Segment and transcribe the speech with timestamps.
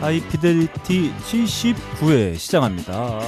[0.00, 3.20] 하이피델리티 79회 시작합니다.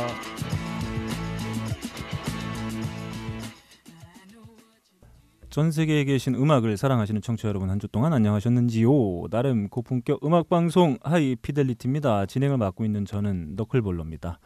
[5.50, 8.88] 전 세계에 계신 음악을 사랑하시는 청취자 여러분 한 주 동안 안녕하셨는지요?
[9.30, 12.24] 나름 고품격 음악 방송 하이피델리티입니다.
[12.26, 14.38] 진행을 맡고 있는 저는 너클볼러입니다.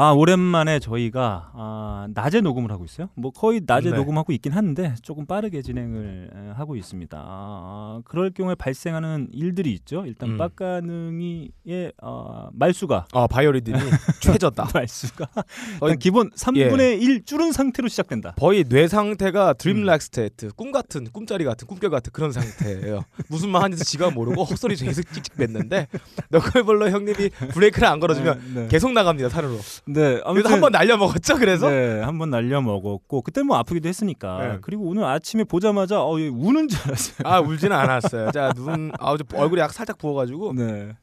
[0.00, 3.08] 아 오랜만에 저희가 아, 낮에 녹음을 하고 있어요.
[3.16, 3.96] 뭐 거의 낮에 네.
[3.96, 7.20] 녹음하고 있긴 한데 조금 빠르게 진행을 에, 하고 있습니다.
[7.20, 10.04] 아, 그럴 경우에 발생하는 일들이 있죠.
[10.06, 10.38] 일단 음.
[10.38, 13.76] 빡가능이의 어, 말수가 아 바이오리듬이
[14.22, 14.68] 최저다.
[14.72, 15.30] 말수가
[15.82, 18.34] 일단 기본 3분의 1 졸은 상태로 시작된다.
[18.38, 19.82] 거의 뇌 상태가 dream 음.
[19.82, 23.02] like state, 꿈 같은, 꿈자리 같은, 꿈결 같은 그런 상태예요.
[23.28, 25.88] 무슨 말 하는지 지가 모르고 헛소리 계속 찍찍 뱉는데
[26.30, 28.68] 너클볼러 형님이 브레이크를 안 걸어주면 네, 네.
[28.68, 29.58] 계속 나갑니다 산으로.
[29.90, 31.36] 네, 그래서 한번 날려 먹었죠.
[31.36, 34.38] 그래서 네, 한번 날려 먹었고 그때 뭐 아프기도 했으니까.
[34.46, 34.58] 네.
[34.60, 37.16] 그리고 오늘 아침에 보자마자 어, 얘 우는 줄 알았어요.
[37.24, 38.30] 아 울지는 않았어요.
[38.32, 40.94] 자 눈 아, 저 얼굴이 약 살짝 부어가지고 네.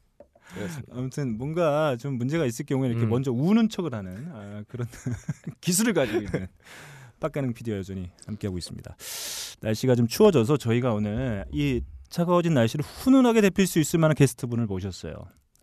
[0.54, 0.94] 그랬습니다.
[0.96, 3.10] 아무튼 뭔가 좀 문제가 있을 경우에 이렇게 음.
[3.10, 4.88] 먼저 우는 척을 하는 아, 그런
[5.62, 6.48] 기술을 가지고 있는
[7.20, 8.96] 빡가능 PD와 여전히 함께하고 있습니다.
[9.62, 15.14] 날씨가 좀 추워져서 저희가 오늘 이 차가워진 날씨를 훈훈하게 데필 수 있을 만한 게스트분을 모셨어요.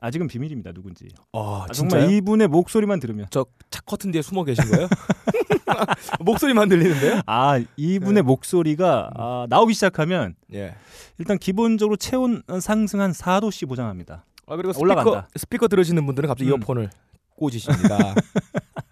[0.03, 0.73] 아직은 비밀입니다.
[0.73, 1.09] 누군지.
[1.33, 1.73] 아 아?
[1.73, 3.45] 정말 이분의 목소리만 들으면 차
[3.87, 4.89] 커튼 뒤에 숨어 계신 거예요?
[6.21, 7.21] 목소리만 들리는데요?
[7.25, 8.23] 아 이분의 네.
[8.23, 9.21] 목소리가 음.
[9.21, 10.75] 아, 나오기 시작하면 예.
[11.19, 14.25] 일단 기본적으로 체온 상승 한 4도씨 보장합니다.
[14.47, 15.29] 아 그리고 스피커 올라간다.
[15.37, 16.57] 스피커 들으시는 분들은 갑자기 음.
[16.59, 16.91] 이어폰을
[17.37, 18.15] 꽂으십니다.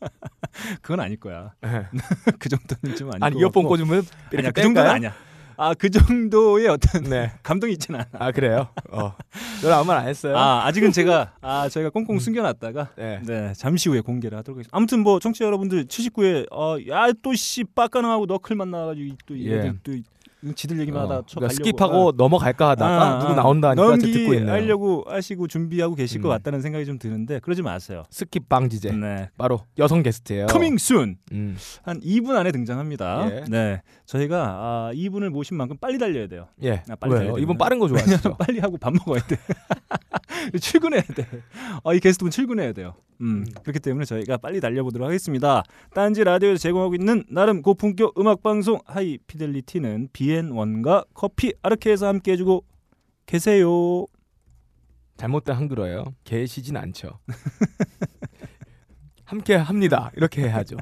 [0.81, 1.55] 그건 아닐 거야.
[1.65, 1.87] 예.
[2.39, 3.27] 그 정도는 좀 아니고.
[3.27, 4.89] 아니 이어폰 꽂으면 아니야, 그 정도는?
[4.89, 5.15] 아니야.
[5.63, 7.33] 아 그 정도의 어떤 네.
[7.45, 8.09] 감동이 있지는 않아.
[8.27, 8.69] 아 그래요?
[8.91, 9.13] 어.
[9.71, 10.35] 아무 말 안 했어요.
[10.37, 13.21] 아 아직은 제가 아 저희가 꽁꽁 숨겨놨다가 네.
[13.27, 14.75] 네 잠시 후에 공개를 하도록 하겠습니다.
[14.75, 19.73] 아무튼 뭐 청취자 여러분들 79회 어 야 또 씨 빡가능하고 너클 만나가지고 또 예.
[19.83, 19.93] 또
[20.55, 24.51] 지들 얘기만 하다 어, 쳐 그러니까 skip하고 넘어갈까 하다가 누구 나온다니까 저 듣고 있네요.
[24.51, 26.31] 하려고 하시고 준비하고 계실 것 음.
[26.31, 28.05] 같다는 생각이 좀 드는데 그러지 마세요.
[28.11, 29.29] skip 방지제 네.
[29.37, 30.47] 바로 여성 게스트예요.
[30.47, 31.17] Coming soon.
[31.33, 31.57] 음.
[31.83, 33.29] 한 2분 안에 등장합니다.
[33.31, 33.45] 예.
[33.49, 33.83] 네.
[34.07, 36.49] 저희가 아, 2분을 모신 만큼 빨리 달려야 돼요.
[36.63, 36.83] 예.
[36.89, 37.39] 아, 빨리 왜요?
[37.39, 37.59] 이분?
[37.59, 38.37] 빠른 거 좋아하시죠?
[38.39, 39.37] 빨리 하고 밥 먹어야 돼.
[40.61, 41.27] 출근해야 돼.
[41.85, 42.95] 아, 이 게스트분 출근해야 돼요.
[43.21, 43.47] 음, 음.
[43.63, 45.63] 그렇기 때문에 저희가 빨리 달려보도록 하겠습니다.
[45.95, 52.65] 딴지 라디오에서 제공하고 있는 나름 고품격 음악 방송 하이 피델리티는 BN1과 커피 아르케에서 함께 해주고
[53.27, 54.07] 계세요.
[55.17, 56.15] 잘못된 한글어예요.
[56.25, 57.19] 계시진 않죠.
[59.25, 60.11] 함께 합니다.
[60.17, 60.77] 이렇게 해야죠.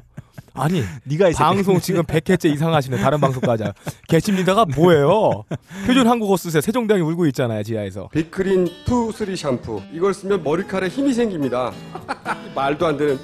[0.53, 3.65] 아니 네가 이 방송 지금 100회째 이상 하시는 다른 방송까지
[4.07, 5.43] 계십니다가 뭐예요?
[5.85, 6.61] 표준 한국어 쓰세요.
[6.61, 8.09] 세종대왕이 울고 있잖아요 지하에서.
[8.09, 9.81] 빅크린 투 쓰리 샴푸.
[9.93, 11.71] 이걸 쓰면 머리카락에 힘이 생깁니다.
[12.55, 13.19] 말도 안 되는.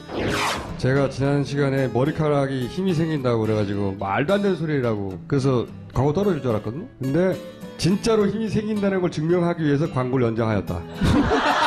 [0.77, 5.19] 제가 지난 시간에 머리카락이 힘이 생긴다고 그래가지고 말도 안 되는 소리라고.
[5.27, 5.65] 그래서
[5.95, 7.39] 광고 떨어질 줄 알았거든요 근데
[7.77, 10.75] 진짜로 힘이 생긴다는 걸 증명하기 위해서 광고를 연장하였다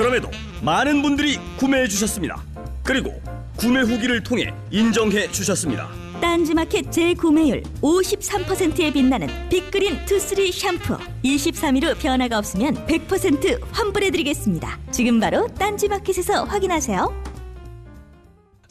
[0.00, 0.30] 그럼에도
[0.64, 2.42] 많은 분들이 구매해 주셨습니다.
[2.82, 3.12] 그리고
[3.58, 5.90] 구매 후기를 통해 인정해 주셨습니다.
[6.22, 15.46] 딴지마켓 재구매율 53%에 빛나는 빅그린 투쓰리 샴푸 23일 후 변화가 없으면 100% 환불해드리겠습니다 지금 바로
[15.58, 17.22] 딴지마켓에서 확인하세요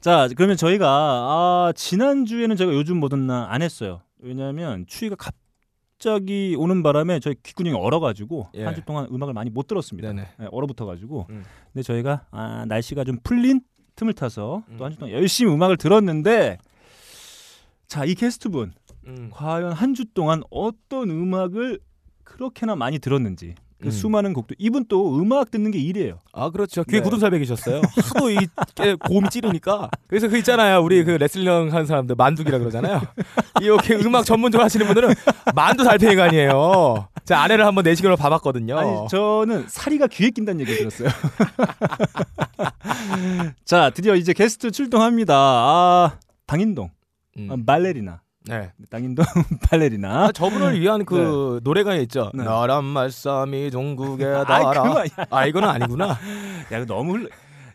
[0.02, 4.02] 자, 그러면 저희가 아, 지난 주에는 제가 요즘 뭐든 나안 했어요.
[4.22, 5.36] 왜냐하면 추위가 갑
[6.00, 8.64] 자기 오는 바람에 저희 귓구녕이 얼어가지고 예.
[8.64, 10.14] 한주 동안 음악을 많이 못 들었습니다.
[10.14, 11.28] 네, 얼어붙어가지고.
[11.30, 11.44] 음.
[11.74, 13.62] 근데 저희가 아, 날씨가 좀 풀린
[13.96, 14.76] 틈을 타서 음.
[14.78, 16.58] 또한 주 동안 열심히 음악을 들었는데
[17.88, 18.72] 자, 이 게스트 분
[19.08, 19.30] 음.
[19.32, 21.80] 과연 한 주 동안 어떤 음악을
[22.24, 23.56] 그렇게나 많이 들었는지.
[23.82, 23.92] 그 음.
[23.92, 26.20] 수많은 곡도 이분 또 음악 듣는 게 일이에요.
[26.34, 26.84] 아 그렇죠.
[26.84, 27.04] 귀에 네.
[27.04, 27.82] 굳은 살배기셨어요.
[28.14, 28.38] 하도 이
[28.76, 29.90] 깨- 고음이 찌르니까.
[30.08, 30.82] 그래서 그 있잖아요.
[30.84, 33.02] 우리 그 레슬링 하는 사람들 만두기라 그러잖아요.
[33.62, 35.14] 이렇게 음악 전문적으로 하시는 분들은
[35.56, 37.08] 만두 달팽이가 아니에요.
[37.24, 38.78] 제 아내를 한번 내시경으로 봐봤거든요.
[38.78, 41.08] 아니 저는 사리가 귀에 낀다는 얘기 들었어요.
[43.64, 45.34] 자 드디어 이제 게스트 출동합니다.
[45.36, 46.18] 아
[46.48, 46.90] 당인동
[47.38, 47.50] 음.
[47.52, 48.72] 아, 발레리나 네.
[48.90, 49.26] 당인동
[49.70, 50.26] 발레리나.
[50.28, 52.32] 아, 저분을 위한 그 노래가 있죠.
[52.34, 52.44] 네.
[52.44, 55.04] 나란 말씀이 종국에 아이, 달아.
[55.30, 56.18] 아 이거는 아니구나.
[56.72, 57.30] 야 너무 흘러.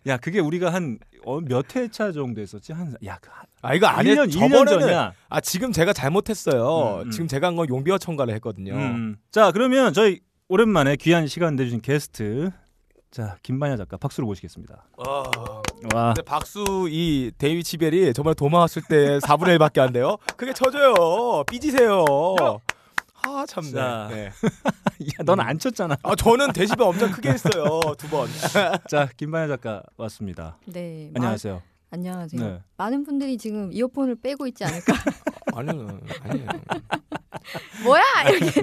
[0.07, 0.99] 야 그게 우리가 한
[1.47, 4.25] 몇 회차 정도 했었지 한 야 그 한- 아 이거 아니에요.
[4.25, 5.13] 1년 1년 저번에는 전이야.
[5.31, 6.97] 아 지금 제가 잘못했어요.
[7.01, 7.11] 음, 음.
[7.11, 8.75] 지금 제가 한 건 용비어 청가를 했거든요.
[8.75, 9.17] 음.
[9.33, 12.51] 자 그러면 저희 오랜만에 귀한 시간 내주신 게스트
[13.15, 14.89] 자 김반야 작가 박수로 모시겠습니다.
[14.99, 15.23] 아,
[15.95, 20.17] 와 근데 박수 이 데시벨이 저번에 도마 왔을 때 4분의 1밖에 안 돼요.
[20.37, 21.45] 그게 쳐줘요.
[21.49, 22.05] 삐지세요.
[23.23, 23.71] 아 참네.
[23.71, 24.09] 자.
[24.11, 24.25] 네.
[25.07, 25.97] 야, 넌 안 쳤잖아.
[26.03, 28.29] 아 저는 데시벨 엄청 크게 했어요 두 번.
[28.91, 30.59] 자 김반야 작가 왔습니다.
[30.67, 31.13] 네.
[31.15, 31.63] 안녕하세요.
[31.95, 32.41] 마- 안녕하세요.
[32.43, 32.61] 네.
[32.77, 34.93] 많은 분들이 지금 이어폰을 빼고 있지 않을까?
[35.55, 36.49] 아니요, 아니에요.
[37.85, 38.03] 뭐야?
[38.31, 38.61] 이렇게.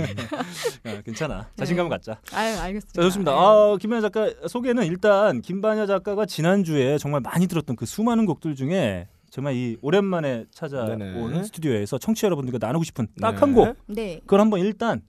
[0.90, 1.50] 아, 괜찮아.
[1.56, 2.20] 자신감을 갖자.
[2.34, 2.94] 아유, 알겠습니다.
[2.94, 3.32] 자 좋습니다.
[3.32, 3.38] 네.
[3.38, 8.56] 아, 김반야 작가 소개는 일단 김반야 작가가 지난 주에 정말 많이 들었던 그 수많은 곡들
[8.56, 11.44] 중에 정말 이 오랜만에 찾아온 네네.
[11.44, 13.38] 스튜디오에서 청취자 여러분들과 나누고 싶은 딱 네.
[13.38, 13.78] 한 곡.
[13.88, 14.20] 네.
[14.22, 15.02] 그걸 한번 일단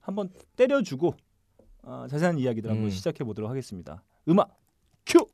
[0.00, 1.14] 한번 때려주고
[1.82, 2.90] 어, 자세한 이야기들 한번 음.
[2.90, 4.02] 시작해 보도록 하겠습니다.
[4.28, 4.56] 음악
[5.04, 5.26] 큐.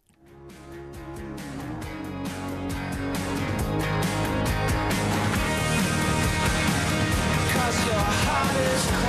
[7.84, 9.06] your heart is cold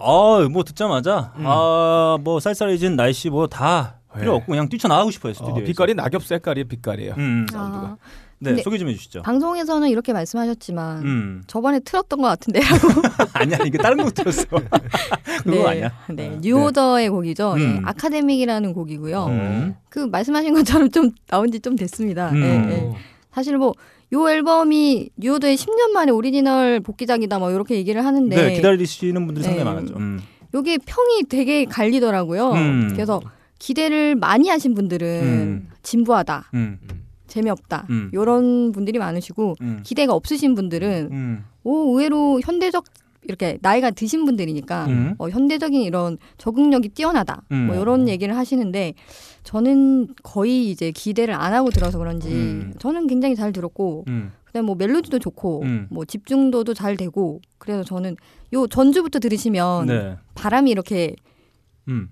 [0.00, 1.44] 아, 뭐 듣자마자 음.
[1.46, 4.36] 아, 뭐 쌀쌀해진 날씨 뭐 다 필요 네.
[4.36, 5.64] 없고 그냥 뛰쳐나가고 싶어요 어, 스튜디오에.
[5.64, 7.14] 빛깔이 낙엽 색깔이 빛깔이에요.
[7.16, 7.46] 음.
[7.54, 7.96] 아,
[8.40, 9.22] 네, 소개 좀 해주시죠.
[9.22, 11.42] 방송에서는 이렇게 말씀하셨지만 음.
[11.46, 12.62] 저번에 틀었던 것 같은데요.
[13.34, 14.44] 아니야, 이게 다른 곡 들었어.
[14.50, 15.66] 그거 네.
[15.66, 15.92] 아니야.
[16.10, 17.54] 네, 어, 뉴오더의 곡이죠.
[17.54, 17.82] 네, 음.
[17.86, 19.26] Academic이라는 곡이고요.
[19.26, 19.76] 음.
[19.88, 22.30] 그 말씀하신 것처럼 좀 나온 지 좀 됐습니다.
[22.30, 22.40] 음.
[22.40, 22.92] 네, 네.
[23.32, 23.72] 사실 뭐
[24.12, 29.64] 요 앨범이 뉴오더의 10년 만에 오리지널 복귀작이다 뭐 이렇게 얘기를 하는데 네, 기다리시는 분들이 상당히
[29.64, 29.74] 네.
[29.74, 29.96] 많았죠.
[29.96, 30.20] 음.
[30.54, 32.50] 요게 평이 되게 갈리더라고요.
[32.52, 32.88] 음.
[32.92, 33.22] 그래서
[33.58, 35.68] 기대를 많이 하신 분들은 음.
[35.82, 36.78] 진부하다, 음.
[37.26, 38.10] 재미없다 음.
[38.12, 39.80] 요런 분들이 많으시고 음.
[39.82, 41.44] 기대가 없으신 분들은 음.
[41.64, 42.84] 오 의외로 현대적
[43.24, 45.14] 이렇게 나이가 드신 분들이니까 음.
[45.18, 47.66] 어, 현대적인 이런 적응력이 뛰어나다 음.
[47.68, 48.94] 뭐 이런 얘기를 하시는데
[49.44, 52.74] 저는 거의 이제 기대를 안 하고 들어서 그런지 음.
[52.78, 54.32] 저는 굉장히 잘 들었고 음.
[54.44, 55.86] 그다음 뭐 멜로디도 좋고 음.
[55.90, 58.16] 뭐 집중도도 잘 되고 그래서 저는
[58.52, 60.16] 요 전주부터 들으시면 네.
[60.34, 61.14] 바람이 이렇게
[61.88, 62.10] 음.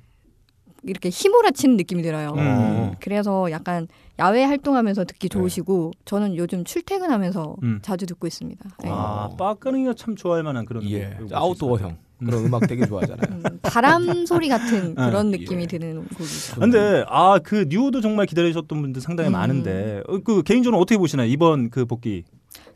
[0.82, 2.34] 이렇게 휘몰아치는 느낌이 들어요.
[2.36, 2.92] 음.
[3.00, 3.86] 그래서 약간
[4.20, 7.66] 야외 활동하면서 듣기 좋으시고 저는 요즘 출퇴근하면서 네.
[7.66, 7.78] 음.
[7.82, 8.68] 자주 듣고 있습니다.
[8.84, 8.90] 네.
[8.92, 13.30] 아, 빠까능이가 참 좋아할 만한 그런 예, 아웃도어형 그런 음악 되게 좋아하잖아요.
[13.32, 15.66] 음, 바람 소리 같은 아, 그런 느낌이 예.
[15.66, 16.60] 드는 곡이죠.
[16.60, 19.32] 근데 아 그 뉴오도 정말 기다리셨던 분들 상당히 음.
[19.32, 22.24] 많은데 어, 그 개인적으로 어떻게 보시나요 이번 그 복귀?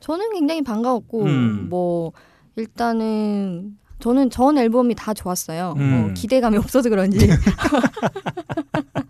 [0.01, 1.67] 저는 굉장히 반가웠고 음.
[1.69, 2.13] 뭐
[2.57, 5.75] 일단은 저는 전 앨범이 다 좋았어요.
[5.77, 5.91] 음.
[5.91, 7.35] 뭐 기대감이 없어서 그런지 그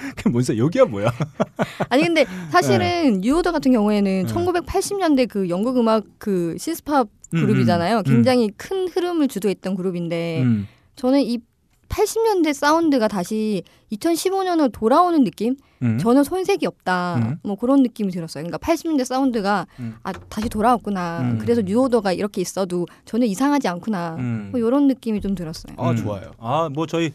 [0.30, 0.58] 뭔 소리?
[0.58, 1.12] 여기야 뭐야?
[1.88, 4.32] 아니 근데 사실은 뉴오더 같은 경우에는 네.
[4.32, 7.98] 1980년대 그 영국 음악 그 시스팝 음, 그룹이잖아요.
[7.98, 8.02] 음.
[8.02, 10.66] 굉장히 큰 흐름을 주도했던 그룹인데 음.
[10.96, 11.38] 저는 이
[11.88, 13.62] 80년대 사운드가 다시
[13.92, 15.56] 2015년으로 돌아오는 느낌?
[15.82, 15.98] 음.
[15.98, 17.16] 전혀 손색이 없다.
[17.16, 17.36] 음.
[17.42, 18.44] 뭐 그런 느낌이 들었어요.
[18.44, 19.96] 그러니까 80년대 사운드가 음.
[20.04, 21.20] 아 다시 돌아왔구나.
[21.22, 21.38] 음.
[21.40, 24.16] 그래서 뉴오더가 이렇게 있어도 전혀 이상하지 않구나.
[24.18, 24.48] 음.
[24.52, 25.74] 뭐 이런 느낌이 좀 들었어요.
[25.78, 26.32] 아 좋아요.
[26.38, 27.12] 아 뭐 저희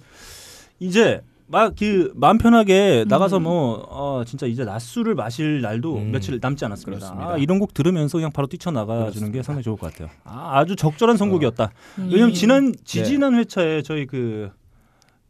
[0.79, 3.07] 이제 막그 마음 편하게 음.
[3.07, 6.11] 나가서 뭐 어, 진짜 이제 낮술을 마실 날도 음.
[6.11, 7.15] 며칠 남지 않았습니다.
[7.17, 10.09] 아, 이런 곡 들으면서 그냥 바로 뛰쳐나가 주는 게 상당히 좋을 것 같아요.
[10.23, 11.71] 아, 아주 적절한 선곡이었다.
[11.99, 12.09] 음.
[12.11, 14.49] 왜냐면 지난 지지난 회차에 저희 그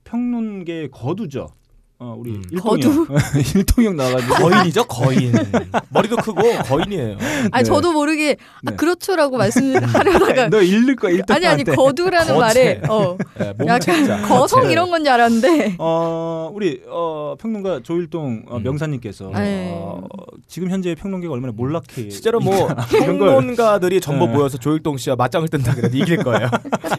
[0.06, 1.50] 평론계 거두죠.
[1.98, 2.44] 어 우리 음.
[2.52, 3.08] 일동이 형
[3.56, 5.32] 일동이 형 나와가지고 거인이죠 거인.
[5.90, 7.16] 머리도 크고 거인이에요.
[7.52, 7.64] 아니 네.
[7.64, 8.76] 저도 모르게 아, 네.
[8.76, 12.40] 그렇죠라고 말씀하려다가 너 잃을 거야 일동 아니 아니 거두라는 거체.
[12.42, 14.24] 말에 어 네, 약간.
[14.24, 18.64] 거성 이런 건줄 알았는데 어 우리 어 평론가 조일동 어, 음.
[18.64, 19.72] 명사님께서 네.
[19.74, 20.02] 어,
[20.50, 24.34] 지금 현재 평론계가 얼마나 몰락해 실제로 뭐 이런 걸- 평론가들이 전부 네.
[24.34, 26.50] 모여서 조일동 씨와 맞짱을 뜬다 그래도 이길 거예요.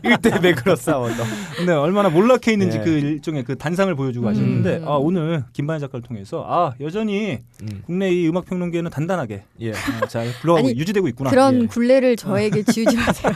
[0.04, 1.22] 1대 100으로 싸워도.
[1.66, 2.84] 네, 얼마나 몰락해 있는지 네.
[2.84, 4.30] 그 일종의 그 단상을 보여주고 음.
[4.30, 7.82] 하시는데 아, 오늘 김반야 작가를 통해서 아 여전히 음.
[7.86, 9.70] 국내 이 음악 평론계는 단단하게 예.
[9.70, 11.30] 어, 잘 굴러가고 아니, 유지되고 있구나.
[11.30, 11.66] 그런 예.
[11.66, 13.32] 굴레를 저에게 지우지 마세요.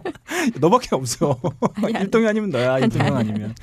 [0.60, 1.38] 너밖에 없어.
[1.82, 2.04] 아니, 아니.
[2.04, 2.78] 일동이 아니면 너야.
[2.78, 3.54] 일동이 아니면.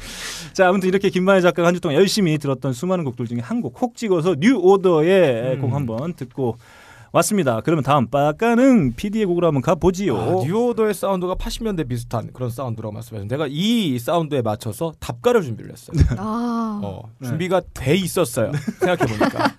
[0.54, 3.77] 자, 아무튼 이렇게 김반야 작가가 한 주 동안 열심히 들었던 수많은 곡들 중에 한 곡
[3.77, 5.62] 콕 찍어서 뉴 오더의 음.
[5.62, 6.58] 곡 한번 듣고
[7.12, 7.62] 왔습니다.
[7.62, 10.18] 그러면 다음 답가는 PD의 곡으로 한번 가보지요.
[10.18, 15.98] 아, 뉴오더의 사운드가 80년대 비슷한 그런 사운드라고 말씀하셨는데 내가 이 사운드에 맞춰서 답가를 준비를 했어요.
[16.18, 17.28] 아 어, 네.
[17.30, 18.52] 준비가 돼 있었어요.
[18.80, 19.56] 생각해 보니까.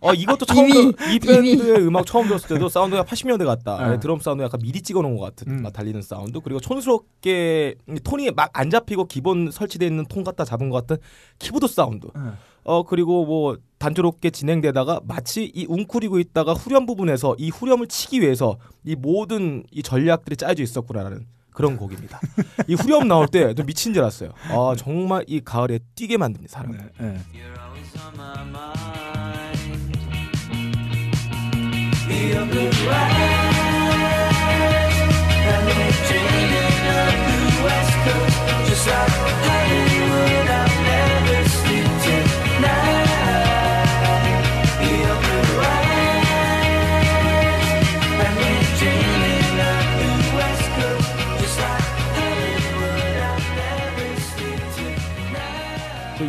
[0.00, 3.88] 어 이것도 처음 이미, 들- 이 밴드의 음악 처음 들었을 때도 사운드가 80년대 같다.
[3.90, 4.00] 네.
[4.00, 5.62] 드럼 사운드 약간 미리 찍어놓은 것 같은 음.
[5.62, 10.68] 막 달리는 사운드 그리고 촌스럽게 톤이 막 안 잡히고 기본 설치되어 있는 톤 갖다 잡은
[10.68, 11.02] 것 같은
[11.38, 12.06] 키보드 사운드.
[12.14, 12.20] 네.
[12.64, 18.56] 어 그리고 뭐 단조롭게 진행되다가 마치 이 웅크리고 있다가 후렴 부분에서 이 후렴을 치기 위해서
[18.84, 22.18] 이 모든 이 전략들이 짜여져 있었구나라는 그런 곡입니다.
[22.66, 24.30] 이 후렴 나올 때 좀 미친 줄 알았어요.
[24.48, 24.82] 아 네.
[24.82, 26.72] 정말 이 가을에 뛰게 만듭니다 사람.
[26.72, 27.18] 네, 네.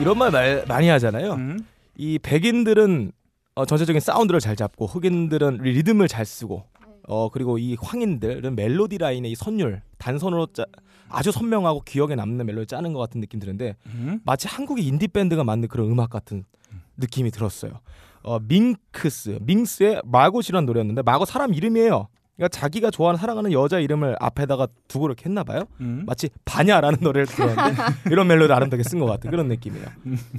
[0.02, 1.34] 이런 말, 말 많이 하잖아요.
[1.34, 1.60] 음.
[1.98, 3.12] 이 백인들은
[3.56, 6.66] 어, 전체적인 사운드를 잘 잡고 흑인들은 리듬을 잘 쓰고
[7.08, 10.66] 어 그리고 이 황인들은 멜로디 라인의 이 선율 단선으로 짜,
[11.08, 14.20] 아주 선명하고 기억에 남는 멜로디 짜는 것 같은 느낌 드는데 음.
[14.26, 16.44] 마치 한국의 인디 밴드가 만든 그런 음악 같은
[16.98, 17.80] 느낌이 들었어요.
[18.24, 22.08] 어 밍크스 밍스의 마고이라는 노래였는데 마고 사람 이름이에요.
[22.36, 25.64] 그러니까 자기가 좋아하는 사랑하는 여자 이름을 앞에다가 두고 이렇게 했나 봐요.
[25.80, 26.04] 음.
[26.06, 29.86] 마치 바냐라는 노래를 들었는데 이런 멜로디 아름답게 쓴 것 같은 그런 느낌이에요.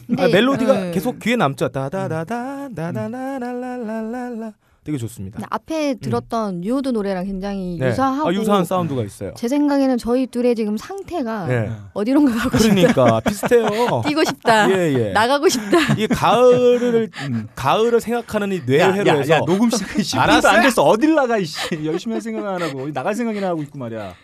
[0.06, 0.90] 근데, 아, 멜로디가 네.
[0.92, 1.68] 계속 귀에 남죠.
[1.68, 4.52] 다다다다 다다라라라라라
[4.86, 5.40] 되게 좋습니다.
[5.50, 7.88] 앞에 들었던 뉴오드 노래랑 굉장히 네.
[7.88, 9.34] 유사하고 아, 유사한 사운드가 있어요.
[9.36, 11.72] 제 생각에는 저희 둘의 지금 상태가 네.
[11.92, 12.92] 어디론가 가고 싶다.
[12.92, 13.66] 그러니까 비슷해요.
[14.06, 14.70] 뛰고 싶다.
[14.70, 15.10] 예, 예.
[15.10, 15.94] 나가고 싶다.
[15.98, 17.48] 이 가을을 음.
[17.56, 20.52] 가을을 생각하는 이 야, 뇌회로에서 야, 야, 녹음 시간 10분도 알았어요.
[20.52, 20.82] 안 됐어.
[20.84, 21.84] 어딜 나가 이씨.
[21.84, 24.14] 열심히 할 생각 안 하고 나갈 생각이나 하고 있고 말이야.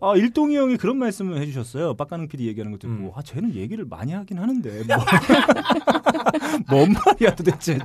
[0.00, 1.94] 아, 일동이 형이 그런 말씀을 해주셨어요.
[1.94, 3.10] 빡가능 PD 얘기하는 거 듣고 음.
[3.14, 4.96] 아 쟤는 얘기를 많이 하긴 하는데 뭐.
[6.68, 7.78] 뭔 말이야 도대체.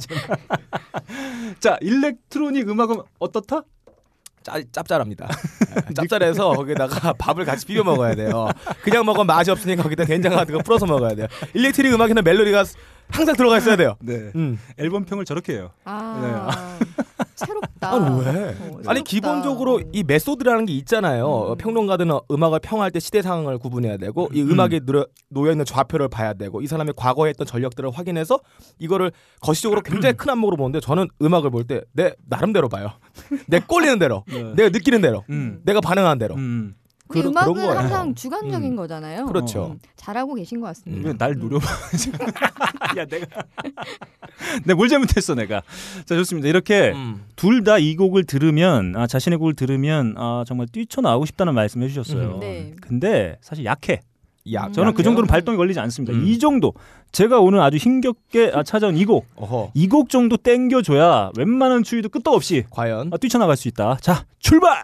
[1.59, 3.63] 자 electronic 음악은 어떻다?
[4.43, 5.27] 짭, 짭짤합니다.
[5.89, 8.49] 예, 짭짤해서 거기다가 밥을 같이 비벼 먹어야 돼요.
[8.83, 11.27] 그냥 먹으면 맛이 없으니까 거기다 된장 같은 거 풀어서 먹어야 돼요.
[11.53, 12.63] electric 음악에는 멜로디가
[13.11, 13.95] 항상 들어가 있어야 돼요.
[14.01, 14.31] 네.
[14.35, 14.57] 음.
[14.77, 15.71] 앨범 평을 저렇게 해요.
[15.85, 16.77] 아,
[17.35, 17.91] 새롭다.
[17.91, 18.29] 아, 왜?
[18.29, 19.01] 어, 아니 새롭다.
[19.03, 21.25] 기본적으로 이 method라는 게 있잖아요.
[21.25, 26.07] 어, 평론가들은 음악을 평할 때 시대 상황을 구분해야 되고 이 음악에 놓여, 놓여 있는 좌표를
[26.07, 28.39] 봐야 되고 이 사람이 과거에 했던 전력들을 확인해서
[28.79, 32.91] 이거를 거시적으로 굉장히 큰 안목으로 보는데 저는 음악을 볼 때 내 나름대로 봐요.
[33.47, 34.43] 내 꼴리는 대로, 네.
[34.55, 35.61] 내가 느끼는 대로, 음.
[35.63, 36.35] 내가 반응하는 대로.
[37.19, 37.31] 음.
[37.31, 37.79] 그런- 그런 음악은 거예요.
[37.79, 38.75] 항상 주관적인 음.
[38.75, 39.25] 거잖아요.
[39.25, 39.71] 그렇죠.
[39.73, 41.07] 음, 잘하고 계신 것 같습니다.
[41.09, 41.65] 왜날 노려봐.
[42.97, 43.25] 야 내가
[44.65, 45.61] 내가 뭘 잘못했어 내가.
[46.05, 46.47] 자 좋습니다.
[46.47, 47.23] 이렇게 음.
[47.35, 52.35] 둘다 이 곡을 들으면 아, 자신의 곡을 들으면 아, 정말 뛰쳐나오고 싶다는 말씀을 해주셨어요.
[52.35, 52.39] 음.
[52.39, 52.73] 네.
[52.81, 54.01] 근데 사실 약해.
[54.53, 54.73] 야, 음.
[54.73, 55.03] 저는 그 약해요?
[55.03, 56.13] 정도는 발동이 걸리지 않습니다.
[56.17, 56.25] 음.
[56.25, 56.73] 이 정도
[57.11, 59.27] 제가 오늘 아주 힘겹게 아, 찾아온 이 곡.
[59.75, 63.97] 이 곡 정도 땡겨줘야 웬만한 추위도 끄떡 없이 과연 아, 뛰쳐나갈 수 있다.
[64.01, 64.83] 자 출발.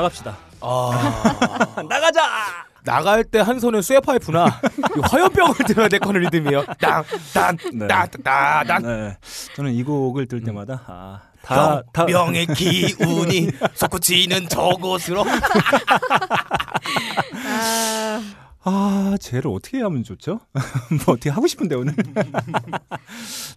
[0.00, 0.36] 나갑시다.
[0.62, 2.22] 아, 나가자.
[2.82, 4.46] 나갈 때 한 손에 쇠 파이프나
[4.96, 6.60] 이 화염병을 들어야 될 거는 리듬이에요.
[6.64, 6.74] 네.
[7.30, 9.18] 땅땅땅땅땅 네.
[9.54, 15.24] 저는 이 곡을 들을 때마다 아, 다, 다 병의 기운이 솟구치는 저곳으로
[17.44, 18.22] 아,
[18.64, 20.40] 아, 쟤를 어떻게 하면 좋죠?
[21.04, 21.94] 뭐 어떻게 하고 싶은데 오늘.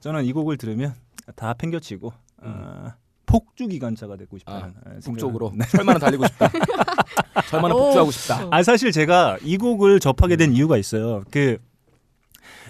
[0.02, 0.96] 저는 이 곡을 들으면
[1.38, 2.88] 다 팽겨치고 어,
[3.34, 5.66] 폭주 기관차가 되고 싶다는 아, 생각을- 북쪽으로 네.
[5.68, 6.52] 철만은 달리고 싶다.
[7.50, 7.80] 철만은 오.
[7.80, 8.48] 복주하고 싶다.
[8.52, 11.24] 아 사실 제가 이 곡을 접하게 된 이유가 있어요.
[11.32, 11.58] 그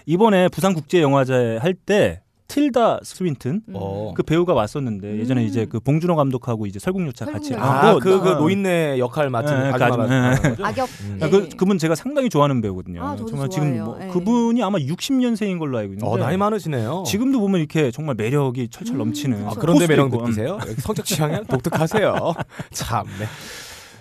[0.06, 3.74] 이번에 부산 국제 영화제 할 때 틸다 스윈튼 음.
[3.74, 4.14] 어.
[4.16, 5.48] 그 배우가 왔었는데 예전에 음.
[5.48, 7.56] 이제 그 봉준호 감독하고 이제 설국열차 같이.
[7.56, 10.08] 아, 하고 그, 그 아, 노인네 역할 맡은 네, 그 아줌마.
[10.08, 10.66] 말하는 거죠?
[10.66, 10.90] 악역.
[11.02, 11.20] 음.
[11.22, 13.04] 아, 그 그분 제가 상당히 좋아하는 배우거든요.
[13.04, 13.74] 아, 저도 정말 좋아해요.
[13.74, 14.08] 지금 뭐 네.
[14.10, 17.04] 그분이 아마 60년생인 걸로 알고 있는데 어, 나이 많으시네요.
[17.08, 19.48] 지금도 보면 이렇게 정말 매력이 철철 음, 넘치는.
[19.48, 20.20] 아, 그런데 매력 음.
[20.20, 20.60] 느끼세요?
[20.80, 22.34] 성적 취향이 독특하세요.
[22.72, 23.06] 참.
[23.20, 23.26] 네.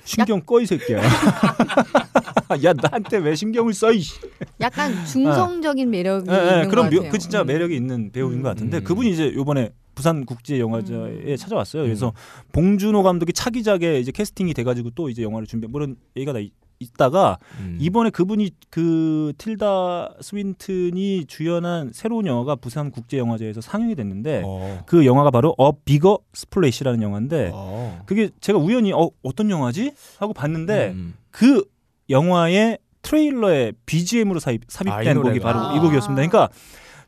[0.05, 1.01] 신경 꺼 이 새끼야.
[2.65, 4.19] 야 나한테 왜 신경을 써 이씨.
[4.61, 7.13] 약간 중성적인 매력이 예, 예, 있는 그런 것 묘- 같아요.
[7.13, 7.47] 그 진짜 음.
[7.47, 8.85] 매력이 있는 배우인 것 같은데 음.
[8.85, 10.97] 그분이 이제 요번에 부산 국제 영화제에
[11.33, 11.37] 음.
[11.37, 11.83] 찾아왔어요.
[11.85, 12.13] 그래서
[12.53, 16.39] 봉준호 감독이 차기작에 이제 캐스팅이 돼가지고 또 이제 영화를 준비 뭐 이런 얘기가 다
[16.83, 17.79] 있- 있다가 음.
[17.81, 24.83] 이번에 그분이 그 틸다 스윈튼이 주연한 새로운 영화가 부산 국제 영화제에서 상영이 됐는데 어.
[24.87, 28.03] 그 영화가 바로 어 비거 스플래시라는 영화인데 어.
[28.07, 31.15] 그게 제가 우연히 어 어떤 영화지 하고 봤는데 음.
[31.31, 31.65] 그
[32.11, 35.53] 영화의 트레일러의 BGM으로 삽입, 아, 이 삽입된 곡이 노래가.
[35.53, 36.15] 바로 이 곡이었습니다.
[36.15, 36.49] 그러니까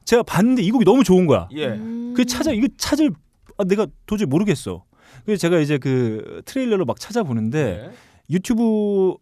[0.04, 1.48] 제가 봤는데 이 곡이 너무 좋은 거야.
[1.52, 1.68] 예.
[1.68, 2.14] 음.
[2.16, 3.10] 그 찾아 이거 찾을
[3.56, 4.84] 아, 내가 도저히 모르겠어.
[5.24, 7.90] 그래서 제가 이제 그 트레일러를 막 찾아보는데 네.
[8.30, 9.14] 유튜브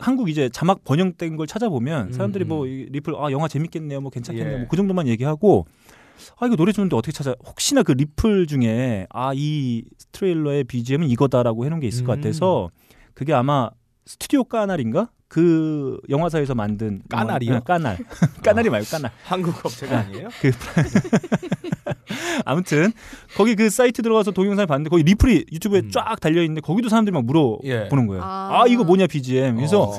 [0.00, 2.48] 한국 이제 자막 번역된 걸 찾아보면 음, 사람들이 음.
[2.48, 4.58] 뭐이 리플 아 영화 재밌겠네요, 뭐 괜찮겠네요, 예.
[4.60, 5.66] 뭐그 정도만 얘기하고
[6.38, 7.34] 아 이거 노래 좋은데 어떻게 찾아?
[7.46, 12.16] 혹시나 그 리플 중에 아 이 트레일러의 BGM은 이거다라고 해놓은 게 있을 것 음.
[12.20, 12.70] 같아서
[13.14, 13.70] 그게 아마
[14.06, 15.10] 스튜디오 까날인가?
[15.30, 17.50] 그 영화사에서 만든 까날이요?
[17.50, 17.98] 영화- 네, 까날
[18.44, 20.28] 까날이 말고 까날 한국 업체가 아니에요?
[22.44, 22.92] 아무튼
[23.36, 25.90] 거기 그 사이트 들어가서 동영상을 봤는데 거기 리플이 유튜브에 음.
[25.92, 27.88] 쫙 달려 있는데 거기도 사람들이 막 물어보는 예.
[27.88, 28.22] 거예요.
[28.24, 28.62] 아.
[28.62, 29.54] 아, 이거 뭐냐 BGM.
[29.56, 29.96] 그래서 어.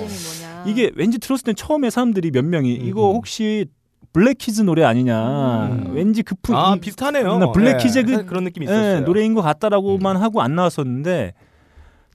[0.66, 3.16] 이게 왠지 들었을 땐 처음에 사람들이 몇 명이 음, 이거 음.
[3.16, 3.68] 혹시
[4.12, 5.68] 블랙키즈 노래 아니냐.
[5.68, 5.92] 음.
[5.96, 7.38] 왠지 그 푸, 아 이- 비슷하네요.
[7.38, 8.98] 나 블랙키즈의 그- 예, 그런 느낌이 예, 있었어요.
[9.00, 9.06] 음.
[9.06, 11.34] 노래인 것 같다라고만 하고 안 나왔었는데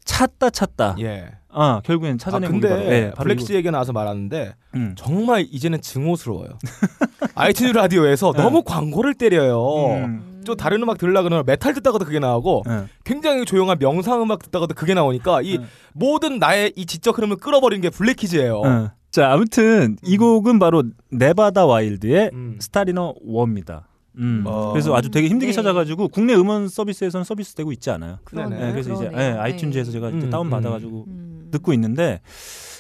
[0.04, 0.96] 찾다 찾다.
[1.00, 1.30] 예.
[1.58, 4.54] 아 결국엔 아 찾아낸 근데 곡이 바로, 예, 바로 블랙키즈 얘기가 나와서 말하는데.
[4.74, 4.94] 음.
[4.96, 6.50] 정말 이제는 증오스러워요.
[7.34, 8.42] 아이튠즈 라디오에서 네.
[8.42, 10.04] 너무 광고를 때려요.
[10.04, 10.42] 음.
[10.46, 12.84] 또 다른 음악 들으려 그러면 메탈 듣다가도 그게 나오고 예.
[13.04, 15.64] 굉장히 조용한 명상 음악 듣다가도 그게 나오니까 이 네.
[15.92, 18.60] 모든 나의 이 지적 흐름을 끊어버리는 게 블랙키즈예요.
[18.60, 18.90] 어.
[19.10, 22.58] 자 아무튼 이 곡은 바로 네바다 와일드의 음.
[22.60, 23.88] 스타리너 워입니다.
[24.18, 24.44] 음.
[24.46, 24.72] 어.
[24.72, 25.56] 그래서 아주 되게 힘들게 네.
[25.56, 28.18] 찾아가지고 국내 음원 서비스에서는 서비스되고 있지 않아요.
[28.32, 29.20] 네, 예, 그래서 이제 그러네요.
[29.20, 31.25] 예, 아이튠즈에서 제가 이제 음, 다운 받아가지고 음.
[31.50, 32.20] 듣고 있는데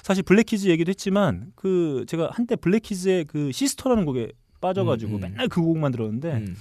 [0.02, 5.20] 사실 블랙키즈 얘기도 했지만 그 제가 한때 블랙키즈의 그 Sister라는 곡에 빠져가지고 음, 음.
[5.20, 6.56] 맨날 그 곡만 들었는데 음.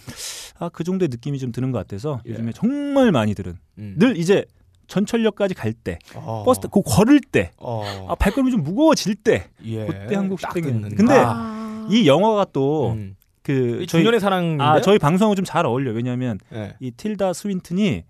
[0.59, 2.31] 아그 정도의 느낌이 좀 드는 것 같아서 예.
[2.31, 3.95] 요즘에 정말 많이 들은 음.
[3.97, 4.45] 늘 이제
[4.87, 6.43] 전철역까지 갈때 어.
[6.45, 8.07] 버스 타고 걸을 때 어.
[8.09, 9.85] 아, 발걸음이 좀 무거워질 때 예.
[9.85, 10.95] 그때 한 곡씩 딱 땡기는.
[10.95, 11.87] 근데 아.
[11.89, 13.15] 이 영화가 또 음.
[13.43, 16.73] 그이 저희 사랑인데 아 저희 방송하고 좀 잘 어울려 요 왜냐하면 예.
[16.79, 18.03] 이 틸다 스윈튼이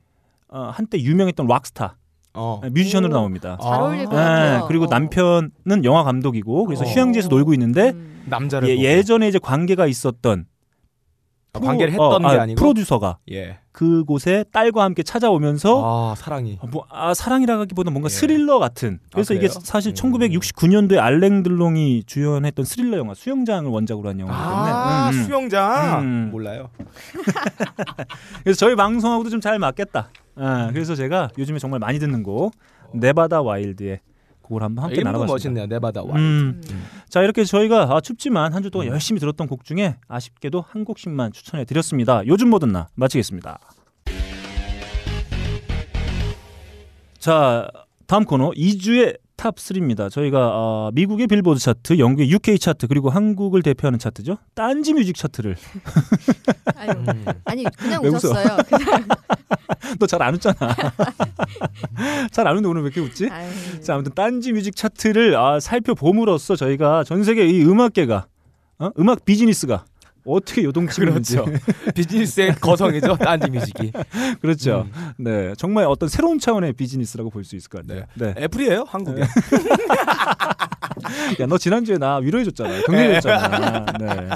[0.47, 1.97] 어, 한때 유명했던 락스타
[2.35, 2.61] 어.
[2.71, 3.17] 뮤지션으로 오.
[3.17, 3.57] 나옵니다.
[3.61, 4.65] 잘 어울릴 것 예, 같아요.
[4.67, 4.87] 그리고 어.
[4.89, 6.87] 남편은 영화 감독이고 그래서 어.
[6.87, 8.21] 휴양지에서 놀고 있는데 음.
[8.25, 8.85] 남자를 예, 보고.
[8.85, 10.45] 예전에 이제 관계가 있었던
[11.59, 13.59] 관계를 했던 어, 게 아, 아니고 프로듀서가 예.
[13.71, 15.81] 그곳에 딸과 함께 찾아오면서
[16.11, 18.09] 아 사랑이 아, 뭐, 아, 사랑이라기보다 뭔가 예.
[18.09, 18.99] 스릴러 같은.
[19.11, 19.47] 그래서 아, 이게?
[19.47, 19.95] 사실 음.
[19.95, 24.35] 1969년도에 알랭 들롱이 주연했던 스릴러 영화 수영장을 원작으로 한 때문에.
[24.35, 25.23] 아 음, 음.
[25.23, 26.29] 수영장 음.
[26.31, 26.69] 몰라요.
[28.43, 30.09] 그래서 저희 방송하고도 좀 잘 맞겠다.
[30.37, 32.51] 아, 그래서 제가 요즘에 정말 많이 듣는 곡
[32.93, 33.99] 네바다 와일드의
[34.41, 35.33] 곡을 한번 함께 나눠봤습니다.
[35.33, 35.65] 멋있네요.
[35.67, 36.15] 네바다 와.
[36.15, 36.61] 음.
[36.69, 36.83] 음.
[37.15, 38.91] 자 이렇게 저희가 아, 춥지만 한 주 동안 음.
[38.91, 42.21] 열심히 들었던 곡 중에 아쉽게도 한 곡씩만 추천해 드렸습니다.
[42.27, 43.57] 요즘 뭐 듣나 마치겠습니다.
[47.17, 47.69] 자
[48.05, 50.09] 다음 코너 이 주의 top 3입니다.
[50.09, 54.37] 저희가 어, 미국의 빌보드 차트, 영국의 UK 차트 그리고 한국을 대표하는 차트죠.
[54.53, 55.55] 딴지 뮤직 차트를
[56.75, 57.25] 아유, 음.
[57.43, 58.17] 아니 그냥 왜 웃어?
[58.17, 58.57] 웃었어요.
[58.67, 59.05] 그냥
[59.99, 60.55] 너잘 안 웃잖아.
[62.31, 63.27] 잘 안 웃는데 오늘 왜 이렇게 웃지?
[63.29, 63.49] 아유.
[63.81, 68.27] 자 아무튼 딴지 뮤직 차트를 아, 살펴봄으로써 저희가 전 세계 이 음악계가
[68.79, 68.89] 어?
[68.99, 69.85] 음악 비즈니스가
[70.25, 71.51] 어떻게 요동치고 있는지 그렇죠.
[71.93, 73.17] 비즈니스의 거성이죠.
[73.17, 73.91] 딴지 뮤직이.
[74.41, 74.87] 그렇죠.
[74.95, 75.11] 음.
[75.17, 78.05] 네, 정말 어떤 새로운 차원의 비즈니스라고 볼 수 있을 것 같아요.
[78.15, 78.33] 네.
[78.37, 79.21] 애플이에요, 한국에.
[81.39, 82.81] 야, 너 지난주에 나 위로해줬잖아.
[82.87, 83.85] 격려해줬잖아.
[83.99, 84.29] 네.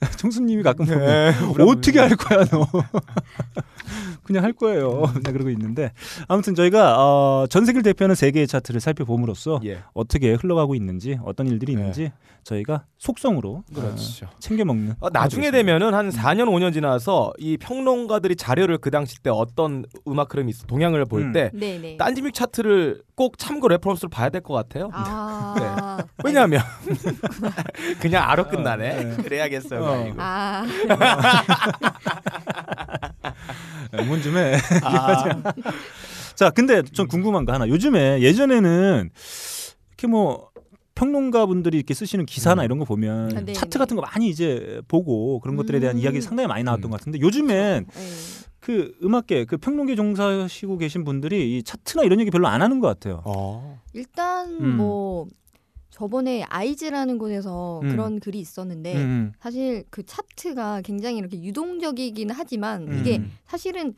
[0.18, 1.32] 청수님이 가끔 보면 네,
[1.62, 2.66] 어떻게 할 거야, 너.
[4.24, 5.02] 그냥 할 거예요.
[5.02, 5.92] 그냥 그러고 있는데.
[6.26, 9.78] 아무튼 저희가 어, 전 세계를 대표하는 세 개의 차트를 살펴봄으로써 예.
[9.94, 11.80] 어떻게 흘러가고 있는지, 어떤 일들이 네.
[11.80, 14.26] 있는지 저희가 속성으로 그렇죠.
[14.26, 14.94] 어, 챙겨 먹는.
[15.00, 20.32] 어, 나중에 되면은 한 4년 5년 지나서 이 평론가들이 자료를 그 당시 때 어떤 음악
[20.34, 21.32] 흐름이 있어 동향을 볼 음.
[21.32, 21.96] 때 네네.
[21.96, 24.90] 딴지 뮤직 차트를 꼭 참고 reference를 봐야 될 것 같아요.
[24.92, 25.98] 아.
[26.24, 26.60] 왜냐하면
[28.00, 29.04] 그냥 아로 끝나네.
[29.04, 29.16] 네.
[29.22, 29.85] 그래야겠어요.
[29.90, 29.94] 어.
[29.94, 30.16] 아니고.
[30.18, 30.66] 아.
[34.00, 34.56] 응원 좀 해.
[34.82, 35.42] 아,
[36.34, 37.68] 자, 근데 좀 궁금한 거 하나.
[37.68, 39.10] 요즘에 예전에는
[39.90, 40.50] 이렇게 뭐
[40.94, 42.64] 평론가 분들이 이렇게 쓰시는 기사나 음.
[42.64, 43.78] 이런 거 보면 아, 네, 차트 네.
[43.78, 46.00] 같은 거 많이 이제 보고 그런 것들에 대한 음.
[46.00, 46.90] 이야기 상당히 많이 나왔던 음.
[46.90, 48.02] 것 같은데 요즘엔 네.
[48.60, 52.88] 그 음악계 그 평론계 종사하시고 계신 분들이 이 차트나 이런 얘기 별로 안 하는 것
[52.88, 53.22] 같아요.
[53.24, 53.80] 어.
[53.92, 54.76] 일단 음.
[54.76, 55.26] 뭐
[55.96, 57.88] 저번에 아이즈라는 곳에서 음.
[57.88, 62.98] 그런 글이 있었는데 음, 사실 그 차트가 굉장히 이렇게 유동적이긴 하지만 음.
[63.00, 63.94] 이게 사실은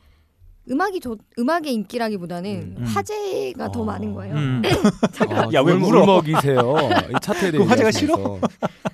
[0.71, 2.83] 음악이 좋 음악의 인기라기보다는 음.
[2.85, 3.85] 화제가 더 어.
[3.85, 4.35] 많은 거예요.
[4.35, 4.61] 음.
[5.29, 6.01] 아, 야, 왜 울- 울어?
[6.03, 6.75] 울먹이세요.
[7.09, 8.39] 이 차트에 대해 그 화제가 얘기하시면서.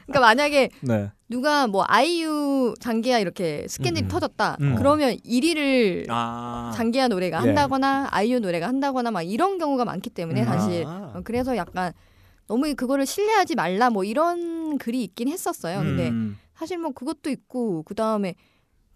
[0.08, 1.12] 그러니까 만약에 네.
[1.30, 4.08] 누가 뭐 아이유 장기야 이렇게 스캔들이 음.
[4.08, 4.58] 터졌다.
[4.62, 4.76] 음.
[4.78, 6.72] 그러면 1위를 아.
[6.74, 7.42] 장기야 노래가 예.
[7.46, 10.46] 한다거나 아이유 노래가 한다거나 막 이런 경우가 많기 때문에 음.
[10.46, 11.12] 사실 아.
[11.14, 11.92] 어, 그래서 약간
[12.48, 15.80] 너무 그거를 신뢰하지 말라 뭐 이런 글이 있긴 했었어요.
[15.80, 16.38] 근데 음.
[16.56, 18.36] 사실 뭐 그것도 있고 그 다음에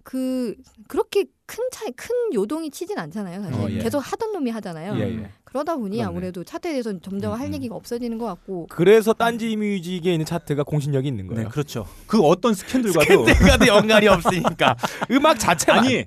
[0.04, 0.56] 그
[0.88, 3.42] 그렇게 큰 차이 큰 요동이 치진 않잖아요.
[3.44, 3.80] 사실 어, 예.
[3.80, 4.96] 계속 하던 놈이 하잖아요.
[4.98, 5.30] 예, 예.
[5.44, 6.04] 그러다 보니 그렇네.
[6.04, 7.54] 아무래도 차트에 대해서 점점 음, 할 음.
[7.56, 11.50] 얘기가 없어지는 것 같고 그래서 딴지 뮤직에 있는 차트가 공신력이 있는 네, 거예요.
[11.50, 11.88] 그렇죠.
[12.08, 14.76] 그 어떤 스캔들과도 캔들과도 연관이 없으니까
[15.12, 16.06] 음악 자체만 아니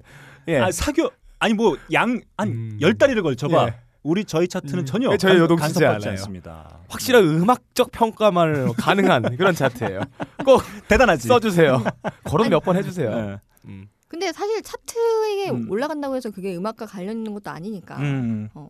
[0.48, 0.58] 예.
[0.58, 2.78] 아, 사교 아니 뭐 양한 음.
[2.80, 3.66] 열 다리를 걸쳐봐.
[3.66, 3.74] 예.
[4.02, 4.84] 우리 저희 차트는 음.
[4.86, 6.10] 전혀 네, 저희 간- 요동치지 않아요.
[6.10, 6.78] 않습니다.
[6.88, 10.00] 확실한 음악적 평가만 가능한 그런 차트예요.
[10.44, 11.28] 꼭 대단하지.
[11.28, 11.82] 써주세요.
[12.24, 13.10] 거론 몇 번 해주세요.
[13.10, 13.38] 예.
[13.66, 13.88] 음.
[14.08, 15.70] 근데 사실 차트에 음.
[15.70, 17.96] 올라간다고 해서 그게 음악과 관련 있는 것도 아니니까.
[17.98, 18.48] 음.
[18.54, 18.68] 어.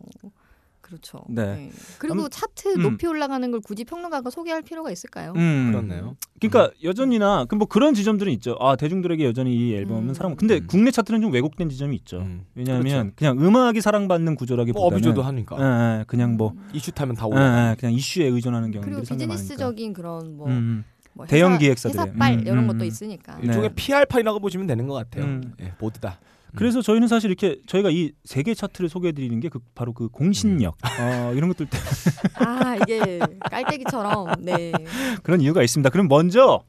[0.93, 1.23] 그렇죠.
[1.27, 1.71] 네.
[1.97, 2.81] 그리고 아무- 차트 음.
[2.83, 5.33] 높이 올라가는 걸 굳이 평론가가 소개할 필요가 있을까요?
[5.35, 5.71] 음.
[5.71, 6.15] 그렇네요.
[6.39, 8.55] 그러니까 여전히나 그뭐 그런 지점들은 있죠.
[8.59, 10.13] 아 대중들에게 여전히 이 앨범은 음.
[10.13, 10.35] 사랑.
[10.35, 10.67] 근데 음.
[10.67, 12.19] 국내 차트는 좀 왜곡된 지점이 있죠.
[12.19, 12.45] 음.
[12.53, 17.25] 왜냐하면 그냥 음악이 사랑받는 뭐 구조라기보다는 어뷰저도 하니까 예, 예, 그냥 뭐 이슈 타면 다
[17.25, 17.71] 예, 올라.
[17.71, 19.33] 예, 그냥 이슈에 의존하는 그리고 경우들이 많으니까.
[19.33, 22.05] 비즈니스적인 그런 뭐, 음, 뭐 대형 기획사들의.
[22.07, 22.85] 회사빨 음, 이런 음, 것도 음.
[22.85, 23.37] 있으니까.
[23.39, 23.47] 네.
[23.47, 25.25] 일종의 PR판이라고 보시면 되는 것 같아요.
[25.25, 25.53] 음.
[25.61, 26.19] 예, 모두 다.
[26.55, 31.33] 그래서 저희는 사실 이렇게 저희가 이 세계 차트를 소개해드리는 게 그 바로 그 공신력 어,
[31.35, 31.89] 이런 것들 때문에
[32.35, 34.71] 아 이게 깔때기처럼 네.
[35.23, 35.89] 그런 이유가 있습니다.
[35.89, 36.63] 그럼 먼저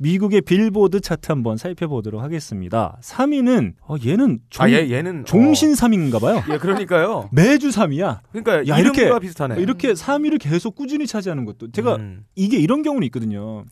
[0.00, 2.96] 미국의 빌보드 차트 한번 살펴보도록 하겠습니다.
[3.02, 6.36] 3위는 어, 얘는 종, 아, 얘 얘는 종신 3위인가 봐요.
[6.36, 6.52] 어.
[6.52, 7.28] 예, 그러니까요.
[7.32, 8.20] 매주 3위야.
[8.30, 9.60] 그러니까 야, 이름과 이렇게- 비슷하네.
[9.60, 12.24] 이렇게 3위를 계속 꾸준히 차지하는 것도 제가 음.
[12.36, 13.64] 이게 이런 경우는 있거든요.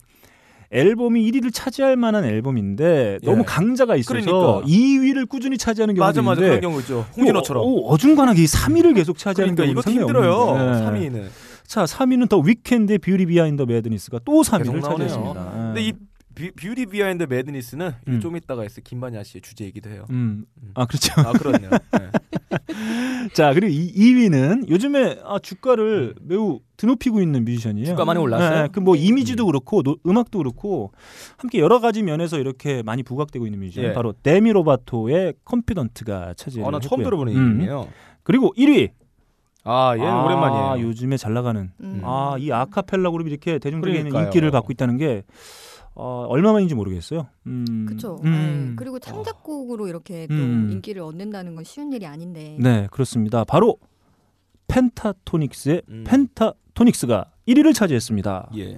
[0.71, 3.43] 앨범이 1위를 차지할 만한 앨범인데 너무 예.
[3.45, 4.67] 강자가 있어서 그러니까.
[4.67, 7.05] 2위를 꾸준히 차지하는 경우도 맞아 맞아 있는데 그런 경우 있죠.
[7.15, 7.63] 홍진호처럼.
[7.63, 10.33] 어, 어, 어중간하게 이 3위를 계속 차지하는 그러니까 상당히 힘들어요.
[10.33, 10.99] 없는데.
[10.99, 11.09] 네.
[11.09, 11.29] 3위는.
[11.65, 15.07] 자, 3위는 더 위켄드의 Beauty Behind Madness가 또 3위를 계속 나오네요.
[15.09, 15.51] 차지했습니다.
[15.53, 15.61] 예.
[15.61, 15.93] 근데 이
[16.35, 18.19] 뷰, Beauty Behind Madness는 음.
[18.19, 20.05] 좀 이따가 있을 김반야 씨의 주제이기도 해요.
[20.11, 20.45] 음.
[20.75, 21.13] 아, 그렇죠.
[21.21, 21.69] 아 그렇네요.
[21.71, 22.11] 네.
[23.37, 27.85] 자, 그리고 이 2위는 요즘에 아, 주가를 매우 드높이고 있는 뮤지션이에요.
[27.85, 28.69] 주가 많이 올랐어요?
[28.71, 30.91] 그뭐 이미지도 그렇고 노- 음악도 그렇고
[31.37, 33.93] 함께 여러 가지 면에서 이렇게 많이 부각되고 있는 뮤지션 예.
[33.93, 37.03] 바로 데미 로바토의 Confident가 차지를 어, 나 처음.
[37.03, 37.37] 들어보는 음.
[37.37, 37.87] 이름이에요.
[38.23, 38.89] 그리고 1위.
[39.63, 40.87] 아 얘는 아, 오랜만이에요.
[40.87, 42.01] 요즘에 잘 나가는 음.
[42.03, 44.23] 아, 이 아카펠라 그룹이 이렇게 대중적인 그러니까요.
[44.25, 45.21] 인기를 받고 있다는 게
[45.99, 47.27] 어, 얼마만인지 모르겠어요.
[47.47, 47.85] 음.
[47.87, 48.21] 그렇죠.
[48.23, 48.75] 음.
[48.77, 50.69] 그리고 창작곡으로 이렇게 또 음.
[50.71, 52.55] 인기를 얻는다는 건 쉬운 일이 아닌데.
[52.59, 53.43] 네, 그렇습니다.
[53.43, 53.77] 바로
[54.67, 56.03] 펜타토닉스의 음.
[56.05, 58.51] 펜타토닉스가 1위를 차지했습니다.
[58.57, 58.77] 예.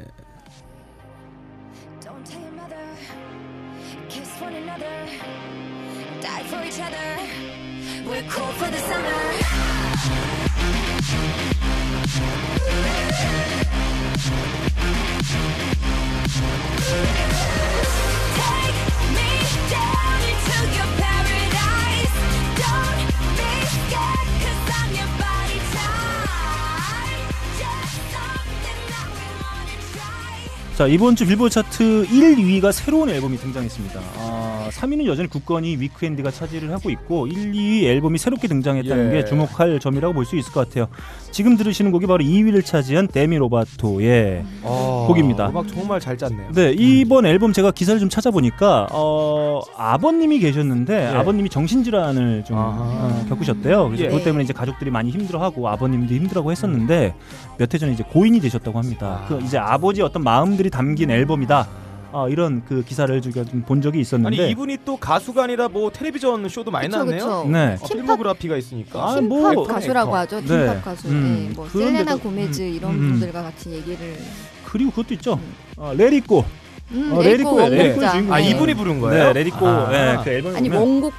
[30.79, 33.99] 자, 이번 주 빌보드 차트 1, 2위가 새로운 앨범이 등장했습니다.
[34.15, 39.12] 아, 3위는 여전히 굳건히 위크엔드가 차지를 하고 있고 1, 2위 앨범이 새롭게 등장했다는 예.
[39.17, 40.88] 게 주목할 점이라고 볼 수 있을 것 같아요.
[41.32, 45.49] 지금 들으시는 곡이 바로 2위를 차지한 데미 로바토의 어, 곡입니다.
[45.49, 46.51] 음악 정말 잘 짰네요.
[46.53, 51.17] 네, 이번 앨범 제가 기사를 좀 찾아보니까 어, 아버님이 계셨는데 예.
[51.17, 52.58] 아버님이 정신질환을 좀.
[52.60, 53.86] 어, 겪으셨대요.
[53.88, 54.08] 그래서 예.
[54.10, 57.13] 그것 때문에 이제 가족들이 많이 힘들어하고 아버님도 힘들어하고 했었는데
[57.58, 59.21] 몇 해 전에 이제 고인이 되셨다고 합니다.
[59.23, 59.27] 아.
[59.27, 61.67] 그 이제 아버지 어떤 마음들이 담긴 앨범이다.
[62.11, 66.47] 아, 이런 그 기사를 제가 좀본 적이 있었는데 아니 이분이 또 가수가 아니라 뭐 텔레비전
[66.49, 67.19] 쇼도 많이 그쵸, 나왔네요.
[67.25, 67.47] 그쵸.
[67.51, 67.77] 네.
[67.79, 68.99] 어, 필모그라피가 있으니까.
[69.03, 70.37] 아, 힙합 뭐- 가수라고 하죠.
[70.41, 70.81] 힙합 네.
[70.83, 71.07] 가수.
[71.07, 71.47] 음.
[71.49, 71.55] 네.
[71.55, 73.11] 뭐 그런데도- 셀레나 고메즈 음, 이런 음.
[73.11, 74.17] 분들과 같이 얘기를
[74.65, 75.39] 그리고 그것도 있죠.
[75.77, 76.43] 어, 레리꼬.
[76.91, 77.21] 음, 어.
[77.21, 78.11] 레리코의 원곡자.
[78.13, 78.33] 주인공.
[78.33, 78.49] 아 네.
[78.49, 79.23] 이분이 부른 거예요?
[79.25, 79.67] 네, 레리꼬.
[79.67, 79.89] 아.
[79.91, 81.11] 네, 그 앨범 아니 보면 원곡을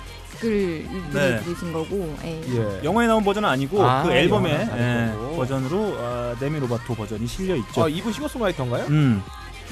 [0.85, 1.41] 이분이 네.
[1.41, 2.17] 부르신 거고.
[2.25, 2.41] 예.
[2.57, 2.81] 예.
[2.85, 5.13] 영화에 나온 버전은 아니고 아, 그 앨범의 예.
[5.37, 7.85] 버전으로 아, 데미 로바토 버전이 실려 있죠.
[7.85, 8.87] 아 이분 싱어송라이터인가요?
[8.89, 9.23] 음.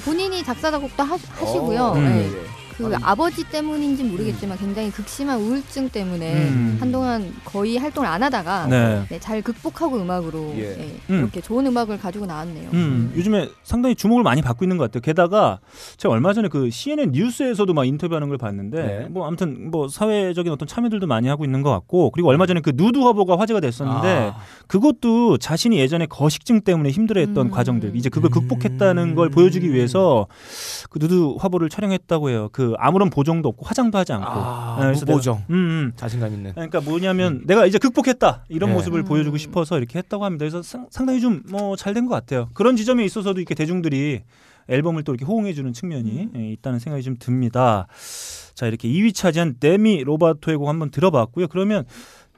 [0.05, 2.05] 본인이 작사 작곡도 하, 시고요 어, 음.
[2.05, 2.58] 예, 네.
[2.79, 2.95] 예.
[2.97, 6.77] 그 아 버지 때문인지 모르겠지만 굉장히 극심한 우울증 때문에 음.
[6.79, 9.03] 한동안 거의 활동을 안 하다가 네.
[9.09, 10.79] 네, 잘 극복하고 음악으로 예.
[10.79, 11.19] 예, 음.
[11.19, 12.69] 이렇게 좋은 음악을 가지고 나왔네요.
[12.73, 15.01] 음, 요즘에 상당히 주목을 많이 받고 있는 것 같아요.
[15.01, 15.59] 게다가
[15.97, 19.07] 제가 얼마 전에 그 CNN 뉴스에서도 막 인터뷰하는 걸 봤는데 네.
[19.09, 22.71] 뭐 아무튼 뭐 사회적인 어떤 참여들도 많이 하고 있는 것 같고 그리고 얼마 전에 그
[22.75, 24.37] 누드 화보가 화제가 됐었는데 아,
[24.67, 27.51] 그것도 자신이 예전에 거식증 때문에 힘들어했던 음.
[27.51, 28.33] 과정들 이제 그걸 음.
[28.33, 30.27] 극복했다는 걸 보여주기 위해서
[30.91, 32.49] 그 누드 화보를 촬영했다고 해요.
[32.51, 34.27] 그 아무런 보정도 없고 화장도 하지 않고.
[34.27, 35.35] 아, 네, 그래서 무보정.
[35.37, 35.91] 내가- 음, 음.
[35.95, 36.51] 자신감 있는.
[36.53, 38.75] 그러니까 뭐냐면 내가 이제 극복했다 이런 네.
[38.75, 39.05] 모습을 음.
[39.05, 40.43] 보여주고 싶어서 이렇게 했다고 합니다.
[40.43, 42.49] 그래서 상, 상당히 좀 뭐 잘 된 것 같아요.
[42.53, 44.21] 그런 지점에 있어서도 이렇게 대중들이
[44.67, 47.87] 앨범을 또 이렇게 호응해주는 측면이 예, 있다는 생각이 좀 듭니다.
[48.53, 51.47] 자 이렇게 2위 차지한 데미 로바토의 곡 한번 들어봤고요.
[51.47, 51.85] 그러면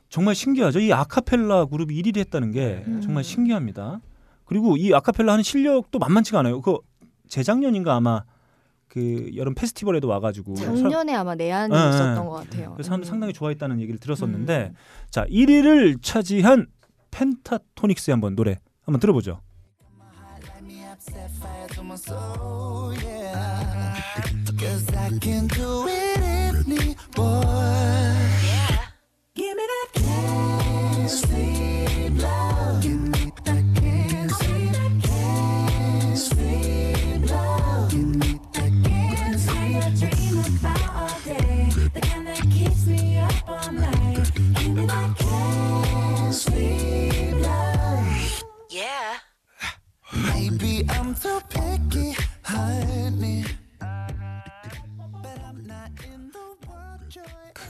[0.10, 0.80] 정말 신기하죠.
[0.80, 3.02] 이 아카펠라 그룹이 1위를 했다는 게 음.
[3.02, 4.00] 정말 신기합니다.
[4.46, 6.62] 그리고 이 아카펠라 하는 실력도 만만치가 않아요.
[6.62, 6.78] 그
[7.28, 8.24] 재작년인가 아마
[8.92, 12.30] 그 여름 페스티벌에도 와가지고 작년에 아마 내한이 네, 있었던 네.
[12.30, 12.74] 것 같아요.
[12.74, 13.04] 그래서 음.
[13.04, 14.76] 상당히 좋아했다는 얘기를 들었었는데 음.
[15.10, 16.68] 자 1위를 차지한
[17.10, 19.40] 펜타토닉스의 한번 노래 한번 들어보죠.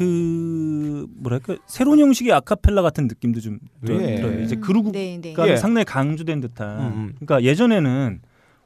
[0.01, 4.15] 그 뭐랄까 새로운 형식의 아카펠라 같은 느낌도 좀 예.
[4.15, 4.41] 들어요.
[4.41, 5.35] 이제 그루곡 네, 네.
[5.47, 5.57] 예.
[5.57, 6.79] 상당히 강조된 듯한.
[6.79, 6.85] 음.
[6.85, 7.15] 음.
[7.19, 8.21] 그러니까 예전에는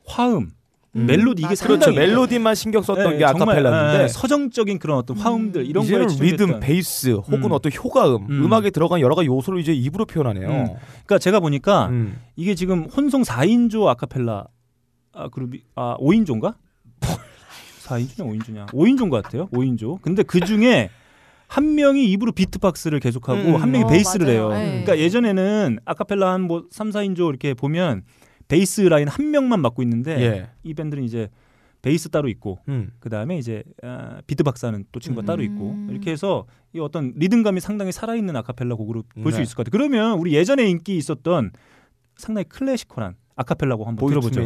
[0.06, 0.52] 화음
[0.96, 1.06] 음.
[1.08, 1.56] 멜로디 이게 맞아요.
[1.56, 1.86] 그렇죠.
[1.86, 6.60] 상당히 멜로디만 신경 썼던 예, 게 아카펠라인데 예, 서정적인 그런 어떤 화음들 이런 거에 리듬.
[6.62, 7.52] 베이스 혹은 음.
[7.52, 8.46] 어떤 효과음, 음.
[8.46, 8.54] 음.
[8.54, 10.48] 악에 들어간 여러 가지 요소를 이제 입으로 표현하네요.
[10.48, 10.66] 음.
[11.06, 12.18] 그러니까 제가 보니까 음.
[12.36, 14.46] 이게 지금 혼성 4인조 아카펠라
[15.14, 16.56] 아, 그룹이 아 5인조인가?
[17.84, 18.68] 4인조냐 5인조냐?
[18.72, 19.48] 5인조인 것 같아요.
[19.50, 20.02] 5인조.
[20.02, 20.90] 근데 그 중에
[21.48, 23.56] 한 명이 입으로 비트박스를 계속하고 음.
[23.58, 24.40] 한 명이 어, 베이스를 맞아요.
[24.40, 24.50] 해요.
[24.60, 24.70] 네.
[24.84, 28.02] 그러니까 예전에는 아카펠라 한 뭐 3, 4인조 이렇게 보면
[28.48, 30.50] 베이스 라인 한 명만 맡고 있는데 예.
[30.64, 31.30] 이 밴드는 이제
[31.82, 32.92] 베이스 따로 있고 음.
[33.00, 35.26] 그 다음에 이제 아, 비트박스 하는 또 친구가 음.
[35.26, 39.44] 따로 있고 이렇게 해서 이 어떤 리듬감이 상당히 살아있는 아카펠라 곡으로 볼수 네.
[39.44, 39.72] 있을 것 같아요.
[39.72, 41.52] 그러면 우리 예전에 인기 있었던
[42.18, 44.42] 상당히 classical한 아카펠라 곡 한번 들어보죠.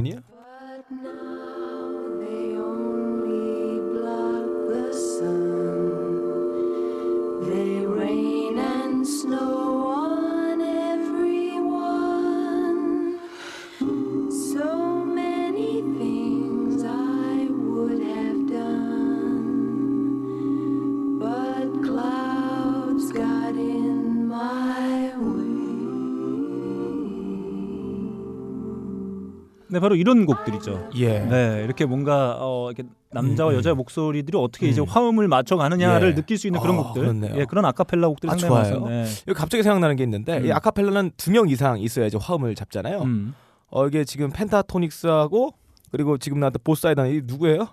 [29.72, 30.90] 네, 바로 이런 곡들이죠.
[30.96, 31.20] 예.
[31.20, 33.58] 네, 이렇게 뭔가 어, 이렇게 남자와 음, 음.
[33.58, 34.72] 여자의 목소리들이 어떻게 음.
[34.72, 36.16] 이제 화음을 맞춰 가느냐를 예.
[36.16, 37.02] 느낄 수 있는 그런 아, 곡들.
[37.04, 37.36] 그렇네요.
[37.38, 38.86] 예, 그런 아카펠라 곡들이 아, 좋아요.
[38.88, 39.06] 네.
[39.28, 40.46] 여기 갑자기 생각나는 게 있는데 음.
[40.46, 43.02] 이 아카펠라는 두 명 이상 있어야지 화음을 잡잖아요.
[43.02, 43.34] 음.
[43.72, 45.54] 어 이게 지금 펜타토닉스하고
[45.92, 47.68] 그리고 지금 나왔던 보사이단 이 누구예요?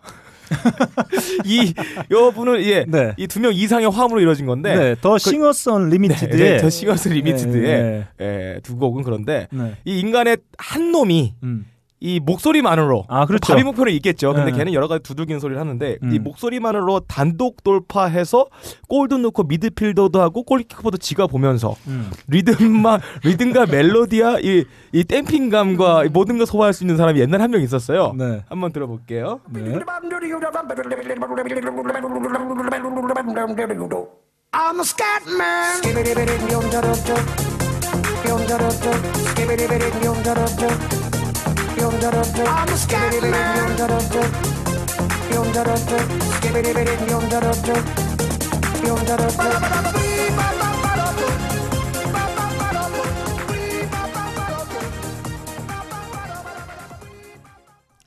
[1.44, 1.74] 이
[2.10, 2.84] 여분은 예.
[2.86, 3.14] 네.
[3.16, 8.06] 이두 명 이상의 화음으로 이루어진 건데 네, 더 싱어스 언리미티드의 네, 더 싱어스 리미티드의 네,
[8.20, 9.76] 예, 두 곡은 그런데 네.
[9.84, 11.66] 이 인간의 한 놈이 음.
[11.98, 13.52] 이 목소리만으로 아, 그렇죠.
[13.52, 14.34] 바비 목표는 있겠죠.
[14.34, 14.58] 근데 네.
[14.58, 16.12] 걔는 여러 가지 두들기는 소리를 하는데 음.
[16.12, 18.46] 이 목소리만으로 단독 돌파해서
[18.88, 22.10] 골도 넣고 미드필더도 하고 골키퍼도 지가 보면서 음.
[22.28, 27.62] 리듬만 리듬과 멜로디와 이, 이 댐핑감과 이 모든 걸 소화할 수 있는 사람이 옛날에 한명
[27.62, 28.14] 있었어요.
[28.16, 28.42] 네.
[28.48, 29.40] 한번 들어볼게요.
[29.50, 29.78] 네.
[34.52, 35.82] I'm a scat man.
[41.78, 43.76] I'm a scat man.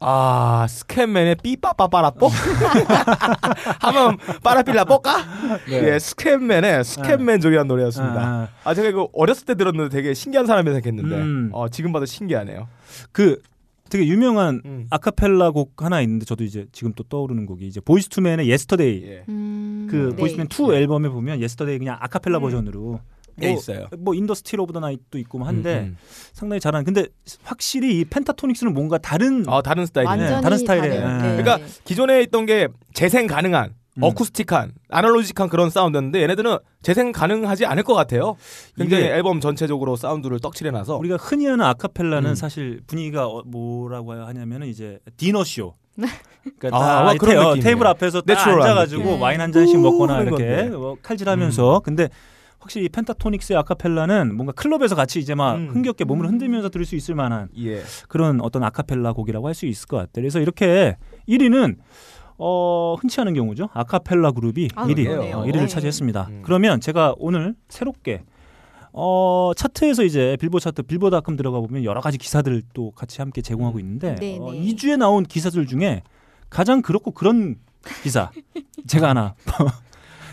[0.02, 2.30] 아 스캔맨의 삐빠빠빠라뽀
[3.80, 5.18] 한번 빠라필라 뽀까
[5.70, 8.22] 예 스캔맨의 스캔맨 조리한 노래였습니다.
[8.22, 11.50] 아, 아 제가 이거 어렸을 때 들었는데 되게 신기한 사람이 생겼는데 음.
[11.52, 12.68] 어 지금 봐도 신기하네요.
[13.12, 13.42] 그
[13.90, 14.88] 되게 유명한 음.
[14.90, 19.04] 아카펠라 곡 하나 있는데 저도 이제 지금 또 떠오르는 곡이 이제 보이스투맨의 Yesterday.
[19.04, 19.24] 예.
[19.30, 20.16] 음, 그 네.
[20.16, 22.42] 보이스투맨 2 앨범에 보면 Yesterday 그냥 아카펠라 음.
[22.42, 23.00] 버전으로
[23.42, 23.88] 예, 뭐, 있어요.
[23.98, 25.98] 뭐 In the Still of the Night도 있고 뭐 한데 음, 음.
[26.34, 26.86] 상당히 잘하는.
[26.86, 27.08] 근데
[27.44, 30.10] 확실히 이 펜타토닉스는 뭔가 다른 아 다른 스타일이네.
[30.10, 31.02] 완전히 다른 스타일이에요.
[31.02, 31.36] 다른, 예.
[31.36, 31.44] 네.
[31.44, 34.04] 그러니까 기존에 있던 게 재생 가능한 음.
[34.04, 38.36] 어쿠스틱한 analogic한 그런 사운드였는데 얘네들은 재생 가능하지 않을 것 같아요.
[38.78, 42.36] 굉장히 앨범 전체적으로 사운드를 떡칠해놔서 우리가 흔히 하는 아카펠라는 음.
[42.36, 45.74] 사실 분위기가 어, 뭐라고 하냐면은 이제 디너 쇼.
[46.60, 47.60] 그러니까 아, 다 와, 그런 테.
[47.62, 49.22] 테이블 앞에서 딱 앉아가지고 느낌.
[49.22, 50.64] 와인 한 잔씩 먹거나 이렇게.
[50.70, 52.08] 뭐 칼질하면서 근데
[52.60, 55.70] 확실히 이 펜타토닉스의 아카펠라는 뭔가 클럽에서 같이 이제 막 음.
[55.72, 57.82] 흥겹게 몸을 흔들면서 들을 수 있을 만한 예.
[58.08, 60.12] 그런 어떤 아카펠라 곡이라고 할 수 있을 것 같아요.
[60.16, 60.96] 그래서 이렇게
[61.28, 61.78] 1위는
[62.40, 63.70] 어, 흔치 않은 경우죠.
[63.74, 65.38] 아카펠라 그룹이 아, 1위, 그러네요.
[65.40, 65.68] 어, 1위를 네.
[65.68, 66.28] 차지했습니다.
[66.30, 66.42] 음.
[66.44, 68.24] 그러면 제가 오늘 새롭게
[68.94, 73.80] 어, 차트에서 이제 빌보드 차트 빌보드닷컴 들어가 보면 여러 가지 기사들을 또 같이 함께 제공하고
[73.80, 74.60] 있는데 네, 어, 네.
[74.62, 76.02] 2주에 나온 기사들 중에
[76.50, 77.58] 가장 그렇고 그런
[78.04, 78.32] 기사
[78.88, 79.36] 제가 하나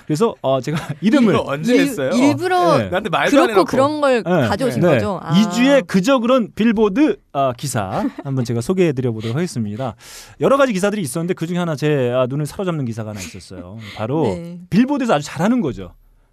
[0.07, 2.11] 그래서 어, 제가 이름을 언제 일- 했어요?
[2.15, 2.89] 일부러 네.
[2.89, 4.31] 나한테 말도 안 그렇고 그런 걸 네.
[4.49, 4.89] 가져오신 네.
[4.89, 5.19] 거죠.
[5.23, 5.35] 아.
[5.35, 9.97] 2주에 그저 그런 빌보드 아, 기사 한번 제가 소개해 드려 보도록 하겠습니다.
[10.41, 13.79] 여러 가지 기사들이 있었는데 그 중에 하나 제 아, 눈을 사로잡는 기사가 하나 있었어요.
[13.97, 14.61] 바로 네.
[14.71, 15.93] 빌보드에서 아주 잘하는 거죠.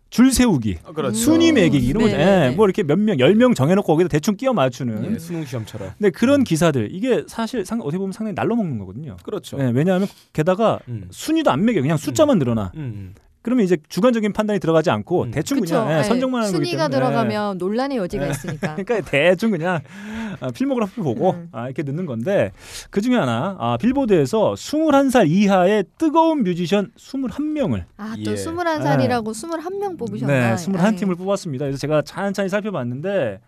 [0.09, 1.15] 줄 세우기, 아, 그렇죠.
[1.17, 2.15] 순위 매기기 이런 거죠.
[2.15, 2.55] 네, 네, 예, 네.
[2.55, 5.15] 뭐 이렇게 몇 명, 열 명 정해놓고 거기다 대충 끼워 맞추는.
[5.15, 5.89] 예, 수능 시험처럼.
[5.97, 9.17] 근데 그런 기사들 이게 사실 상, 어떻게 보면 상당히 날로 먹는 거거든요.
[9.23, 9.57] 그렇죠.
[9.59, 11.07] 예, 왜냐하면 게다가 음.
[11.09, 12.71] 순위도 안 매겨 그냥 숫자만 늘어나.
[12.75, 13.15] 음.
[13.43, 15.31] 그러면 이제 주관적인 판단이 들어가지 않고 음.
[15.31, 15.75] 대충 그쵸.
[15.75, 16.03] 그냥 예, 네.
[16.03, 17.09] 선정만 하는 거기 순위가 때문에.
[17.11, 18.75] 들어가면 논란의 여지가 있으니까.
[18.81, 19.81] 그러니까 대충 그냥
[20.39, 21.49] 아, 필모그래피 보고 음.
[21.51, 22.51] 아, 이렇게 넣는 건데
[22.89, 28.35] 그 중에 하나 아, 빌보드에서 21살 이하의 뜨거운 뮤지션 21명을 아, 또 예.
[28.35, 30.33] 21살이라고 21명 뽑으셨나?
[30.33, 31.65] 네, 21팀을 뽑았습니다.
[31.65, 33.39] 그래서 제가 찬찬히 살펴봤는데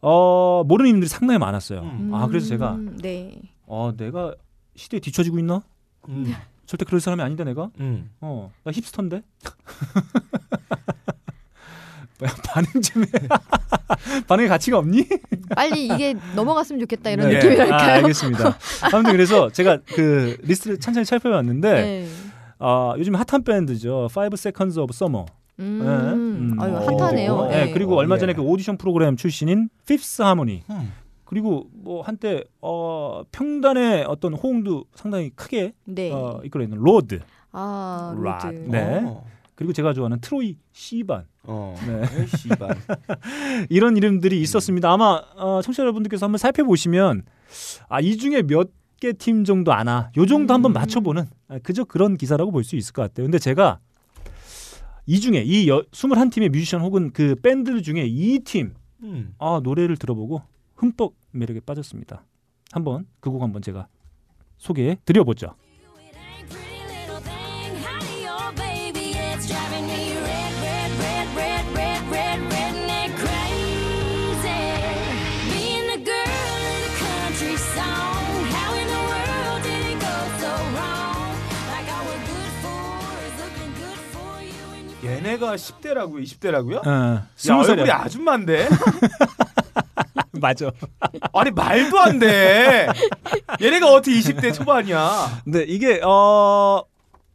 [0.00, 1.80] 어, 모르는 이름들이 상당히 많았어요.
[1.80, 2.10] 음.
[2.14, 3.40] 아, 그래서 제가 네.
[3.66, 4.34] 어, 내가
[4.76, 5.62] 시대에 뒤처지고 있나?
[6.08, 6.32] 음.
[6.72, 7.68] 절대 그럴 사람이 아닌데 내가.
[7.80, 8.08] 음.
[8.22, 9.20] 어, 나 힙스터인데.
[12.18, 13.08] 뭐야 반응 좀 해.
[14.26, 15.06] 반응의 가치가 없니?
[15.54, 17.34] 빨리 이게 넘어갔으면 좋겠다 이런 네.
[17.34, 17.74] 느낌이랄까요?
[17.74, 18.56] 아, 알겠습니다.
[18.90, 22.08] 아무튼 그래서 제가 그 리스트를 찬찬히 살펴봤는데 네.
[22.58, 24.08] 아, 요즘 핫한 밴드죠.
[24.10, 25.26] Five Seconds of Summer.
[25.58, 25.86] 음, 네.
[25.86, 26.56] 음.
[26.58, 26.86] 아유 어.
[26.86, 27.48] hot하네요.
[27.50, 27.66] 네.
[27.66, 27.72] 네.
[27.74, 28.34] 그리고 얼마 전에 예.
[28.34, 30.62] 그 오디션 프로그램 출신인 Fifth Harmony.
[30.70, 30.90] 음.
[31.32, 36.12] 그리고 뭐 한때 어, 평단의 어떤 호응도 상당히 크게 네.
[36.12, 37.20] 어, 이끌어있는 로드.
[37.52, 38.54] 아 라- 로드.
[38.68, 39.00] 네.
[39.02, 39.24] 어.
[39.54, 41.24] 그리고 제가 좋아하는 트로이 시반.
[41.44, 41.74] 어.
[41.86, 42.02] 네.
[42.36, 42.76] 씨발.
[43.70, 44.92] 이런 이름들이 있었습니다.
[44.92, 47.22] 아마 어, 청취자 여러분들께서 한번 살펴보시면
[47.88, 48.68] 아, 이 중에 몇
[49.00, 50.10] 개 팀 정도 아나.
[50.18, 50.74] 요 정도 한번 음.
[50.74, 53.24] 맞춰보는 아, 그저 그런 기사라고 볼 수 있을 것 같아요.
[53.24, 53.78] 근데 제가
[55.06, 59.34] 이 중에 이 여, 21팀의 뮤지션 혹은 그 밴드 중에 이팀 음.
[59.38, 60.42] 아, 노래를 들어보고
[60.82, 62.24] 흠뻑 매력에 빠졌습니다.
[62.72, 63.86] 한번 그 곡 한번 제가
[64.58, 65.54] 소개해 드려보죠.
[85.04, 86.22] 얘네가 10대라고요?
[86.22, 86.86] 20대라고요?
[86.86, 87.26] 어, 야,
[87.72, 87.90] 얼굴이.
[87.90, 88.68] 아줌마인데?
[90.42, 90.70] 맞아.
[91.32, 92.88] 아니 말도 안 돼.
[93.60, 95.40] 얘네가 어떻게 20대 초반이야?
[95.44, 96.82] 근데 이게 어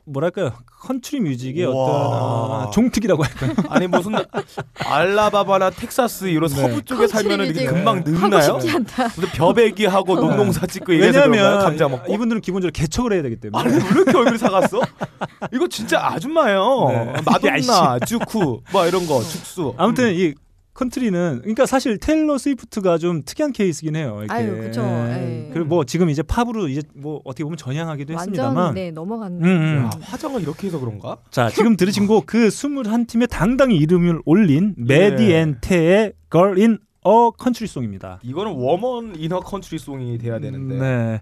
[0.05, 0.53] 뭐랄까요?
[0.81, 1.73] 컨트리 뮤직의 우와.
[1.83, 3.51] 어떤 어, 종특이라고 할까요?
[3.69, 4.13] 아니 무슨
[4.85, 6.55] 알라바마나 텍사스 이런 네.
[6.55, 7.67] 서부 쪽에 살면은 이게 뮤직.
[7.73, 8.59] 금방 하고 늙나요?
[8.59, 9.03] 싶지 않다.
[9.07, 11.31] 무슨 벼베기 하고 농농사 찍고 이래서 그런가요?
[11.41, 12.13] 왜냐하면 감자 먹고.
[12.13, 13.61] 이분들은 기본적으로 개척을 해야 되기 때문에.
[13.63, 14.79] 아니 왜 이렇게 얼굴이 삭았어?
[15.51, 16.87] 이거 진짜 아줌마예요.
[16.89, 17.13] 네.
[17.25, 19.73] 마돈나, 주쿠, 뭐 이런 거, 죽수.
[19.77, 20.33] 아무튼 이
[20.77, 24.19] 컨트리는 그러니까 사실 테일러 스위프트가 좀 특이한 케이스긴 해요.
[24.19, 24.33] 이렇게.
[24.33, 24.81] 아유, 그쵸.
[24.83, 25.49] 예.
[25.51, 28.73] 그리고 뭐 지금 이제 팝으로 이제 뭐 어떻게 보면 전향하기도 완전 했습니다만.
[28.75, 29.33] 네 넘어간.
[29.33, 29.77] 음, 음.
[29.85, 31.17] 야, 화장을 이렇게 해서 그런가?
[31.31, 35.37] 자, 지금 들으신 곡 그 21팀의 당당히 이름을 올린 메디 예.
[35.39, 38.19] 앤 테의 Girl in a Country Song입니다.
[38.21, 40.75] 이거는 Woman in a Country Song이 돼야 되는데.
[40.75, 41.07] 네.
[41.07, 41.21] 네.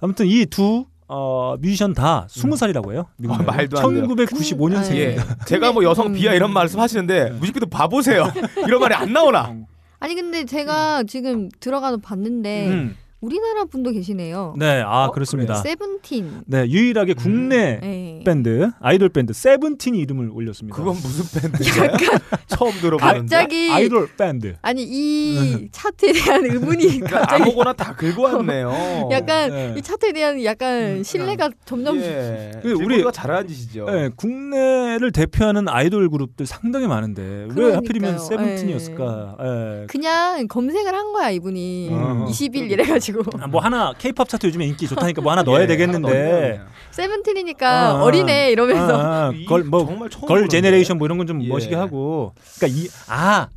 [0.00, 0.84] 아무튼 이 두
[1.14, 3.04] 어, 뮤지션 다 20살이라고요.
[3.18, 3.52] 미국 아, 내에서.
[3.52, 4.06] 말도 안 돼요.
[4.06, 4.96] 1995년생입니다.
[4.96, 5.16] 예.
[5.46, 6.12] 제가 뭐 여성 음.
[6.14, 8.32] 비하 이런 말씀 하시는데 뮤직비디오 봐보세요.
[8.66, 9.54] 이런 말이 안 나오나?
[10.00, 12.96] 아니 근데 제가 지금 들어가서 봤는데 음.
[13.26, 14.54] 우리나라 분도 계시네요.
[14.58, 15.10] 네, 아 어?
[15.12, 15.54] 그렇습니다.
[15.54, 16.42] 세븐틴.
[16.44, 18.20] 네, 유일하게 국내 네.
[18.26, 20.76] 밴드 아이돌 밴드 세븐틴이 이름을 올렸습니다.
[20.76, 21.92] 그건 무슨 밴드인가요?
[22.48, 23.18] 처음 들어보는데.
[23.20, 24.56] 갑자기 아이돌 밴드.
[24.60, 29.08] 아니 이 차트에 대한 의문이 그러니까 갑자기 아무거나 다 긁고 왔네요.
[29.12, 29.74] 약간 네.
[29.78, 32.50] 이 차트에 대한 약간 신뢰가 점점 예.
[32.60, 33.84] 그 우리- 우리가 잘하는 짓이죠.
[33.86, 37.76] 네, 국내를 대표하는 아이돌 그룹들 상당히 많은데 왜 그러니까요.
[37.76, 39.36] 하필이면 세븐틴이었을까?
[39.40, 39.86] 예.
[39.86, 42.26] 그냥 검색을 한 거야 이분이 어.
[42.28, 46.52] 20일 이래가지고 아, 뭐 하나 케이팝 차트 요즘에 인기 좋다니까 뭐 하나 넣어야 예, 되겠는데.
[46.58, 50.48] 하나 세븐틴이니까 아, 어리네 이러면서 아, 아, 이 걸, 뭐, 정말 처음 걸.
[50.48, 51.48] 제네레이션 뭐 이런 건좀 예.
[51.48, 52.34] 멋있게 하고.
[52.58, 53.48] 그러니까 이, 아,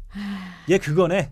[0.70, 1.32] 얘 그거네.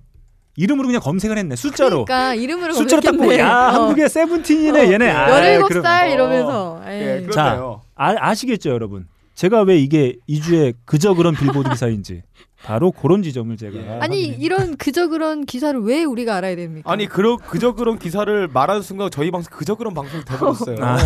[0.56, 1.56] 이름으로 그냥 검색을 했네.
[1.56, 2.06] 숫자로.
[2.06, 3.44] 그러니까 이름으로 숫자로 딱 보고, 검색했네.
[3.50, 3.72] 야, 어.
[3.72, 5.10] 한국의 세븐틴이네, 얘네.
[5.10, 7.26] 아, 17살 그럼- 이러면서 예, 에이.
[7.26, 7.82] 그렇네요.
[7.96, 9.08] 아, 아시겠죠, 여러분?
[9.36, 12.22] 제가 왜 이게 2주에 그저 그런 빌보드 기사인지.
[12.63, 13.78] 바로 그런 지점을 제가.
[13.78, 13.89] 예.
[14.00, 14.38] 아니 확인해.
[14.39, 16.89] 이런 그저 그런 기사를 왜 우리가 알아야 됩니까?
[16.89, 20.78] 아니 그러, 그저 그런 기사를 말하는 순간 저희 방송 그저 그런 방송이 돼버렸어요.
[20.80, 20.98] 아.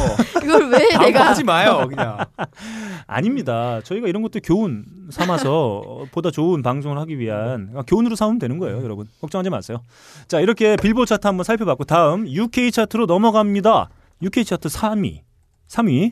[0.43, 2.19] 이걸 왜 내가 하지 마요 그냥.
[3.07, 3.81] 아닙니다.
[3.81, 8.59] 저희가 이런 것도 교훈 삼아서 어, 보다 좋은 방송을 하기 위한 아, 교훈으로 삼으면 되는
[8.59, 9.07] 거예요, 여러분.
[9.21, 9.81] 걱정하지 마세요.
[10.27, 13.89] 자, 이렇게 빌보드 차트 한번 살펴봤고 다음 UK 차트로 넘어갑니다.
[14.21, 15.21] UK 차트 3위.
[15.69, 16.11] 3위.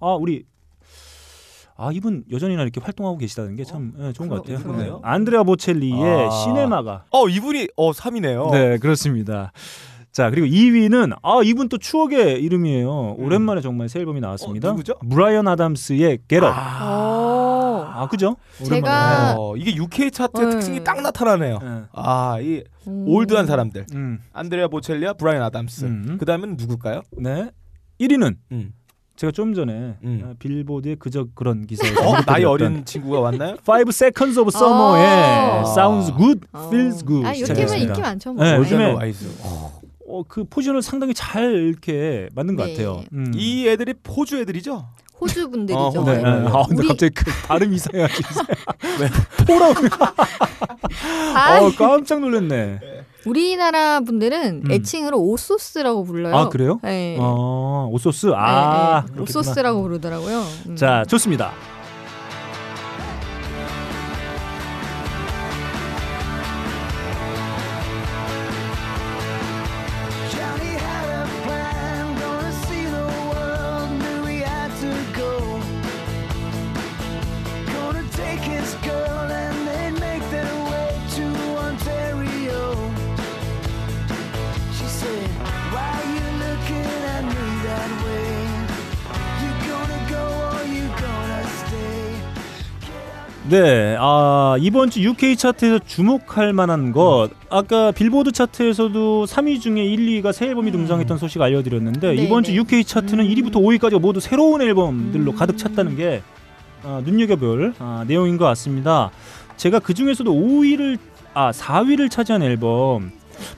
[0.00, 0.44] 아, 우리
[1.78, 4.58] 아, 이분 여전히나 이렇게 활동하고 계시다는 게참 예, 좋은 것 같아요.
[4.58, 4.94] 그러네요.
[4.94, 5.00] 네.
[5.02, 6.30] 안드레아 보첼리의 아.
[6.30, 8.50] 시네마가 어 이분이 어 3이네요.
[8.52, 9.52] 네, 그렇습니다.
[10.10, 13.16] 자, 그리고 2위는 아, 이분 또 추억의 이름이에요.
[13.18, 14.68] 오랜만에 정말 새 앨범이 나왔습니다.
[14.68, 14.94] 어, 누구죠?
[15.10, 16.46] 브라이언 아담스의 Get Up.
[16.46, 17.84] 아, 어.
[17.92, 18.36] 아, 그죠?
[18.62, 20.50] 제가- 어, 이게 UK 차트 의 네.
[20.52, 21.58] 특징이 딱 나타나네요.
[21.62, 21.82] 예.
[21.92, 23.04] 아, 이 음.
[23.06, 23.84] 올드한 사람들.
[23.94, 24.18] 음.
[24.32, 25.84] 안드레아 보첼리아, 브라이언 아담스.
[25.84, 26.16] 음.
[26.18, 27.02] 그다음엔 누굴까요?
[27.18, 27.50] 네.
[28.00, 28.72] 1위는 음.
[29.16, 30.22] 제가 좀 전에 음.
[30.24, 33.56] 어, 빌보드의 그저 그런 기사에서 어, 나이 어린 친구가 왔나요?
[33.62, 35.62] Five Seconds of Summer의 아.
[35.66, 36.68] Sounds Good, 어.
[36.70, 37.76] Feels Good 아, 시작했습니다.
[37.88, 38.32] 인기 많죠.
[38.34, 38.44] 뭐.
[38.44, 38.56] 네, 네.
[38.58, 38.94] 요즘에.
[40.08, 42.72] 어, 그 포지션을 상당히 잘 이렇게 만든 것 네.
[42.74, 43.02] 같아요.
[43.12, 43.32] 음.
[43.34, 44.86] 이 애들이 포주 애들이죠?
[45.18, 45.80] 호주 분들이죠.
[45.80, 46.18] 어, 네.
[46.18, 46.28] 네.
[46.28, 48.28] 아, 근데 우리- 갑자기 그 발음 이상해가지고
[49.48, 49.80] 포라고
[51.34, 52.80] 아, 어, 깜짝 놀랐네.
[53.26, 54.72] 우리나라 분들은 음.
[54.72, 56.36] 애칭으로 오소스라고 불러요.
[56.36, 56.80] 아 그래요?
[56.82, 57.16] 네.
[57.18, 58.32] 어, 오소스.
[58.34, 59.22] 아, 네, 네.
[59.22, 60.42] 오소스라고 부르더라고요.
[60.68, 60.76] 음.
[60.76, 61.52] 자, 좋습니다.
[93.56, 100.22] 네, 아, 이번 주 UK 차트에서 주목할 만한 것 아까 빌보드 차트에서도 3위 중에 1,
[100.22, 102.58] 2위가 새 앨범이 등장했던 소식 알려드렸는데 네, 이번 주 네.
[102.58, 103.30] UK 차트는 음.
[103.30, 105.36] 1위부터 5위까지가 모두 새로운 앨범들로 음.
[105.36, 106.20] 가득 찼다는 게
[106.82, 109.10] 아, 눈여겨볼 아, 내용인 것 같습니다.
[109.56, 110.98] 제가 그 중에서도 5위를
[111.32, 113.10] 아 4위를 차지한 앨범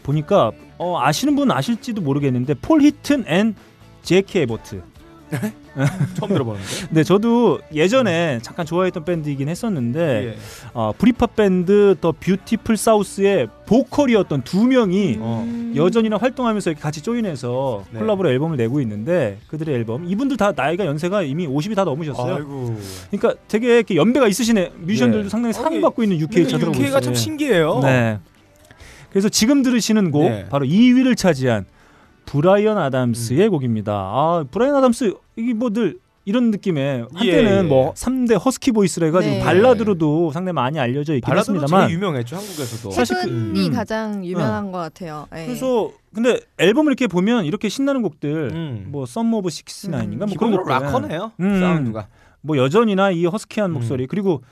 [0.05, 3.57] 보니까 어, 아시는 분 아실지도 모르겠는데 폴 히튼 앤
[4.03, 4.81] 제키 에버트.
[6.15, 6.67] 처음 들어보는데.
[6.91, 10.37] 네, 저도 예전에 잠깐 좋아했던 밴드이긴 했었는데 예.
[10.73, 15.45] 어, 브리팝 밴드 더 뷰티풀 사우스의 보컬이었던 두 명이 어.
[15.47, 15.73] 음.
[15.77, 17.99] 여전히나 활동하면서 이렇게 같이 join해서 네.
[18.01, 22.35] 콜라보로 앨범을 내고 있는데 그들의 앨범 이분들 다 나이가 연세가 이미 50이 다 넘으셨어요.
[22.37, 22.77] 아이고.
[23.11, 25.29] 그러니까 되게 이렇게 연배가 있으시네 뮤지션들도 네.
[25.29, 27.15] 상당히 어, 사랑받고 있는 UK 차트라고 UK가 참.
[27.15, 27.81] 신기해요.
[27.83, 28.19] 네.
[29.11, 30.47] 그래서 지금 들으시는 곡 네.
[30.49, 31.67] 바로 2위를 차지한
[32.31, 33.51] 브라이언 아담스의 음.
[33.51, 33.93] 곡입니다.
[33.95, 37.63] 아 브라이언 아담스 이게 뭐 늘 이런 느낌의 한때는 예, 예.
[37.63, 39.41] 뭐 3대 허스키 보이스로 해가지고 네.
[39.43, 42.91] 발라드로도 상당히 많이 알려져 있긴 했습니다만 제일 유명했죠 한국에서도.
[42.91, 43.73] 사실 그- Heaven이 음.
[43.73, 45.27] 가장 유명한 것 같아요.
[45.35, 45.47] 예.
[45.47, 48.89] 그래서 근데 앨범을 이렇게 보면 이렇게 신나는 곡들 음.
[48.91, 51.33] 뭐 Summer of 69인가 뭐 그런 기본적으로 곡들 락커네요.
[51.41, 51.61] 음.
[51.61, 52.09] 사운드가.
[52.43, 53.75] 뭐 여전히나 이 허스키한 음.
[53.75, 54.43] 목소리 그리고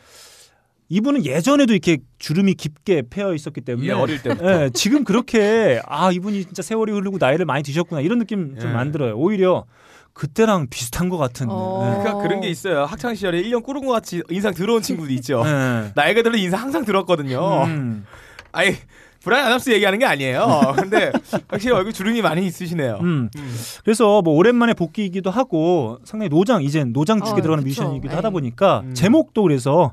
[0.88, 4.64] 이분은 예전에도 이렇게 주름이 깊게 패여 있었기 때문에 예, 어릴 때부터.
[4.64, 8.74] 예, 지금 그렇게 아 이분이 진짜 세월이 흐르고 나이를 많이 드셨구나 이런 느낌 좀 예.
[8.74, 9.16] 안 들어요.
[9.16, 9.64] 오히려
[10.12, 11.48] 그때랑 비슷한 것 같은.
[11.50, 11.98] 어.
[12.00, 12.84] 그러니까 그런 게 있어요.
[12.84, 15.42] 학창 시절에 1년 꿇은 것 같이 인상 들어온 친구도 있죠.
[15.44, 15.50] 예.
[15.50, 15.92] 예.
[15.94, 17.64] 나이가 들어 인상 항상 들었거든요.
[17.64, 18.06] 음,
[18.52, 18.76] 아니
[19.24, 20.74] 브라이언 아담스 얘기하는 게 아니에요.
[20.78, 21.10] 근데
[21.48, 22.98] 확실히 얼굴 주름이 많이 있으시네요.
[23.00, 23.28] 음.
[23.36, 23.56] 음.
[23.82, 27.82] 그래서 뭐 오랜만에 복귀이기도 하고 상당히 노장 이젠 노장 축에 어, 들어가는 그쵸.
[27.82, 28.16] 뮤지션이기도 예.
[28.16, 28.94] 하다 보니까 음.
[28.94, 29.92] 제목도 그래서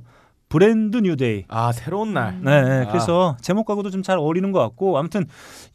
[0.54, 1.46] Brand New Day.
[1.48, 2.34] 아 새로운 날.
[2.34, 2.42] 음.
[2.44, 2.86] 네, 네.
[2.86, 2.88] 아.
[2.90, 5.26] 그래서 제목하고도 좀 잘 어울리는 것 같고 아무튼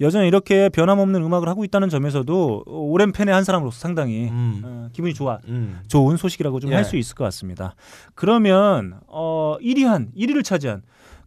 [0.00, 4.62] 여전히 이렇게 변함없는 음악을 하고 있다는 점에서도 오랜 팬의 한 사람으로서 상당히 음.
[4.64, 5.80] 어, 기분이 좋아 음.
[5.88, 6.76] 좋은 소식이라고 좀 예.
[6.76, 7.74] 할수 있을 것 같습니다.
[8.14, 10.82] 그러면 어 1위 한 1위를 차지한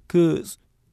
[0.08, 0.44] 그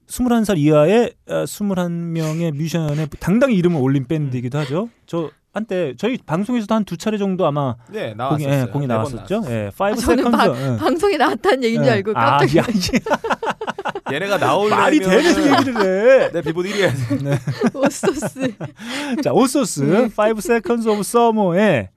[0.09, 4.89] 21살 이하의 어, 21명의 뮤지션의 당당히 이름을 올린 밴드이기도 하죠.
[5.07, 8.45] 저 한때 저희 방송에서도 한 두 차례 정도 아마 네 곡이.
[8.45, 9.43] 예, 곡이 네번 나왔었죠.
[9.49, 10.63] 예, Five 아, 저는 Seconds.
[10.63, 10.77] 예.
[10.79, 11.95] 방송에 나왔다는 얘기인 줄 예.
[11.97, 13.01] 알고 아, 깜짝 야, 이게
[14.13, 16.31] 얘네가 나올 말이 되는 얘기를 해.
[16.33, 17.39] 내 빌보드 1위 해야 돼.
[17.75, 18.55] 오소스.
[19.23, 20.09] 자, 오소스 네.
[20.17, 21.89] 5 Seconds of Summer의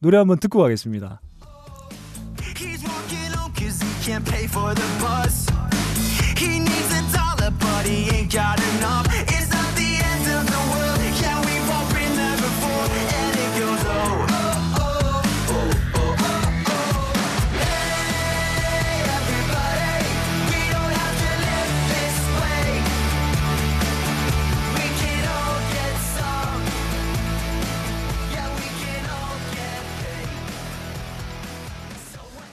[0.00, 1.20] 노래 한번 듣고 가겠습니다.
[2.56, 5.46] He's walking home cause he can't pay for the bus.
[6.36, 8.63] He needs a dollar, but he ain't got enough.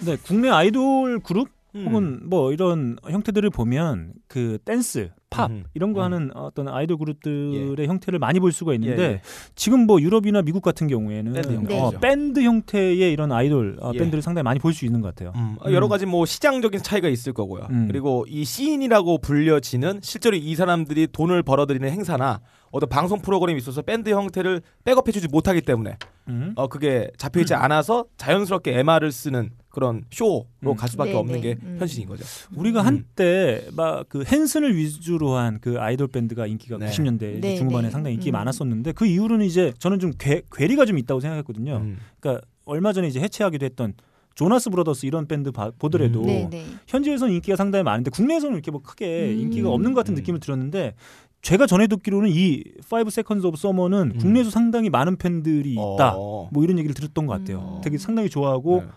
[0.06, 1.86] 네, 국내 아이돌 그룹 음.
[1.88, 5.64] 혹은 뭐 이런 형태들을 보면 그 댄스, 팝 음.
[5.74, 6.04] 이런 거 음.
[6.04, 9.22] 하는 어떤 아이돌 그룹들의 형태를 많이 볼 수가 있는데 예, 예.
[9.56, 11.82] 지금 뭐 유럽이나 미국 같은 경우에는 밴드 형태죠.
[11.82, 14.00] 어, 밴드 형태의 이런 아이돌 어, 예.
[14.00, 15.32] 밴드를 상당히 많이 볼 수 있는 것 같아요.
[15.38, 17.68] 음, 여러 가지 뭐 시장적인 차이가 있을 거고요.
[17.70, 17.88] 음.
[17.88, 22.42] 그리고 이 scene이라고 불려지는 실제로 이 사람들이 돈을 벌어들이는 행사나
[22.72, 25.96] 어떤 방송 프로그램이 있어서 밴드 형태를 백업해주지 못하기 때문에
[26.28, 26.52] 음.
[26.58, 30.76] 어 그게 잡혀있지 않아서 자연스럽게 MR을 쓰는 그런 쇼로 음.
[30.76, 31.42] 갈 수밖에 네, 없는 네.
[31.42, 31.78] 게 음.
[31.80, 32.24] 현실인 거죠.
[32.56, 32.86] 우리가 음.
[32.88, 36.88] 한때 막 그 헨슨을 위주로 한 그 아이돌 밴드가 인기가 네.
[36.88, 37.92] 90년대 네, 중후반에 네.
[37.92, 38.34] 상당히 인기 음.
[38.34, 41.78] 많았었는데 그 이후로는 이제 저는 좀 괴, 괴리가 좀 있다고 생각했거든요.
[41.78, 41.98] 음.
[42.20, 43.94] 그러니까 얼마 전에 이제 해체하기도 했던
[44.36, 46.26] 조나스 브라더스 이런 밴드 봐- 보더라도 음.
[46.26, 46.66] 네, 네.
[46.88, 49.40] 현지에서는 인기가 상당히 많은데 국내에서는 이렇게 뭐 크게 음.
[49.42, 50.16] 인기가 없는 것 같은 음.
[50.16, 50.94] 느낌을 들었는데
[51.42, 54.18] 제가 전해 듣기로는 이 5 Seconds of Summer는 음.
[54.20, 56.14] 국내에서 상당히 많은 팬들이 있다.
[56.16, 56.50] 어.
[56.52, 57.78] 뭐 이런 얘기를 들었던 것 같아요.
[57.78, 57.82] 음.
[57.84, 58.88] 되게 상당히 좋아하고 네.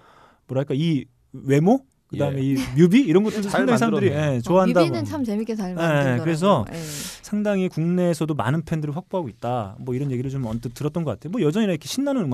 [0.47, 2.53] 뭐랄까 이 외모 그다음에 예.
[2.53, 4.09] 이 뮤비 이런 것들도 잘 상당히 사람들이.
[4.09, 4.87] 예, 좋아한다고.
[4.87, 6.23] 뮤비는 참 재밌게 잘 네, 만들더라고요.
[6.25, 6.77] 그래서 예.
[7.23, 9.77] 상당히 국내에서도 많은 팬들을 확보하고 있다.
[9.81, 11.31] 뭐 이런 얘기를 좀 언뜻 들었던 것 같아요.
[11.31, 12.25] 뭐 여전히 이렇게 신나는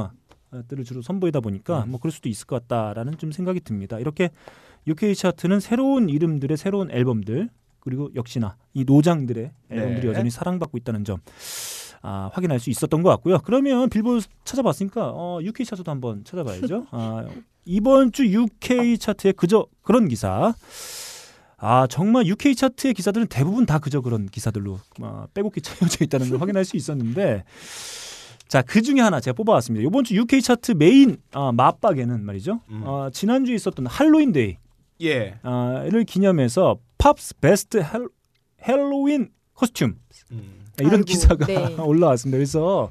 [0.52, 1.92] 음악들을 주로 선보이다 보니까 음.
[1.92, 3.98] 뭐 그럴 수도 있을 것 같다라는 좀 생각이 듭니다.
[3.98, 4.30] 이렇게
[4.86, 7.48] UK 차트는 새로운 이름들의 새로운 앨범들
[7.80, 10.08] 그리고 역시나 이 노장들의 앨범들이 네.
[10.08, 11.18] 여전히 사랑받고 있다는 점
[12.02, 13.38] 아, 확인할 수 있었던 것 같고요.
[13.44, 16.86] 그러면 빌보드 찾아봤으니까 어, UK 차트도 한번 찾아봐야죠.
[16.90, 17.26] 아,
[17.64, 20.54] 이번 주 UK 차트에 그저 그런 기사.
[21.62, 26.40] 아 정말 UK 차트의 기사들은 대부분 다 그저 그런 기사들로 어, 빼곡히 채워져 있다는 걸
[26.40, 27.44] 확인할 수 있었는데
[28.48, 29.86] 자 그 중에 하나 제가 뽑아왔습니다.
[29.86, 32.60] 이번 주 UK 차트 메인 아, 마빡에는 말이죠.
[32.70, 32.82] 음.
[32.84, 34.56] 어, 지난주에 있었던 할로윈 데이
[35.02, 35.38] 예.
[35.42, 38.08] 아, 를 기념해서 Pop's Best Hall,
[38.66, 39.98] Halloween Costume
[40.32, 40.59] 음.
[40.80, 41.76] 이런 아이고, 기사가 네.
[41.80, 42.36] 올라왔습니다.
[42.36, 42.90] 그래서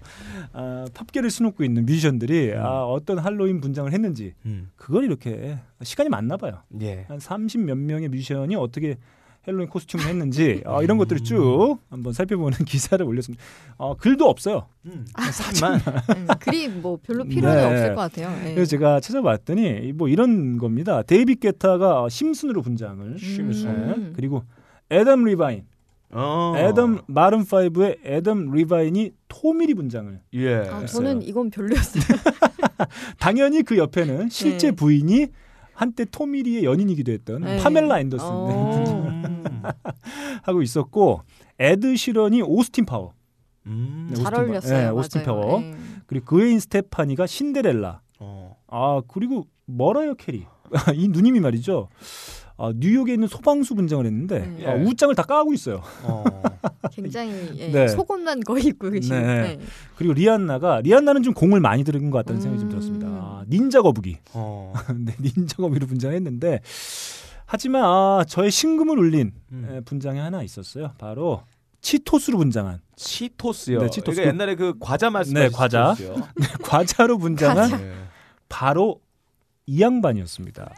[0.53, 2.59] 아, 팝계를 수놓고 있는 뮤지션들이 음.
[2.59, 4.71] 아, 어떤 할로윈 분장을 했는지 음.
[4.75, 6.63] 그걸 이렇게 시간이 많나 봐요.
[6.81, 7.05] 예.
[7.07, 8.97] 한 30 몇 명의 뮤지션이 어떻게
[9.47, 13.43] Halloween costume을 했는지 어, 이런 것들을 쭉 한번 살펴보는 기사를 올렸습니다.
[13.77, 14.67] 어, 글도 없어요.
[14.85, 15.05] 음.
[15.31, 15.79] 사진만.
[16.15, 17.63] 음, 글이 뭐 별로 필요는 네.
[17.65, 18.49] 없을 것 같아요.
[18.49, 18.53] 예.
[18.53, 21.01] 그래서 제가 찾아봤더니 뭐 이런 겁니다.
[21.03, 23.69] 데이빗 게타가 심슨으로 분장을 심슨.
[23.69, 24.13] 음.
[24.15, 24.43] 그리고
[24.91, 25.65] 애덤 리바인,
[26.11, 26.53] 어.
[26.57, 30.19] 애덤 마룬 5의 애덤 리바인이 토미 리 분장을.
[30.33, 30.55] 예.
[30.55, 32.03] 아, 저는 이건 별로였어요.
[33.19, 34.75] 당연히 그 옆에는 실제 네.
[34.75, 35.27] 부인이
[35.73, 37.57] 한때 토미 리의 연인이기도 했던 네.
[37.57, 39.05] 파멜라 앤더슨 어.
[39.07, 39.43] 음.
[40.43, 41.21] 하고 있었고
[41.59, 43.13] 에드 시런이 오스틴 파워.
[43.67, 44.07] 음.
[44.09, 44.71] 네, 잘 오스틴 어울렸어요.
[44.71, 44.95] 파- 네, 맞아요.
[44.97, 45.61] 오스틴 파워.
[45.61, 45.75] 예.
[46.07, 48.01] 그리고 그웬 스테파니가 신데렐라.
[48.19, 48.57] 어.
[48.67, 50.45] 아 그리고 머라이어 캐리
[50.95, 51.87] 이 누님이 말이죠.
[52.61, 54.67] 아, 뉴욕에 있는 소방수 분장을 했는데 네.
[54.67, 55.81] 아, 웃장을 다 까고 있어요.
[56.03, 56.23] 어.
[56.91, 57.87] 굉장히 예, 네.
[57.87, 59.15] 속옷만 거의 입고 계신.
[59.15, 59.25] 네.
[59.25, 59.59] 네.
[59.95, 62.71] 그리고 리안나가 리안나는 좀 공을 많이 들인 것 같다는 생각이 좀 음.
[62.71, 63.07] 들었습니다.
[63.07, 64.73] 아, 닌자 거북이, 어.
[64.93, 66.59] 네, 닌자 거북이로 분장했는데
[67.45, 69.67] 하지만 아, 저의 심금을 울린 음.
[69.71, 70.91] 에, 분장이 하나 있었어요.
[70.97, 71.43] 바로
[71.81, 73.79] 치토스로 분장한 치토스요.
[73.79, 74.17] 네, 치토스.
[74.17, 75.93] 그러니까 옛날에 그 과자 말씀하신 네, 과자.
[75.95, 76.27] 치토스요.
[76.61, 77.93] 과자로 분장한 네.
[78.49, 78.99] 바로
[79.65, 80.73] 이 양반이었습니다.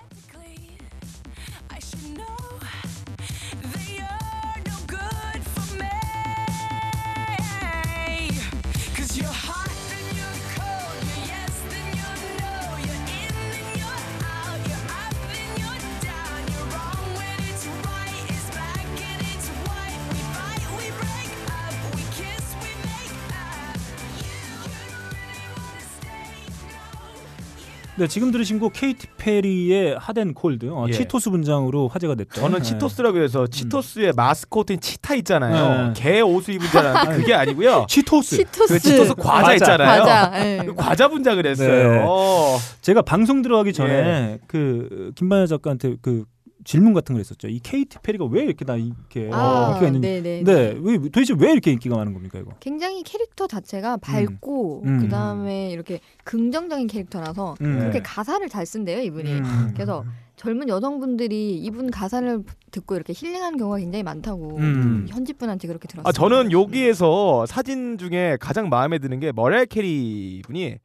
[28.02, 30.92] 네, 지금 들으신 곡 케이티 페리의 Hot N Cold 어, 예.
[30.92, 32.64] 치토스 분장으로 화제가 됐던 저는 네.
[32.64, 35.90] 치토스라고 해서 치토스의 마스코트인 치타 있잖아요.
[35.90, 35.94] 네.
[35.96, 37.86] 개 옷을 입은 줄 알았는데 그게 아니고요.
[37.88, 38.38] 치토스.
[38.38, 38.74] 치토스.
[38.74, 39.54] 그 치토스 과자, 과자.
[39.54, 40.04] 있잖아요.
[40.04, 40.32] 과자.
[40.46, 40.62] 예.
[40.66, 41.92] 그 과자 분장을 했어요.
[41.92, 42.00] 네.
[42.04, 42.58] 어.
[42.82, 44.40] 제가 방송 들어가기 전에 예.
[44.48, 46.26] 그 김반야 작가한테 그
[46.64, 47.48] 질문 같은 걸 했었죠.
[47.48, 50.22] 이 케이티 페리가 왜 이렇게 나 이렇게 아, 인기가 있는지.
[50.22, 50.44] 네네.
[50.44, 52.52] 네, 왜 도대체 왜 이렇게 인기가 많은 겁니까 이거?
[52.60, 55.00] 굉장히 캐릭터 자체가 밝고 음.
[55.00, 57.80] 그다음에 이렇게 긍정적인 캐릭터라서 음.
[57.80, 58.04] 그렇게 네.
[58.04, 59.32] 가사를 잘 쓴대요 이분이.
[59.32, 59.72] 음.
[59.74, 60.04] 그래서
[60.36, 65.06] 젊은 여성분들이 이분 가사를 듣고 이렇게 힐링하는 경우가 굉장히 많다고 음.
[65.08, 66.08] 현지 분한테 그렇게 들었어요.
[66.08, 70.78] 아 저는 여기에서 사진 중에 가장 마음에 드는 게 머라이어 캐리 분이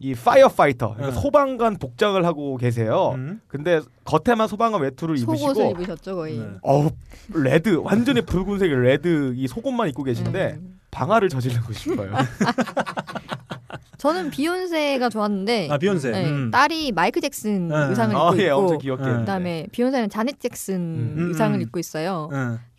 [0.00, 1.20] 이 firefighter 그러니까 네.
[1.20, 3.12] 소방관 복장을 하고 계세요.
[3.16, 3.40] 음.
[3.48, 6.38] 근데 겉에만 소방관 외투를 속옷을 입으시고 입으셨죠 거의.
[6.38, 6.46] 네.
[6.62, 6.90] 어우
[7.34, 10.80] red 완전히 붉은색 red 이 속옷만 입고 계신데 음.
[10.90, 12.12] 방화를 저지르고 싶어요.
[13.98, 16.12] 저는 비욘세가 좋았는데 아 비욘세.
[16.12, 16.50] 네, 음.
[16.52, 17.76] 딸이 마이클 잭슨 네.
[17.88, 19.04] 의상을 아, 입고 예, 있고 엄청 귀엽게.
[19.04, 19.12] 네.
[19.18, 21.28] 그다음에 비욘세는 자넷 잭슨 음.
[21.28, 21.62] 의상을 음.
[21.62, 22.28] 입고 있어요.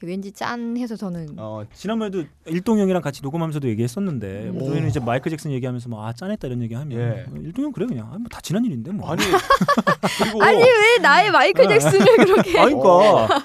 [0.01, 0.07] 네.
[0.07, 4.59] 왠지 짠해서 저는 어, 지난번에도 일동형이랑 같이 녹음하면서 얘기했었는데 음.
[4.59, 7.25] 저희는 이제 마이클 잭슨 얘기하면서 뭐아 짠했다 이런 얘기하면 예.
[7.41, 9.11] 일동형 그래 그냥 아, 뭐다 지난 일인데 뭐.
[9.11, 9.21] 아니
[10.19, 13.43] 그리고 아니 왜 나의 마이클 잭슨을 그렇게 아니, 그러니까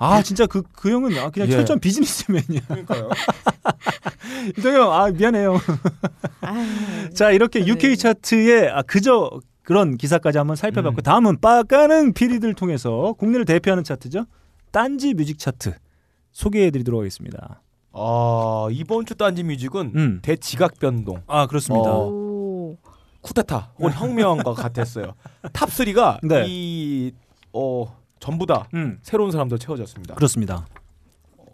[0.00, 1.52] 이아 진짜 그 그 형은 아, 그냥 예.
[1.52, 2.60] 철저한 비즈니스맨이야.
[2.68, 3.10] 그러니까요.
[4.56, 5.58] 일동형 아 미안해요.
[6.42, 7.66] 아유, 자 이렇게 네.
[7.66, 11.02] UK 차트에 아, 그저 그런 기사까지 한번 살펴봤고 음.
[11.02, 14.26] 다음은 빠까는 피리들 통해서 국내를 대표하는 차트죠.
[14.76, 15.72] 딴지 뮤직 차트
[16.32, 17.62] 소개해드리도록 하겠습니다.
[17.94, 20.18] 아 이번 주 딴지 뮤직은 음.
[20.20, 21.90] 대지각 변동, 아 그렇습니다.
[21.94, 22.08] 어.
[22.10, 22.76] 오.
[23.22, 25.14] 쿠데타 혹은 혁명과 같았어요.
[25.54, 26.44] top 3가 네.
[26.46, 27.12] 이
[27.54, 27.86] 어,
[28.20, 30.14] 전부 다 음 새로운 사람들 채워졌습니다.
[30.14, 30.66] 그렇습니다.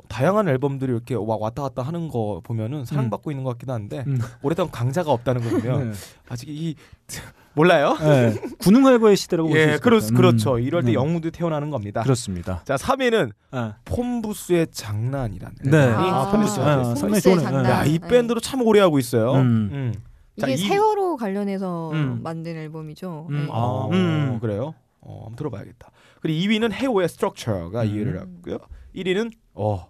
[0.09, 4.19] 다양한 앨범들이 이렇게 와- 왔다 갔다 하는 거 보면은 사랑받고 있는 것 같기도 한데 음.
[4.43, 5.97] 오랫동안 강자가 없다는 거 보면 네.
[6.29, 6.75] 아직 이
[7.55, 7.97] 몰라요?
[8.01, 8.35] 네.
[8.61, 10.01] 군웅할거의 시대라고 볼수 예, 그렇.
[10.01, 10.55] 그렇죠.
[10.57, 10.61] 음.
[10.63, 10.95] 이럴 때 네.
[10.95, 12.03] 영웅들이 태어나는 겁니다.
[12.03, 12.63] 그렇습니다.
[12.65, 13.75] 자, 3위는 아.
[13.85, 15.77] 폼부스의 장난이라는 네.
[15.77, 16.61] 앨범이 아, 폼부스.
[16.61, 17.65] 아, 아, 폼부스의 장난.
[17.67, 18.09] 야, 이 네.
[18.09, 19.33] 밴드로 참 오래 하고 있어요.
[19.35, 19.69] 음.
[19.73, 19.95] 음.
[20.41, 22.21] 자, 이게 이- 세월호 관련해서 음.
[22.23, 23.27] 만든 앨범이죠.
[23.31, 23.47] 음.
[23.47, 23.49] 네.
[23.53, 24.39] 아, 음.
[24.41, 24.75] 그래요?
[25.01, 25.91] 어, 한번 들어봐야겠다.
[26.21, 27.89] 그리고 2위는 해오의 스트럭처가 음.
[27.89, 28.59] 2위를 했고요.
[28.95, 29.89] 1위는 어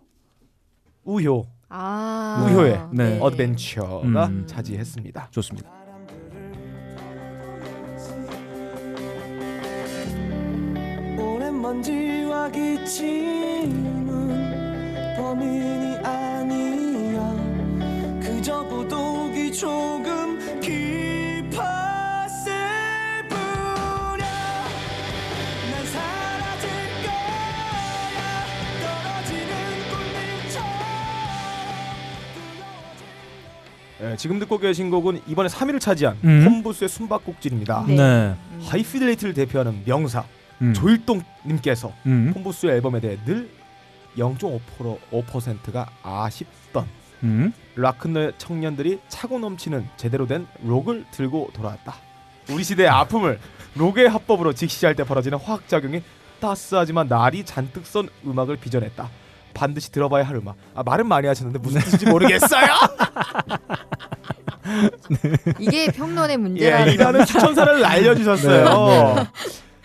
[1.05, 3.19] 우효 아, 우효의 네.
[3.21, 4.45] 어드벤처가 음.
[4.47, 5.29] 차지했습니다.
[5.31, 5.71] 좋습니다.
[12.51, 14.29] 기침은
[15.17, 17.37] 범인이 아니야
[18.21, 21.63] 그저 부독이 조금 깊었을
[23.29, 24.27] 뿐이야
[25.71, 26.69] 난 사라질
[27.05, 28.45] 거야
[28.81, 29.51] 떨어지는
[29.91, 30.67] 꽃잎처럼
[34.03, 36.45] 예, 지금 듣고 계신 곡은 이번에 3위를 차지한 음.
[36.47, 37.85] 홈부스의 숨바꼭질입니다.
[37.89, 37.95] 네.
[37.97, 38.03] 네.
[38.53, 38.61] 음.
[38.63, 40.25] 하이피델리티를 대표하는 명사
[40.63, 40.73] 음.
[40.75, 42.33] 조일동님께서 음.
[42.35, 43.51] 홈부스의 앨범에 대해 늘
[44.17, 46.87] 0.5%가 아쉽던
[47.25, 47.53] 음.
[47.77, 51.95] 락큰롤 청년들이 차고 넘치는 제대로 된 록을 들고 돌아왔다.
[52.51, 53.39] 우리 시대의 아픔을
[53.75, 56.03] 록의 합법으로 직시할 때 벌어지는 화학작용이
[56.41, 59.09] 따스하지만 날이 잔뜩 쏜 음악을 빚어냈다.
[59.55, 60.57] 반드시 들어봐야 할 음악.
[60.75, 62.67] 아 말은 많이 하셨는데 무슨 뜻인지 모르겠어요.
[65.59, 69.15] 이게 평론의 예, 문제라는 이라는 추천사를 알려주셨어요.
[69.15, 69.27] 네,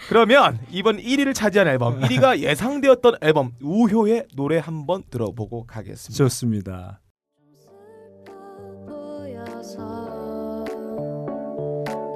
[0.08, 6.18] 그러면 이번 1위를 차지한 앨범 1위가 예상되었던 앨범 우효의 노래 한번 들어보고 가겠습니다.
[6.18, 7.02] 좋습니다.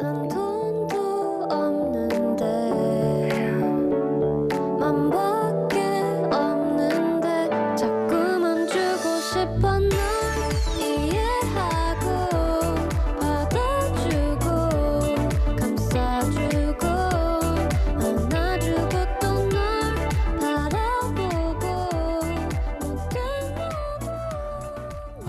[0.01, 2.45] 난 돈도 없는데
[4.79, 5.09] 맘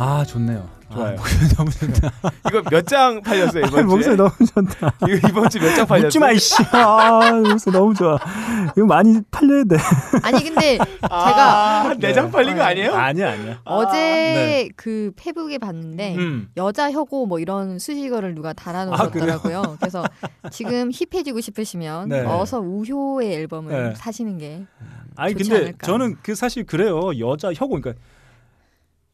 [0.03, 0.69] 아 좋네요.
[0.93, 1.17] 좋아요.
[1.17, 1.23] 아,
[1.57, 2.11] 너무 좋다.
[2.51, 3.83] 이거 몇 장 팔렸어요 이번 주에?
[3.85, 4.95] 목소리 너무 좋다.
[5.09, 6.07] 이거 이번 주 몇 장 팔렸어요?
[6.09, 6.63] 묻지 마 이씨.
[6.73, 8.19] 아 목소리 너무 좋아.
[8.77, 9.77] 이거 많이 팔려야 돼.
[10.25, 12.93] 아니 근데 제가 내장 팔린 거 아니에요?
[12.95, 13.61] 아니야 아니야.
[13.65, 14.69] 어제 네.
[14.77, 16.49] 그 페북에 봤는데 음.
[16.57, 19.77] 여자 혁오 뭐 이런 수식어를 누가 아, 달아놓으셨더라고요.
[19.81, 20.05] 그래서
[20.51, 22.21] 지금 힙해지고 싶으시면 네.
[22.27, 23.95] 어서 우효의 앨범을 네.
[23.97, 24.65] 사시는 게
[25.17, 25.87] 아니 좋지 근데 않을까.
[25.87, 27.13] 저는 그 사실 그래요.
[27.19, 27.93] 여자 혁오 그러니까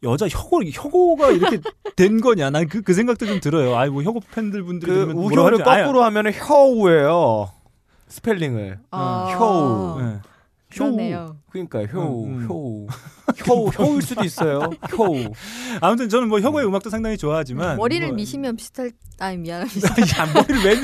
[0.03, 1.61] 여자 혁오 혁오가 이렇게
[1.97, 2.51] 된 거냐?
[2.51, 3.77] 난그그 생각도 좀 들어요.
[3.77, 7.51] 아이 뭐 혁오 팬들 분들이 그 우효를 거꾸로 하면은 혀우예요.
[8.09, 8.79] 스펠링을.
[8.91, 10.01] 아, 효우.
[10.03, 10.19] 네.
[10.71, 11.38] 그러네요.
[11.51, 12.47] 그러니까 효우, 음, 음.
[12.49, 12.87] 효우.
[13.49, 14.71] 효우, 효우일 수도 있어요.
[14.97, 15.33] 효우.
[15.81, 19.89] 아무튼 저는 뭐 혁오의 음악도 상당히 좋아하지만 머리를 뭐- 미시면 비슷할 아 미안합니다.
[20.21, 20.75] 야, 머리를 왜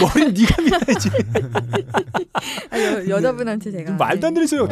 [0.00, 1.08] 머리 네가 밀어야지.
[2.70, 4.40] 아, 여, 여자분한테 제가 말도 안 네.
[4.40, 4.62] 되는 소리.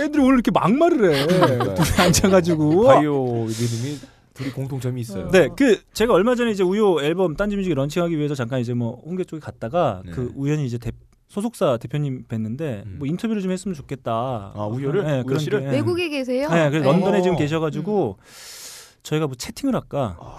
[0.00, 1.26] 애들이 오늘 이렇게 막말을 해.
[1.26, 2.84] 둘이 앉아가지고.
[2.84, 3.98] 바이오 리듬이
[4.34, 5.28] 둘이 공통점이 있어요.
[5.30, 9.24] 네, 그 제가 얼마 전에 이제 우효 앨범 딴지뮤직 런칭하기 위해서 잠깐 이제 뭐 홍대
[9.24, 10.12] 쪽에 갔다가 네.
[10.12, 10.92] 그 우연히 이제 대,
[11.30, 12.96] 소속사 대표님 뵀는데 음.
[12.98, 14.50] 뭐 인터뷰를 좀 했으면 좋겠다.
[14.52, 15.04] 아, 우효를?
[15.04, 15.38] 네, 그런?
[15.38, 15.70] 게, 예.
[15.70, 16.48] 외국에 계세요?
[16.50, 17.22] 네, 그래서 런던에 어.
[17.22, 18.18] 지금 계셔가지고
[19.04, 20.18] 저희가 뭐 채팅을 할까?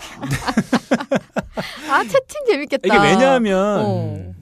[1.90, 2.88] 아 채팅 재밌겠다.
[2.88, 4.34] 이게 왜냐하면 어.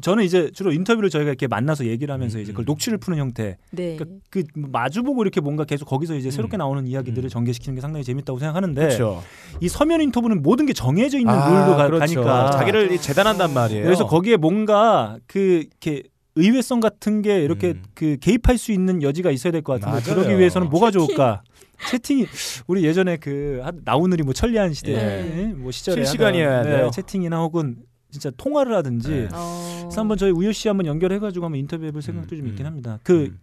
[0.00, 2.54] 저는 이제 주로 인터뷰를 저희가 이렇게 만나서 얘기를 하면서 음, 이제 음.
[2.54, 3.56] 그걸 녹취를 푸는 형태.
[3.70, 3.96] 네.
[3.96, 6.58] 그러니까 그 마주보고 이렇게 뭔가 계속 거기서 이제 새롭게 음.
[6.58, 7.28] 나오는 이야기들을 음.
[7.28, 9.22] 전개시키는 게 상당히 재밌다고 생각하는데 그렇죠.
[9.60, 12.22] 이 서면 인터뷰는 모든 게 정해져 있는 아, 룰로 가, 그렇죠.
[12.22, 13.84] 가니까 자기를 이 재단한단 말이에요.
[13.84, 16.02] 그래서 거기에 뭔가 그 이렇게
[16.36, 17.82] 의외성 같은 게 이렇게 음.
[17.94, 20.22] 그 개입할 수 있는 여지가 있어야 될 것 같은데 맞아요.
[20.22, 21.42] 그러기 위해서는 뭐가 좋을까?
[21.90, 22.26] 채팅이
[22.66, 25.44] 우리 예전에 그 하- 나우늘이 뭐 천리안 시대 예.
[25.54, 26.90] 뭐 시절에 실시간이어야 하던, 돼요.
[26.92, 27.76] 채팅이나 혹은
[28.14, 29.28] 진짜 통화를 하든지 네.
[29.32, 29.80] 어.
[29.82, 32.68] 그래서 한번 저희 우효 씨 한번 연결해가지고 한번 인터뷰해볼 생각도 음, 좀 있긴 음.
[32.68, 32.98] 합니다.
[33.02, 33.40] 그 음.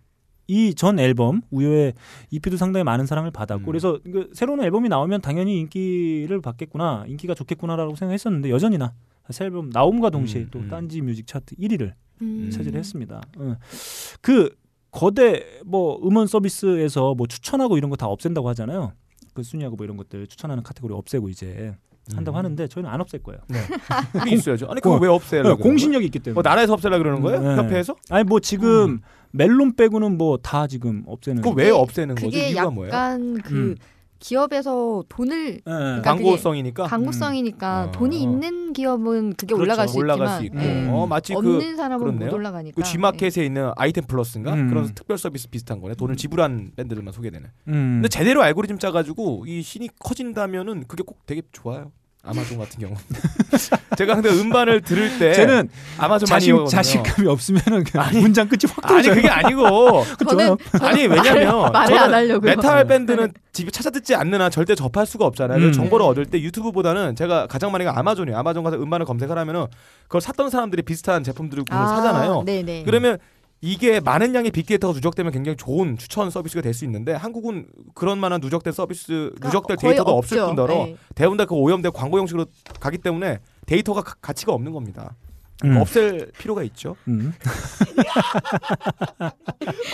[0.48, 1.94] 이전 앨범 우효의
[2.32, 3.66] EP도 상당히 많은 사랑을 받았고 음.
[3.66, 8.94] 그래서 그 새로운 앨범이 나오면 당연히 인기를 받겠구나 인기가 좋겠구나라고 생각했었는데 여전히나
[9.30, 10.68] 새 앨범 나옴과 동시에 음, 또 음.
[10.68, 12.50] 딴지 뮤직 차트 1위를 음.
[12.52, 13.22] 차지를 했습니다.
[13.38, 13.56] 어.
[14.22, 14.56] 그
[14.90, 18.94] 거대 뭐 음원 서비스에서 뭐 추천하고 이런 거 다 없앤다고 하잖아요.
[19.34, 21.74] 그 순위하고 뭐 이런 것들 추천하는 카테고리 없애고 이제
[22.16, 22.39] 한다고 음.
[22.39, 23.39] 하는데 저희는 안 없앨 거예요.
[24.14, 24.68] 그게 있어야죠.
[24.70, 25.43] 아니 그거 어, 왜 없애요?
[25.43, 26.36] 네, 공신력이 있기 때문에.
[26.36, 27.41] 뭐 나라에서 없애려 그러는 거예요?
[27.41, 27.55] 네.
[27.57, 27.95] 협회에서?
[28.09, 28.99] 아니 뭐 지금 음.
[29.32, 31.41] 멜론 빼고는 뭐 다 지금 없애는.
[31.41, 32.28] 그거 왜 없애는 거죠?
[32.28, 32.93] 그게 이유가 뭐예요?
[32.93, 33.76] 약간 그 음.
[34.20, 35.62] 기업에서 돈을 예.
[35.66, 37.91] 그러니까 광고성이니까 광고성이니까 음.
[37.91, 38.20] 돈이 어.
[38.20, 39.64] 있는 기업은 그게 그렇죠.
[39.64, 40.88] 올라갈 수 올라갈 있지만 수 있고 예.
[40.91, 42.30] 어 마치 그 없는 사람은 그렇네요.
[42.30, 42.76] 못 올라가니까.
[42.76, 44.70] 그 G마켓에 있는 아이템 플러스인가 음.
[44.70, 45.95] 그런 특별 서비스 비슷한 거네.
[45.95, 47.49] 돈을 지불한 밴드들만 소개되는.
[47.70, 47.74] 음.
[47.95, 51.91] 근데 제대로 알고리즘 짜가지고 이 신이 커진다면은 그게 꼭 되게 좋아요.
[52.24, 52.94] 아마존 같은 경우.
[53.98, 56.70] 제가 근데 음반을 들을 때 쟤는 아마존 많이 자신 이용하거든요.
[56.70, 59.16] 자신감이 없으면은 그냥 문장 끝이 확 아니 떨어져요.
[59.16, 62.56] 그게 아니고 저는 아니 왜냐면 말을 안 저는 하려고요.
[62.56, 65.58] 메탈 밴드는 집에 찾아 듣지 않는 한 절대 접할 수가 없잖아요.
[65.58, 65.72] 음.
[65.72, 68.38] 정보를 얻을 때 유튜브보다는 제가 가장 많이 가 아마존이에요.
[68.38, 69.66] 아마존 가서 음반을 검색을 하면은
[70.04, 72.44] 그걸 샀던 사람들이 비슷한 제품들을 구매를 사잖아요.
[72.46, 72.84] 네네.
[72.86, 73.18] 그러면
[73.62, 78.39] 이게 많은 양의 빅데이터가 누적되면 굉장히 좋은 추천 서비스가 될 수 있는데 한국은 그런 만한
[78.41, 80.38] 누적된 서비스 누적될 거의 데이터도 없을.
[80.47, 80.95] 뿐더러 네.
[81.16, 82.45] 대부분 다 그 오염된 광고 형식으로
[82.80, 85.16] 가기 때문에 데이터가 가, 가치가 없는 겁니다.
[85.64, 85.78] 음.
[85.78, 86.95] 없앨 필요가 있죠.
[87.07, 87.34] 음.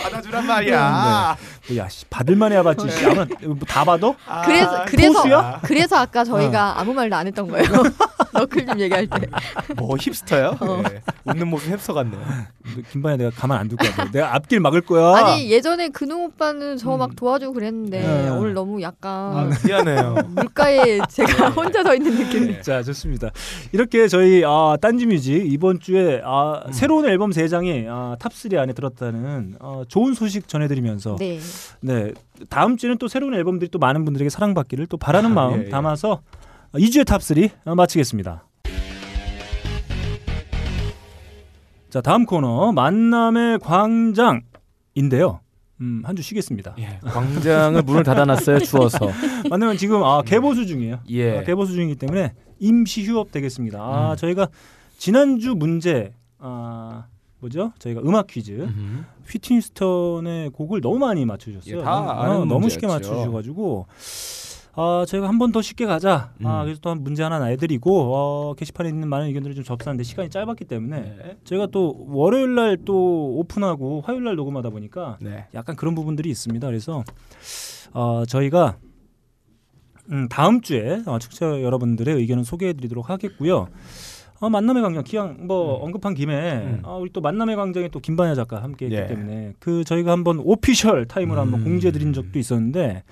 [0.02, 1.36] 받아주란 말이야.
[1.68, 2.88] 뭐 야, 씨, 받을만 해야 받지.
[2.90, 3.04] 씨.
[3.06, 4.14] 아마 뭐다 받아?
[4.44, 5.60] 그래서 그래서 포수야?
[5.64, 7.66] 그래서 아까 저희가 아무 말도 안 했던 거예요.
[8.32, 9.26] 너클님 얘기할 때.
[9.76, 10.56] 뭐 hipster요?
[10.60, 10.82] 어.
[10.88, 11.00] 네.
[11.24, 12.20] 웃는 모습 힙스터 같네요.
[12.92, 14.10] 김반야 내가 가만 안 둘 거야.
[14.12, 15.16] 내가 앞길 막을 거야.
[15.16, 17.16] 아니 예전에 근우 오빠는 저막 음.
[17.16, 18.28] 도와주고 그랬는데 네.
[18.30, 20.14] 오늘 너무 약간 아, 미안해요.
[20.34, 22.60] 물가에 제가 혼자 서 있는 느낌.
[22.62, 23.30] 자 좋습니다.
[23.72, 26.72] 이렇게 저희 아, 딴지뮤직 이번 주에 아, 음.
[26.72, 31.40] 새로운 앨범 세 장이 아, top 3 안에 들었다는 어, 좋은 소식 전해드리면서 네.
[31.80, 32.12] 네
[32.48, 35.68] 다음 주에는 또 새로운 앨범들이 또 많은 분들에게 사랑받기를 또 바라는 아, 마음 예, 예.
[35.68, 36.20] 담아서
[36.74, 38.44] 이 주의 top 3 어, 마치겠습니다.
[41.90, 45.40] 자 다음 코너 만남의 광장인데요.
[45.80, 46.76] 음, 한 주 쉬겠습니다.
[46.78, 48.60] 예, 광장을 문을 닫아놨어요.
[48.60, 48.98] 추워서.
[49.50, 51.00] 만나면 지금 아, 개보수 중이에요.
[51.10, 51.38] 예.
[51.38, 53.78] 아, 개보수 중이기 때문에 임시 휴업 되겠습니다.
[53.80, 54.16] 아, 음.
[54.16, 54.48] 저희가
[54.98, 57.06] 지난주 문제 아,
[57.40, 57.72] 뭐죠?
[57.78, 59.06] 저희가 음악 퀴즈 음.
[59.26, 61.80] 휘트니스턴의 곡을 너무 많이 맞춰주셨어요.
[61.80, 62.00] 예, 다
[62.40, 62.86] 어, 너무 쉽게.
[62.86, 63.86] 맞춰주셔가지고
[64.80, 66.32] 아, 저희가 한 번 더 쉽게 가자.
[66.44, 66.64] 아, 음.
[66.64, 70.64] 그래서 또 한 문제 하나 내드리고 어, 게시판에 있는 많은 의견들을 좀 접수하는데 시간이 짧았기
[70.66, 71.36] 때문에 네.
[71.44, 75.46] 저희가 또 월요일 날 또 오픈하고 화요일 날 녹음하다 보니까 네.
[75.54, 76.66] 약간 그런 부분들이 있습니다.
[76.66, 77.02] 그래서
[77.92, 78.76] 어, 저희가
[80.10, 83.68] 음, 다음 주에 어, 청취자 여러분들의 의견을 소개해드리도록 하겠고요.
[84.40, 86.80] 어, 만남의 광장 기왕 뭐 언급한 김에 음.
[86.84, 89.06] 어, 우리 또 만남의 광장에 또 김반야 작가 함께했기 예.
[89.08, 91.64] 때문에 그 저희가 한번 official time으로 한번 음.
[91.64, 93.02] 공지해드린 적도 있었는데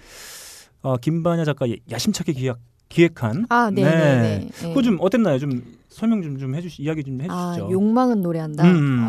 [0.82, 2.56] 어, 김반야 작가 예- 야심차게 기획
[2.88, 4.48] 기획한 아, 네, 네, 네.
[4.52, 4.68] 네.
[4.68, 5.38] 그거 좀 어땠나요?
[5.40, 7.72] 좀 설명 좀 좀 해주시 이야기 좀 아, 해주시죠.
[7.72, 8.64] 욕망은 노래한다.
[8.64, 9.00] 음.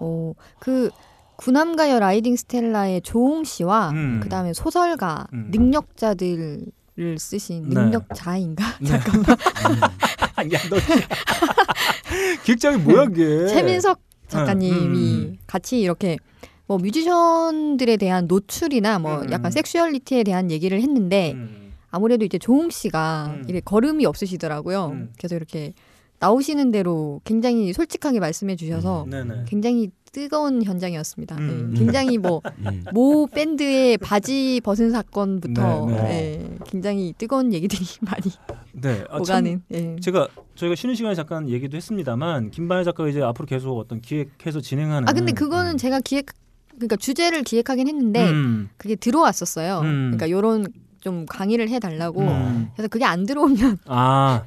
[0.00, 0.88] 어, 그
[1.36, 4.20] 구남과여라이딩스텔라의 조웅 씨와 음.
[4.22, 5.48] 그다음에 소설가 음.
[5.50, 6.60] 능력자들
[7.02, 7.74] 을 쓰신 네.
[7.74, 8.78] 능력자인가?
[8.80, 8.88] 네.
[8.88, 9.36] 잠깐만.
[10.52, 10.76] 야, 너
[12.44, 13.48] 기획장이 뭐야 그게?
[13.48, 15.36] 최민석 작가님이 음.
[15.46, 16.16] 같이 이렇게
[16.66, 19.30] 뭐 뮤지션들에 대한 노출이나 뭐 음.
[19.30, 21.72] 약간 섹슈얼리티에 대한 얘기를 했는데 음.
[21.90, 23.44] 아무래도 이제 조홍 씨가 음.
[23.46, 24.86] 이렇게 걸음이 없으시더라고요.
[24.86, 25.12] 음.
[25.18, 25.74] 그래서 이렇게
[26.18, 29.44] 나오시는 대로 굉장히 솔직하게 말씀해 주셔서 네네.
[29.48, 31.36] 굉장히 뜨거운 현장이었습니다.
[31.38, 31.70] 음.
[31.72, 32.84] 네, 굉장히 뭐 음.
[32.92, 38.22] 모 밴드의 바지 벗은 사건부터 네, 네, 굉장히 뜨거운 얘기들이 많이
[38.72, 39.02] 네.
[39.08, 39.62] 아, 참 오가는.
[39.72, 39.96] 예.
[40.00, 45.08] 제가 저희가 쉬는 시간에 잠깐 얘기도 했습니다만 김반야 작가가 이제 앞으로 계속 어떤 기획해서 진행하는.
[45.08, 46.26] 아 근데 그거는 제가 기획
[46.76, 48.68] 그러니까 주제를 기획하긴 했는데 음.
[48.76, 49.80] 그게 들어왔었어요.
[49.80, 50.10] 음.
[50.12, 50.66] 그러니까 요런
[51.00, 52.20] 좀 강의를 해달라고.
[52.20, 52.68] 음.
[52.74, 54.42] 그래서 그게 안 들어오면 아.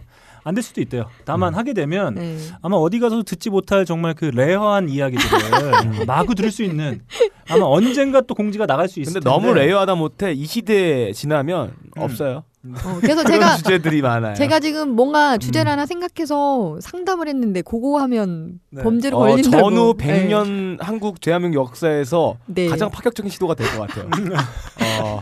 [0.45, 1.05] 안 될 수도 있대요.
[1.25, 2.37] 다만 하게 되면 네.
[2.61, 7.01] 아마 어디 가서 듣지 못할 정말 그 rare한 이야기들을 마구 들을 수 있는
[7.49, 9.29] 아마 언젠가 또 공지가 나갈 수 있을 근데 텐데.
[9.29, 12.01] 너무 rare하다 못해 이 시대에 지나면 음.
[12.01, 12.43] 없어요.
[12.83, 14.33] 어, 그래서 제가 주제들이 많아요.
[14.35, 15.73] 제가 지금 뭔가 주제를 음.
[15.73, 18.81] 하나 생각해서 상담을 했는데 그거 하면 네.
[18.83, 19.57] 범죄로 어, 걸린다고.
[19.69, 20.27] 전후 네.
[20.29, 22.67] 100년 한국 대한민국 역사에서 네.
[22.67, 24.09] 가장 파격적인 시도가 될 것 같아요.
[25.03, 25.21] 어,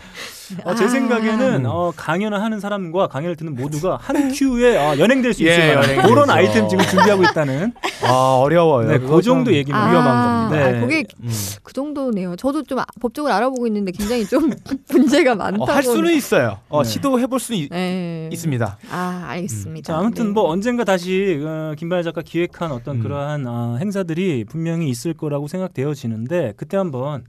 [0.65, 0.87] 어, 제 아.
[0.87, 5.67] 생각에는 어, 강연을 하는 사람과 강연을 듣는 모두가 한 큐에 어, 연행될 수 예, 있을
[5.75, 6.07] 만한 연행되죠.
[6.07, 7.73] 그런 아이템 지금 준비하고 있다는
[8.03, 8.87] 아 어려워요.
[8.89, 9.89] 네, 그 정도 참 얘기입니다.
[9.89, 10.71] 위험한 아, 겁니다.
[10.71, 10.77] 네.
[10.77, 11.29] 아, 그게 음.
[11.63, 12.35] 그 정도네요.
[12.35, 14.51] 저도 좀 아- 법적으로 알아보고 있는데 굉장히 좀
[14.91, 15.63] 문제가 많다고.
[15.63, 16.59] 어, 할 수는 있어요.
[16.69, 16.89] 어, 네.
[16.89, 18.29] 시도해볼 있, 네.
[18.31, 18.77] 있습니다.
[18.91, 19.93] 아 알겠습니다.
[19.93, 20.31] 자, 아무튼 네.
[20.31, 23.03] 뭐 언젠가 다시 어, 김반야 작가 기획한 어떤 음.
[23.03, 27.23] 그러한 어, 행사들이 분명히 있을 거라고 생각되어지는데 그때 한번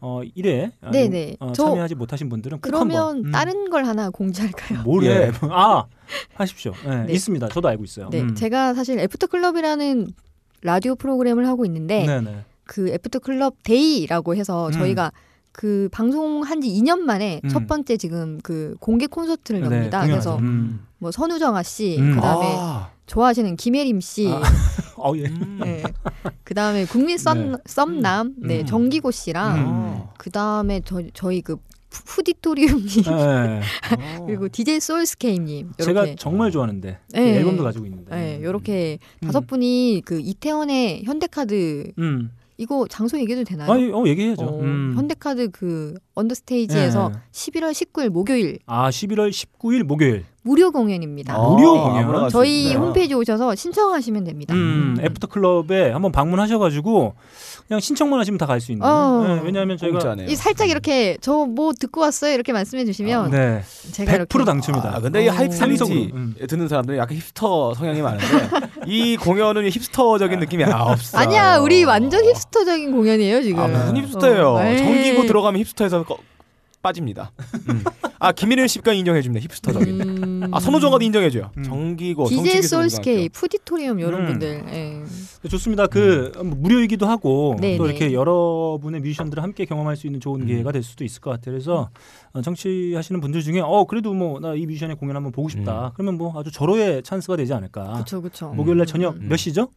[0.00, 1.36] 어, 1회 아, 네네.
[1.40, 3.30] 어, 저- 참여하지 못하신 분들은 꼭 그러면 한번 음.
[3.32, 4.82] 다른 걸 하나 공지할까요?
[4.82, 5.06] 뭐래?
[5.08, 5.32] 예.
[5.50, 5.84] 아
[6.34, 6.72] 하십시오.
[6.84, 7.12] 네, 네.
[7.12, 7.48] 있습니다.
[7.48, 8.08] 저도 알고 있어요.
[8.10, 8.34] 네, 음.
[8.34, 10.08] 제가 사실 애프터 클럽이라는
[10.62, 12.44] 라디오 프로그램을 하고 있는데 네네.
[12.64, 14.72] 그 애프터 클럽 데이라고 해서 음.
[14.72, 15.12] 저희가
[15.52, 17.48] 그 방송한 지 2년 만에 음.
[17.48, 20.02] 첫 번째 지금 그 공개 콘서트를 네, 엽니다.
[20.04, 20.84] 그래서 음.
[20.98, 22.14] 뭐 선우정아 씨, 음.
[22.14, 24.42] 그다음에 아, 좋아하시는 김예림 씨, 아.
[24.98, 25.24] 어, 예.
[25.26, 25.58] 음.
[25.62, 25.82] 네.
[26.44, 27.56] 그 다음에 국민 썸, 네.
[27.66, 28.66] 썸남, 네, 음.
[28.66, 30.02] 정기고 씨랑 음.
[30.18, 31.56] 그 다음에 저, 저희 그
[31.88, 33.60] 푸- 푸디토리움님 네.
[34.26, 37.36] 그리고 DJ 소울스케이님 제가 이렇게 정말 좋아하는데 그 네.
[37.38, 38.14] 앨범도 가지고 있는데.
[38.14, 39.26] 네, 요렇게 음.
[39.26, 42.30] 다섯 분이 그 이태원의 현대카드 음.
[42.58, 43.70] 이거 장소 얘기해도 되나요?
[43.70, 44.42] 아니, 어 얘기해야죠.
[44.44, 44.94] 어, 음.
[44.96, 47.18] 현대카드 그 언더스테이지에서 네.
[47.32, 50.24] 11월 19일 목요일 아, 11월 19일 목요일.
[50.46, 51.34] 무료 공연입니다.
[51.34, 51.80] 아, 무료 네.
[51.82, 52.12] 공연?
[52.12, 52.72] 갈수 저희.
[52.74, 54.54] 홈페이지 오셔서 신청하시면 됩니다.
[54.54, 57.14] 음, 애프터 클럽에 한번 방문하셔가지고
[57.66, 58.86] 그냥 신청만 하시면 다 갈 수 있는.
[58.86, 59.24] 어.
[59.26, 60.28] 네, 왜냐하면 저희가 공짜네요.
[60.28, 64.96] 이 살짝 이렇게 저 뭐 듣고 왔어요 이렇게 말씀해 주시면 네, 제가 100% 이렇게 당첨이다.
[64.96, 65.32] 아, 근데 이 어.
[65.32, 65.96] 하이프 상속으로.
[65.98, 66.34] 퀄리티 음.
[66.48, 68.24] 듣는 사람들은 약간 힙스터 성향이 많은데
[68.86, 71.18] 이 공연은 힙스터적인 느낌이 없어.
[71.18, 73.58] 아니야 우리 완전 힙스터적인 공연이에요 지금.
[73.60, 74.48] 아, 무슨 힙스터예요?
[74.54, 74.78] 어, 에이.
[74.78, 76.18] 정기고 들어가면 힙스터에서 꺼-
[76.90, 77.32] 빠집니다.
[77.68, 77.82] 음.
[78.20, 79.44] 아 김일현 씨가 인정해줍니다.
[79.48, 80.00] 힙스터적인.
[80.00, 80.48] 음.
[80.52, 81.50] 아 선호정가도 인정해줘요.
[81.58, 81.62] 음.
[81.64, 84.26] 정기고 DJ 솔스케이, 푸디토리움 이런 음.
[84.26, 84.64] 분들.
[84.68, 85.48] 예.
[85.48, 85.86] 좋습니다.
[85.88, 87.90] 그뭐 무료이기도 하고 네, 또 네.
[87.90, 90.46] 이렇게 여러분의 뮤지션들을 함께 경험할 수 있는 좋은 음.
[90.46, 91.52] 기회가 될 수도 있을 것 같아요.
[91.54, 91.90] 그래서
[92.32, 95.92] 어, 정치하시는 분들 중에 어 그래도 뭐 나 이 뮤지션의 공연 한번 보고 싶다.
[95.94, 97.94] 그러면 뭐 아주 절호의 찬스가 되지 않을까.
[97.98, 98.48] 그쵸 그쵸.
[98.54, 99.26] 목요일 날 저녁 음.
[99.28, 99.68] 몇 시죠?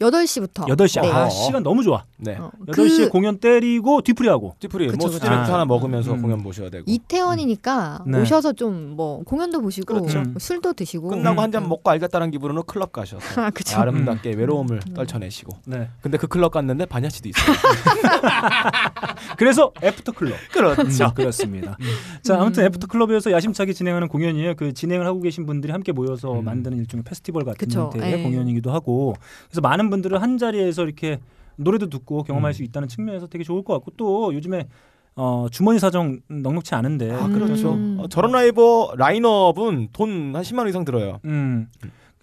[0.00, 0.66] 8시부터.
[0.68, 1.00] 8시.
[1.02, 1.10] 네.
[1.10, 1.30] 아, 어.
[1.30, 2.04] 시간 너무 좋아.
[2.18, 2.36] 네.
[2.36, 4.56] 어, 8시에 그 공연 때리고 뒤풀이하고.
[4.60, 5.18] 찌푸리 그쵸, 뭐 그쵸.
[5.18, 5.54] 스트레스 아.
[5.54, 6.22] 하나 먹으면서 음.
[6.22, 6.84] 공연 보셔야 되고.
[6.86, 8.20] 이태원이니까 네.
[8.20, 10.22] 오셔서 좀 뭐 공연도 보시고 그렇죠.
[10.22, 11.42] 뭐 술도 드시고 끝나고 음.
[11.42, 13.78] 한잔 먹고 알겠다는 기분으로 클럽 가셔서 아, 그쵸.
[13.78, 15.58] 아름답게 외로움을 떨쳐내시고.
[15.66, 15.88] 네.
[16.00, 17.56] 근데 그 클럽 갔는데 반야 씨도 있어요.
[19.36, 20.36] 그래서 애프터 클럽.
[20.52, 21.04] 그렇죠.
[21.06, 21.76] 음, 그렇습니다.
[22.22, 24.54] 자, 아무튼 애프터 클럽에서 야심차게 진행하는 공연이에요.
[24.54, 26.44] 그 진행을 하고 계신 분들이 함께 모여서 음.
[26.44, 27.70] 만드는 일종의 페스티벌 같은.
[27.70, 28.22] 형태의 예.
[28.22, 29.14] 공연이기도 하고.
[29.48, 31.20] 그래서 많은 분들을 한 자리에서 이렇게
[31.56, 32.52] 노래도 듣고 경험할 음.
[32.52, 34.68] 수 있다는 측면에서 되게 좋을 것 같고 또 요즘에
[35.14, 37.10] 어, 주머니 사정 넉넉치 않은데.
[37.10, 37.72] 아, 그렇죠.
[37.72, 37.96] 음.
[38.00, 41.20] 어, 저런 라이브 라인업은 돈 한 10만 원 이상 들어요.
[41.24, 41.68] 음.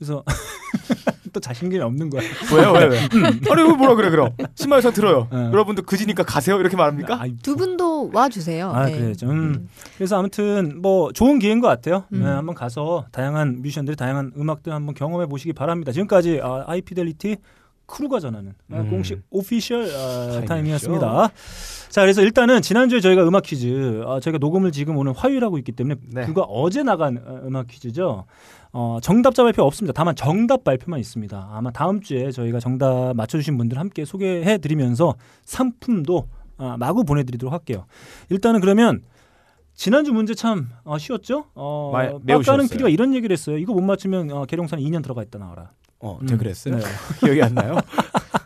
[0.04, 0.24] 그래서
[1.32, 2.22] 또 자신감이 없는 거야.
[2.54, 2.72] 왜요?
[2.74, 3.00] 왜 왜?
[3.00, 4.30] 아니 왜 뭐라 그래 그럼?
[4.38, 5.28] 10만 원 이상 들어요.
[5.32, 5.50] 어.
[5.52, 7.20] 여러분들 그지니까 가세요 이렇게 말합니까?
[7.22, 8.70] 아이, 두 분도 와 주세요.
[8.70, 8.92] 아, 네.
[8.98, 9.14] 그래요.
[9.24, 9.68] 음.
[9.98, 12.04] 그래서 아무튼 뭐 좋은 기회인 것 같아요.
[12.14, 12.20] 음.
[12.20, 15.92] 네, 한번 가서 다양한 뮤지션들의 다양한 음악들 한번 경험해 보시기 바랍니다.
[15.92, 17.38] 지금까지 아, 하이피델리티
[17.86, 18.90] 크루가 전하는 아, 음.
[18.90, 20.46] 공식 official 아, 타임이었죠.
[20.46, 21.30] 타임이었습니다.
[21.94, 25.96] 자, 그래서 일단은 지난주에 저희가 음악 퀴즈, 아, 저희가 녹음을 지금 오늘 화요일하고 있기 때문에
[26.12, 26.26] 네.
[26.26, 28.26] 그거 어제 나간 어, 음악 퀴즈죠.
[28.72, 29.94] 어, 정답자 발표 없습니다.
[29.96, 31.50] 다만 정답 발표만 있습니다.
[31.54, 35.14] 아마 다음 주에 저희가 정답 맞춰주신 분들 함께 소개해 드리면서
[35.46, 36.28] 상품도
[36.58, 37.86] 아, 마구 보내드리도록 할게요.
[38.32, 39.04] 일단은 그러면
[39.76, 41.46] 지난주 문제 참 어, 쉬웠죠?
[41.54, 42.70] 어, 마- 매우 빡가는.
[42.70, 43.60] PD가 이런 얘기를 했어요.
[43.60, 45.70] 이거 못 맞추면 어, 계룡산 2년 들어가 있다 나와라.
[46.00, 46.26] 어, 음.
[46.26, 46.76] 제가 그랬어요.
[46.76, 46.84] 네.
[47.24, 47.78] 기억이 안 나요?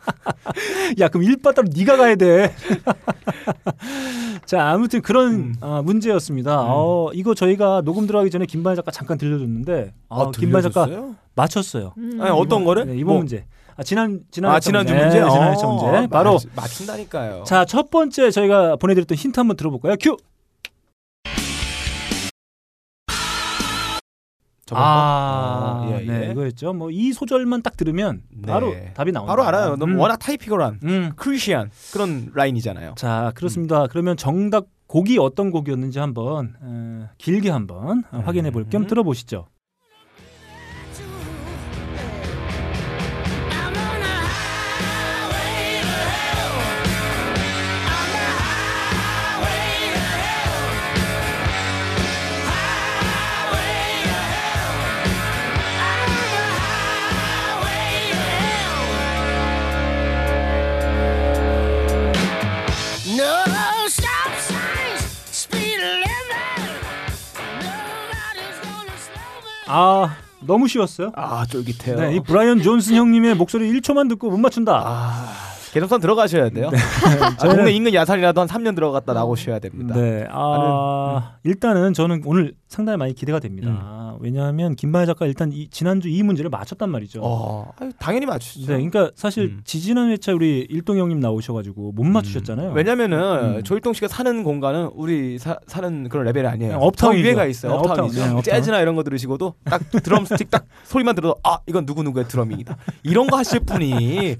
[1.00, 2.54] 야 그럼 일바따로 네가 가야 돼.
[4.46, 5.56] 자 아무튼 그런 음.
[5.62, 6.64] 아, 문제였습니다.
[6.68, 11.16] 어, 이거 저희가 녹음 들어가기 전에 김반야 작가 잠깐 들려줬는데 아, 김반야 작가 들려줬어요?
[11.36, 11.94] 맞췄어요.
[11.98, 12.18] 음.
[12.22, 12.86] 아니, 어떤 거를?
[12.88, 13.46] 네, 이번 뭐, 문제.
[13.76, 15.04] 아, 지난 지난 아 지난주 문제.
[15.06, 15.20] 문제.
[15.22, 16.08] 네, 지난 어, 문제.
[16.08, 17.44] 바로 맞, 맞춘다니까요.
[17.46, 19.96] 자 첫 번째 저희가 보내드렸던 힌트 한번 들어볼까요?
[20.00, 20.18] 큐.
[24.68, 25.88] 저번 아, 거?
[25.88, 26.32] 어, 예, 네 예.
[26.32, 26.74] 이거였죠.
[26.74, 28.52] 뭐 이 소절만 딱 들으면 네.
[28.52, 29.32] 바로 답이 나옵니다.
[29.36, 29.76] 바로 알아요.
[29.78, 30.00] 너무 음.
[30.00, 31.12] 워낙 타이피컬한 음.
[31.16, 32.94] 크리시안 그런 라인이잖아요.
[32.98, 33.88] 자 그렇습니다.
[33.88, 38.88] 그러면 정답 곡이 어떤 곡이었는지 한번 어, 길게 한번 어, 확인해 볼겸 음.
[38.88, 39.48] 들어보시죠.
[69.68, 71.12] 아 너무 쉬웠어요.
[71.16, 72.00] 아 쫄깃해요.
[72.00, 74.82] 네, 이 브라이언 존슨 형님의 목소리 1초만 듣고 못 맞춘다.
[74.86, 75.34] 아
[75.78, 76.72] 개성산 들어가셔야 돼요.
[77.22, 79.94] 아, 동네 인근 야산이라도 한 3년 들어갔다 나오셔야 됩니다.
[79.96, 84.16] 네, 아 일단은 저는 오늘 상당히 많이 기대가 됩니다.
[84.20, 87.22] 왜냐하면 김만혜 작가 일단 이, 지난주 이 문제를 맞췄단 말이죠.
[87.24, 88.62] 어, 아유, 당연히 맞추죠.
[88.62, 89.62] 네, 그러니까 사실 음.
[89.64, 92.72] 지지난 회차 우리 일동 형님 나오셔가지고 못 맞추셨잖아요.
[92.72, 93.64] 왜냐면은 음.
[93.64, 96.78] 조일동 씨가 사는 공간은 우리 사, 사는 그런 레벨이 아니에요.
[96.78, 97.22] 업타운이죠.
[97.24, 97.74] 더 위에가 있어요.
[97.74, 98.20] 네, 업타운, 업타운이죠.
[98.20, 98.44] 네, 업타운.
[98.44, 102.76] 재즈나 이런 거 들으시고도 딱 드럼 스틱 딱 소리만 들어도 아 이건 누구 누구의 drumming이다.
[103.04, 104.38] 이런 거 하실 분이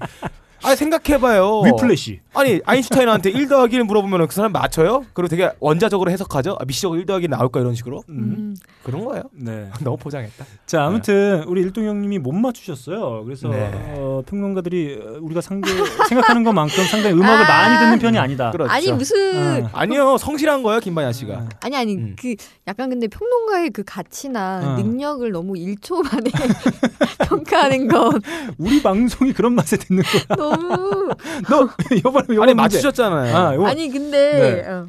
[0.62, 1.62] 아 생각해봐요.
[1.62, 2.20] 위플래시.
[2.34, 5.04] 아니 아인슈타인한테 1 더하기를 물어보면 그 사람 맞춰요?
[5.12, 6.56] 그리고 되게 원자적으로 해석하죠.
[6.60, 8.18] 아, 미시적으로 1 더하기 나올까 이런 식으로 음.
[8.18, 8.56] 음.
[8.82, 9.24] 그런 거예요.
[9.32, 9.70] 네.
[9.82, 10.44] 너무 포장했다.
[10.66, 13.24] 자 아무튼 우리 일동 형님이 못 맞추셨어요.
[13.24, 13.70] 그래서 네.
[13.96, 15.70] 어, 평론가들이 어, 우리가 상대
[16.08, 18.50] 생각하는 것만큼 상당히 음악을 많이 듣는 편이 아니다.
[18.50, 18.70] 그렇죠.
[18.72, 19.70] 아니 무슨 어.
[19.72, 21.48] 아니요 성실한 거예요 김반야 씨가.
[21.60, 22.16] 아니 아니 음.
[22.18, 22.34] 그
[22.66, 24.82] 약간 근데 평론가의 그 가치나 어.
[24.82, 26.30] 능력을 너무 1초 만에
[27.28, 28.20] 평가하는 건
[28.58, 30.47] 우리 방송이 그런 맛에 듣는 거야.
[30.56, 31.08] 너무
[31.48, 32.54] 너 이번에 이번 아니 문제.
[32.54, 33.36] 맞추셨잖아요.
[33.36, 34.68] 아, 요거- 아니 근데 네.
[34.70, 34.86] 어.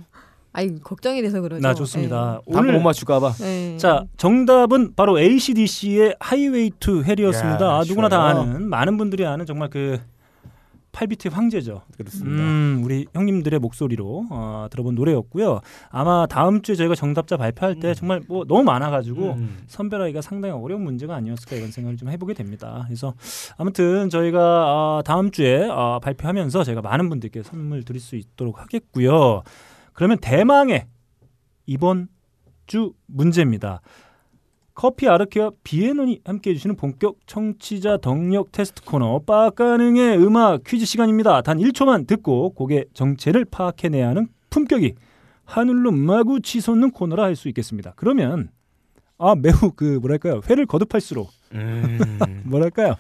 [0.52, 1.62] 아니 걱정이 돼서 그러죠.
[1.62, 2.42] 나 좋습니다.
[2.52, 3.34] 다음 오늘 못 맞출까봐.
[3.40, 3.46] 네.
[3.74, 3.78] 네.
[3.78, 7.66] 자 정답은 바로 ACDC의 Highway to Hell이었습니다.
[7.66, 8.24] 야, 아, 누구나 다.
[8.24, 10.00] 아는 많은 분들이 아는 정말 그
[11.00, 11.84] 8비트의 황제죠.
[11.98, 12.44] 그렇습니다.
[12.44, 15.62] 음, 우리 형님들의 목소리로 어, 들어본 노래였고요.
[15.90, 19.60] 아마 다음 주에 저희가 정답자 발표할 때 정말 뭐 너무 많아가지고 음.
[19.68, 22.84] 선별하기가 상당히 어려운 문제가 아니었을까 이런 생각을 좀 해보게 됩니다.
[22.86, 23.14] 그래서
[23.58, 24.40] 아무튼 저희가
[24.98, 29.44] 어, 다음 주에 어, 발표하면서 저희가 많은 분들께 선물 드릴 수 있도록 하겠고요.
[29.94, 30.86] 그러면 대망의
[31.66, 32.08] 이번
[32.68, 33.82] 주 문제입니다.
[34.80, 41.42] 커피 아르케와 비에논이 함께 해주시는 본격 청취자 덕력 테스트 코너 빠까능의 음악 퀴즈 시간입니다.
[41.42, 44.96] 단 1초만 듣고 곡의 정체를 파악해내야 하는 품격이
[45.44, 47.92] 하늘로 마구 치솟는 코너라 할 수 있겠습니다.
[47.98, 48.52] 그러면
[49.18, 52.00] 아 매우 그 뭐랄까요 회를 거듭할수록 음.
[52.48, 52.96] 뭐랄까요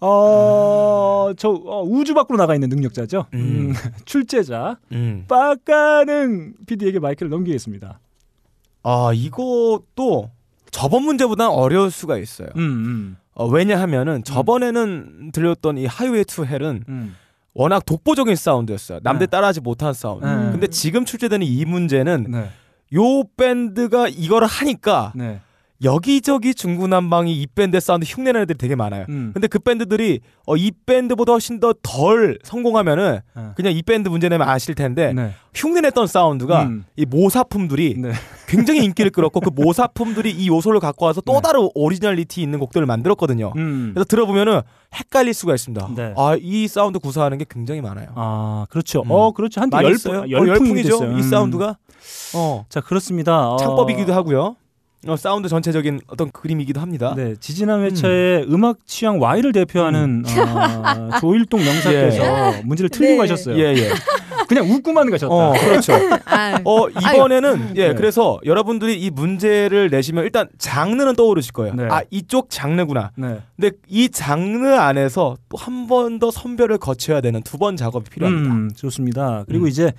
[0.00, 3.26] 어저 어, 우주 밖으로 나가 있는 능력자죠.
[3.34, 3.38] 음.
[3.38, 3.72] 음,
[4.06, 5.26] 출제자 음.
[5.28, 8.00] 빡가는 PD에게 마이크를 넘기겠습니다.
[8.84, 10.30] 아 이것도
[10.72, 12.48] 저번 문제보다 어려울 수가 있어요.
[12.56, 17.14] 음, 음, 어, 왜냐하면은 저번에는 들렸던 이 Highway to Hell은 음.
[17.54, 19.00] 워낙 독보적인 사운드였어요.
[19.02, 19.30] 남들 네.
[19.30, 20.26] 따라하지 못한 사운드.
[20.26, 20.50] 네.
[20.50, 22.50] 근데 지금 출제되는 이 문제는 네,
[22.94, 25.40] 요 밴드가 이거를 하니까 네,
[25.82, 29.06] 여기저기 중구난방이 이 밴드 사운드 흉내내는 애들이 되게 많아요.
[29.08, 33.42] 음, 근데 그 밴드들이 어, 이 밴드보다 훨씬 더 덜 성공하면은 네.
[33.56, 36.84] 그냥 이 밴드 문제 내면 아실 텐데 네, 흉내냈던 사운드가 음.
[36.96, 38.12] 이 모사품들이 네.
[38.46, 41.40] 굉장히 인기를 끌었고 그 모사품들이 이 요소를 갖고 와서 또 네.
[41.42, 43.52] 다른 오리지널리티 있는 곡들을 만들었거든요.
[43.56, 43.90] 음.
[43.94, 44.60] 그래서 들어보면은
[44.94, 45.88] 헷갈릴 수가 있습니다.
[45.96, 46.14] 네.
[46.16, 48.08] 아, 이 사운드 구사하는 게 굉장히 많아요.
[48.14, 49.00] 아 그렇죠.
[49.00, 49.10] 음.
[49.10, 49.60] 어 그렇죠.
[49.70, 50.14] 많이 열풍.
[50.14, 51.04] 어, 열풍이죠.
[51.04, 51.22] 이 음.
[51.22, 51.76] 사운드가
[52.34, 53.48] 어, 자 그렇습니다.
[53.50, 54.56] 어, 창법이기도 하고요.
[55.08, 57.14] 어, 사운드 전체적인 어떤 그림이기도 합니다.
[57.16, 58.64] 네, 지지난 회차에 음.
[58.64, 63.18] 악 취향 Y를 대표하는 어, 조일동 명사께서 문제를 틀리고 네.
[63.18, 63.58] 가셨어요.
[63.58, 63.88] 예, 예.
[64.48, 65.32] 그냥 웃고만 가셨다.
[65.34, 65.92] 어, 그렇죠.
[66.26, 67.94] 아, 어, 이번에는 예, 네.
[67.94, 71.74] 그래서 여러분들이 이 문제를 내시면 일단 장르는 떠오르실 거예요.
[71.74, 71.88] 네.
[71.90, 73.10] 아, 이쪽 장르구나.
[73.16, 73.38] 네.
[73.56, 78.54] 근데 이 장르 안에서 또 한 번 더 선별을 거쳐야 되는 두 번 작업이 필요합니다.
[78.54, 79.44] 음, 좋습니다.
[79.48, 79.68] 그리고 음.
[79.68, 79.92] 이제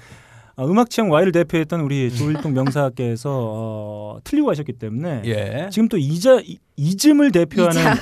[0.56, 5.70] 어, 음악 취향 Y를 대표했던 우리 조일동 명사께서 어, 틀리고 가셨기 때문에 예.
[5.72, 6.42] 지금 또 이자
[6.76, 7.96] 이, 이즘을 대표하는 이자.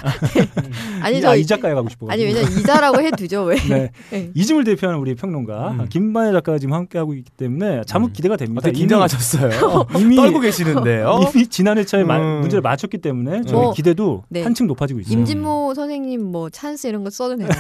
[1.02, 2.08] 아니 이- 저 아, 이자가에 가고 싶어.
[2.10, 3.56] 아니 왜냐 면 이자라고 해두죠 왜?
[3.68, 3.92] 네.
[4.12, 4.32] 네.
[4.34, 5.90] 이즘을 대표하는 우리 평론가 음.
[5.90, 8.14] 김반야 작가가 지금 함께 하고 있기 때문에 참혹 음.
[8.14, 8.62] 기대가 됩니다.
[8.62, 9.88] 되게 긴장하셨어요.
[10.00, 11.20] 이미, 떨고 계시는데요.
[11.36, 12.40] 이미 지난 회차에 마- 음.
[12.42, 13.74] 문제를 맞췄기 때문에 저희 어.
[13.74, 14.44] 기대도 네.
[14.44, 15.18] 한층 높아지고 있어요.
[15.18, 17.52] 임진모 선생님 뭐 찬스 이런 거 써도 되나요?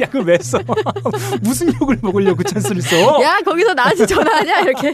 [0.00, 0.58] 야, 그걸 왜 써?
[1.42, 3.22] 무슨 욕을 먹으려고 그 찬스를 써?
[3.22, 4.92] 야 거기서 나한테 전화하냐 이렇게.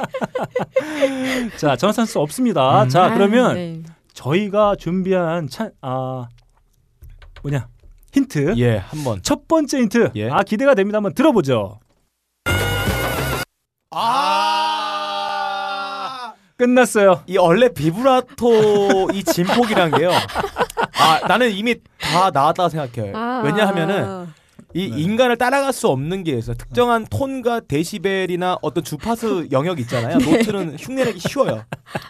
[1.57, 2.89] 자, 전화 찬스 없습니다.
[2.89, 3.83] 자, 아, 그러면 네.
[4.21, 6.29] 저희가 준비한 찬, 아,
[7.43, 7.69] 뭐냐,
[8.13, 8.53] 힌트.
[8.59, 9.23] 예, 한번.
[9.23, 10.11] 첫 번째 힌트.
[10.17, 10.29] 예.
[10.29, 10.99] 아, 기대가 됩니다.
[10.99, 11.81] 한번 들어보죠.
[13.93, 14.75] 아!
[16.59, 17.23] 끝났어요.
[17.27, 20.11] 이 원래 비브라토 이 진폭이란 게요.
[20.11, 23.17] 아, 나는 이미 다 나왔다고 생각해요.
[23.17, 23.41] 아.
[23.43, 24.27] 왜냐하면은
[24.75, 25.01] 이 네.
[25.01, 26.55] 인간을 따라갈 수 없는 게 있어요.
[26.57, 30.19] 특정한 톤과 데시벨이나 어떤 주파수 영역 있잖아요.
[30.19, 31.65] 노트는 흉내내기 쉬워요.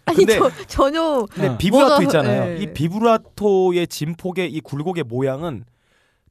[0.05, 1.59] 아니 근데- 저 전혀 근데 어.
[1.59, 2.53] 비브라토 뭐가- 있잖아요.
[2.53, 2.63] 예.
[2.63, 5.65] 이 비브라토의 진폭의 이 굴곡의 모양은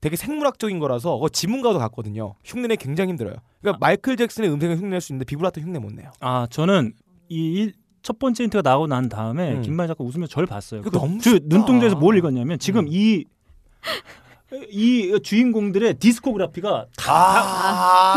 [0.02, 2.36] 되게 생물학적인 거라서 어, 지문과도 같거든요.
[2.46, 3.36] 흉내내 기 굉장히 힘들어요.
[3.62, 6.12] 그러니까 마이클 잭슨의 음색을 흉내낼 수 있는데 비브라토 흉내 못 내요.
[6.20, 6.94] 아, 저는
[7.30, 7.72] 이
[8.02, 9.62] 첫 번째 힌트가 나오고 난 다음에 음.
[9.62, 10.82] 김만희 작가 웃으면서 절 봤어요.
[10.84, 11.38] 그 너무 저.
[11.44, 12.88] 눈동자에서 뭘 읽었냐면 지금 음.
[12.90, 13.26] 이,
[14.72, 18.14] 이 주인공들의 디스코그래피가 아,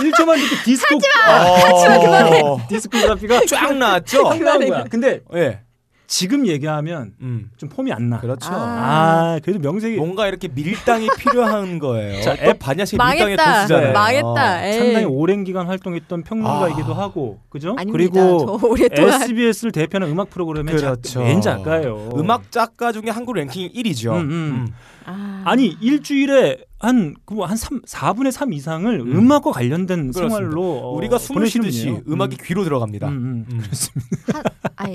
[0.00, 2.42] 1초만 듣고 디스코 하지마, 그만해.
[2.68, 4.28] 디스코그래피가 쫙 나왔죠.
[4.68, 4.84] 거야.
[4.84, 5.60] 근데 예.
[6.06, 7.50] 지금 얘기하면 음.
[7.56, 8.20] 좀 폼이 안 나.
[8.20, 8.48] 그렇죠.
[8.52, 12.22] 아, 그래도 명색이 뭔가 이렇게 밀당이 필요한 거예요.
[12.22, 13.54] 자, 또 앱- 반야식 밀당의 망했다.
[13.62, 13.92] 고수잖아요.
[13.92, 14.66] 망했다.
[14.66, 14.72] 에이.
[14.78, 16.98] 상당히 오랜 기간 활동했던 평론가이기도 아.
[17.02, 17.74] 하고, 그죠?
[17.78, 18.20] 아닙니다.
[18.20, 21.00] 그리고 SBS를 대표하는 음악 프로그램의 그렇죠.
[21.02, 22.10] 작, 메인 작가예요.
[22.16, 24.12] 음악 작가 중에 한국 랭킹 1위죠.
[24.12, 24.68] 음, 음.
[25.06, 25.42] 아.
[25.44, 27.14] 아니 일주일에 한한
[27.56, 29.32] 3, 4분의 3 이상을 음.
[29.32, 30.36] 악과 관련된 그렇습니다.
[30.36, 32.02] 생활로 어, 우리가 숨을 쉬듯이 분이에요.
[32.08, 33.08] 음악이 귀로 들어갑니다.
[33.08, 33.60] 음, 음, 음.
[33.60, 34.42] 그렇습니다.
[34.76, 34.86] 하-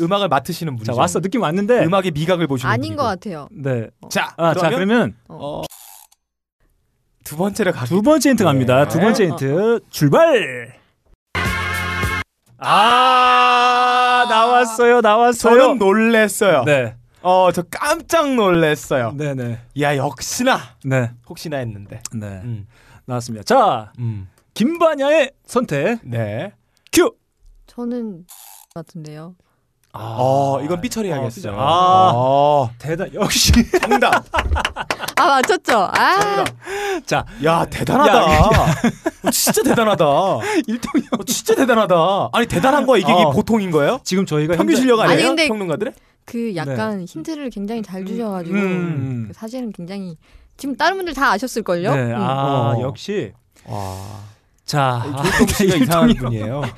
[0.00, 0.92] 음악을 맡으시는 분이죠.
[0.92, 3.02] 자 왔어 느낌 왔는데 음악의 미각을 보시는 아닌 분이고.
[3.02, 3.48] 것 같아요.
[3.50, 3.88] 네.
[4.10, 5.62] 자, 아, 자 그러면 어,
[7.24, 7.84] 두 번째를 가.
[7.84, 8.84] 두 번째 힌트 갑니다.
[8.84, 8.88] 네.
[8.88, 10.76] 두 번째 힌트 출발.
[12.58, 15.58] 아 나왔어요, 나왔어요.
[15.60, 16.64] 저는 놀랬어요.
[16.64, 16.94] 네,
[17.28, 19.10] 어, 저 깜짝 놀랬어요.
[19.16, 22.00] 네, 네, 야, 역시나 네, 혹시나 했는데.
[22.14, 22.26] 네.
[22.44, 22.68] 음.
[23.04, 23.42] 나왔습니다.
[23.42, 24.28] 자 음.
[24.54, 26.52] 김반야의 선택 네.
[26.92, 27.12] 큐.
[27.66, 28.24] 저는
[28.74, 29.34] 같은데요.
[29.92, 31.54] 아, 어, 이건 삐처리하겠어요.
[31.58, 33.50] 아, 어, 대단 역시.
[33.80, 34.24] 정답.
[35.16, 35.88] 아 맞췄죠.
[35.92, 38.32] 아자 야, 대단하다.
[38.34, 38.40] 야,
[39.24, 40.04] 어, 진짜 대단하다.
[40.08, 41.94] 어, 일동이 진짜 대단하다.
[42.32, 42.98] 아니, 대단한 거야.
[43.00, 43.30] 이게, 이게 어.
[43.30, 43.98] 보통인 거예요?
[44.04, 45.12] 지금 저희가 평균 현재- 실력 아니에요?
[45.18, 45.92] 아니, 근데- 평론가들의?
[46.26, 49.24] 그 약간 힌트를 굉장히 잘 주셔가지고 음.
[49.28, 50.18] 그 사실은 굉장히
[50.56, 51.94] 지금 다른 분들 다 아셨을걸요?
[51.94, 52.16] 네, 음.
[52.16, 52.82] 아 어.
[52.82, 53.32] 역시.
[53.64, 54.20] 와.
[54.64, 56.62] 자, 조동 씨가 이상한 분이에요.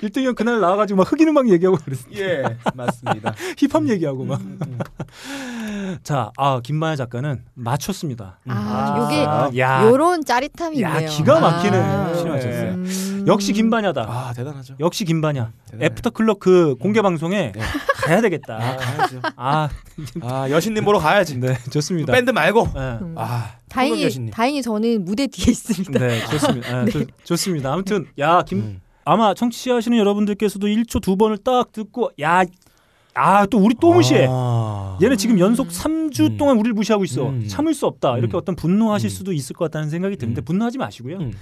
[0.00, 2.06] 일등이 형 그날 나와가지고 막 흑인 음악 얘기하고 그랬어.
[2.14, 2.42] 예,
[2.74, 3.34] 맞습니다.
[3.58, 4.40] 힙합 얘기하고 막.
[6.02, 8.38] 자, 아 김마야 작가는 맞췄습니다.
[8.48, 11.08] 아, 요게 아, 야, 요런 짜릿함이 야, 있네요.
[11.10, 11.76] 기가 막히네.
[11.78, 12.70] 아, 실화셨어요.
[12.72, 13.24] 음.
[13.28, 14.02] 역시 김반야다.
[14.08, 14.74] 아 대단하죠.
[14.80, 15.52] 역시 김반야.
[15.66, 15.86] 대단해요.
[15.86, 17.60] 애프터 클럽 그 공개 방송에 네.
[18.02, 18.54] 가야 되겠다.
[18.56, 19.20] 아 가야죠.
[19.36, 19.68] 아,
[20.22, 21.38] 아 여신님 보러 가야지.
[21.38, 22.12] 네, 좋습니다.
[22.12, 22.68] 밴드 말고.
[22.74, 22.80] 네.
[23.00, 23.14] 음.
[23.16, 24.32] 아 다행히 여신님.
[24.32, 25.98] 다행히 저는 무대 뒤에 있습니다.
[26.00, 26.68] 네, 좋습니다.
[26.78, 27.72] 아, 좋- 좋습니다.
[27.72, 28.80] 아무튼 야, 김 음.
[29.04, 32.42] 아마 청취하시는 여러분들께서도 1초 두 번을 딱 듣고 야,
[33.14, 34.26] 아, 또 우리 또 무시해.
[34.28, 34.98] 아.
[35.02, 36.36] 얘네 지금 연속 3주 음.
[36.38, 37.28] 동안 우리를 무시하고 있어.
[37.28, 37.46] 음.
[37.46, 38.16] 참을 수 없다.
[38.18, 38.38] 이렇게 음.
[38.38, 39.10] 어떤 분노하실 음.
[39.10, 40.44] 수도 있을 것 같다는 생각이 드는데 음.
[40.44, 41.18] 분노하지 마시고요.
[41.18, 41.32] 음.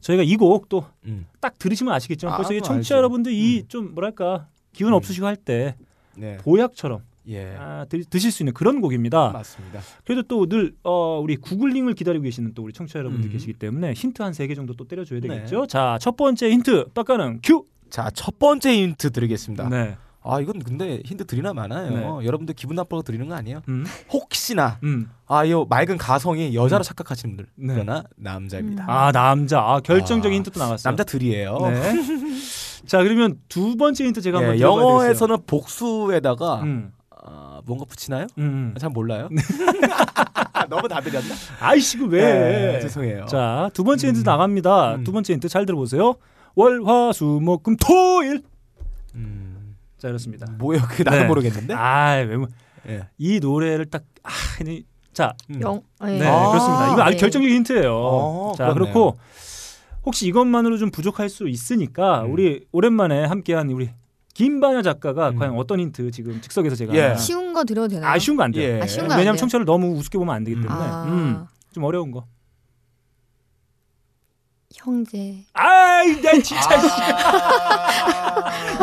[0.00, 1.26] 저희가 이 곡 또딱 음.
[1.58, 2.98] 들으시면 아시겠지만 아, 벌써 이 청취자 알죠.
[2.98, 3.68] 여러분들 이 음.
[3.68, 4.94] 좀 뭐랄까 기운 음.
[4.94, 5.74] 없으시고 할때
[6.16, 6.36] 네.
[6.38, 7.56] 보약처럼 예.
[7.58, 9.30] 아, 드, 드실 수 있는 그런 곡입니다.
[9.32, 9.80] 맞습니다.
[10.04, 13.32] 그래도 또늘 어, 우리 구글링을 기다리고 계시는 또 우리 청취자 여러분들 음.
[13.32, 15.26] 계시기 때문에 힌트 한 세 개 정도 또 때려줘야 네.
[15.28, 15.66] 되겠죠.
[15.66, 17.64] 자, 첫 번째 힌트 빡가는 큐.
[17.90, 19.68] 자 첫 번째 힌트 드리겠습니다.
[19.68, 19.96] 네.
[20.26, 22.24] 아 이건 근데 힌트 드리나 마나요.
[22.24, 23.62] 여러분들 기분 나빠서 드리는 거 아니에요?
[23.68, 23.84] 음.
[24.10, 25.10] 혹시나 음.
[25.26, 27.74] 아이 맑은 가성이 여자로 착각하시는 분들 네.
[27.74, 28.84] 그러나 남자입니다.
[28.88, 29.60] 아 남자.
[29.60, 30.90] 아, 결정적인 아, 힌트 또 나왔어요.
[30.90, 31.58] 남자들이에요.
[31.58, 31.92] 네.
[32.86, 34.60] 자 그러면 두 번째 힌트 제가 한번 예.
[34.60, 36.92] 영어에서는 복수에다가 음.
[37.10, 38.26] 아, 뭔가 붙이나요?
[38.38, 38.74] 음.
[38.78, 39.28] 잘 몰라요.
[40.68, 41.34] 너무 다 드렸나?
[41.60, 42.22] 아이씨 그 왜?
[42.22, 43.26] 네, 죄송해요.
[43.26, 44.22] 자, 두 번째 힌트 음.
[44.24, 44.96] 나갑니다.
[44.96, 45.04] 음.
[45.04, 46.14] 두 번째 힌트 잘 들어보세요.
[46.54, 48.42] 월, 화, 수, 목, 금, 토, 일.
[49.14, 49.55] 음,
[49.98, 50.46] 자, 이렇습니다.
[50.58, 50.82] 뭐예요?
[50.88, 51.26] 그게 나도 네.
[51.26, 51.74] 모르겠는데.
[51.74, 52.48] 아, 왜, 뭐-
[52.88, 53.08] 예.
[53.18, 54.30] 이 노래를 딱, 아,
[54.66, 55.60] 이- 자, 음.
[55.62, 56.26] 영, 네, 네.
[56.28, 56.92] 아, 그렇습니다.
[56.92, 57.16] 이거 아주 네.
[57.20, 57.90] 결정적인 힌트예요.
[57.94, 58.92] 어, 자, 그렇네요.
[58.92, 59.18] 그렇고
[60.04, 62.32] 혹시 이것만으로 좀 부족할 수 있으니까 음.
[62.32, 63.90] 우리 오랜만에 함께한 우리
[64.34, 65.36] 김반야 작가가 음.
[65.36, 67.16] 과연 어떤 힌트 지금 즉석에서 제가 예.
[67.16, 68.10] 쉬운 거 드려도 되나요?
[68.10, 68.62] 아, 쉬운 거 안 돼요.
[68.76, 68.80] 예.
[68.82, 69.40] 아, 쉬운 거안 왜냐하면 돼요?
[69.40, 72.26] 청취자를 너무 우습게 보면 안 되기 때문에 아, 음, 좀 어려운 거.
[74.74, 75.42] 형제.
[75.54, 76.78] 아이, 나 진짜.
[76.80, 76.86] 씨.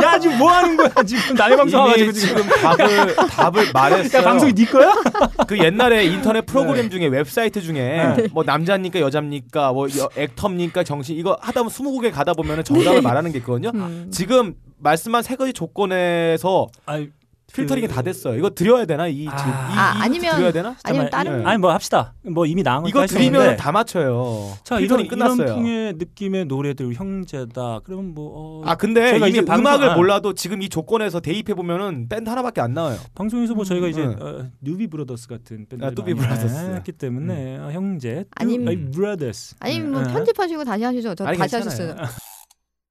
[0.02, 0.90] 야, 지금 뭐 하는 거야?
[1.06, 2.38] 지금 남의 방송 와가지고 지금.
[2.44, 4.22] 지금 답을 답을 말했어요.
[4.22, 4.92] 야, 방송이 네 거야?
[5.48, 8.28] 그 옛날에 인터넷 프로그램 중에 웹사이트 중에 네.
[8.32, 13.02] 뭐 남자입니까 여자입니까 뭐 여- actor입니까 정신 이거 하다 보면 스무 곡에 가다 보면은 정답을
[13.02, 13.72] 말하는 게 있거든요.
[13.74, 14.10] 음.
[14.12, 17.10] 지금 말씀한 세 가지 조건에서 아이,
[17.54, 18.36] 필터링이 그- 다 됐어요.
[18.38, 19.38] 이거 드려야 되나 이 아.
[19.38, 20.76] 지금 이, 아, 이 아니면- 드려야 되나?
[20.84, 21.46] 아니면 다른 예.
[21.46, 22.14] 아니 뭐 합시다.
[22.24, 24.54] 뭐 이미 나온 이거 드리면 다 맞춰요.
[24.64, 25.56] 자 이런 필터링 이런 끝났어요.
[25.56, 27.80] 풍의 느낌의 노래들 형제다.
[27.84, 29.96] 그러면 뭐 어, 아 근데 저희가 이미 이제 방송- 음악을 아.
[29.96, 32.98] 몰라도 지금 이 조건에서 대입해 보면은 밴드 하나밖에 안 나와요.
[33.16, 34.16] 방송에서 뭐 저희가 이제 음.
[34.20, 36.56] 어, Doobie Brothers 같은 밴드 아, Doobie Brothers.
[36.72, 36.76] 음.
[36.76, 38.58] 했기 때문에 어, 형제 아니
[38.92, 40.12] brothers 아니면 뭐 네.
[40.12, 41.16] 편집하시고 다시 하시죠.
[41.16, 41.96] 저 아니, 다시 괜찮아요.
[41.96, 42.24] 하셨어요.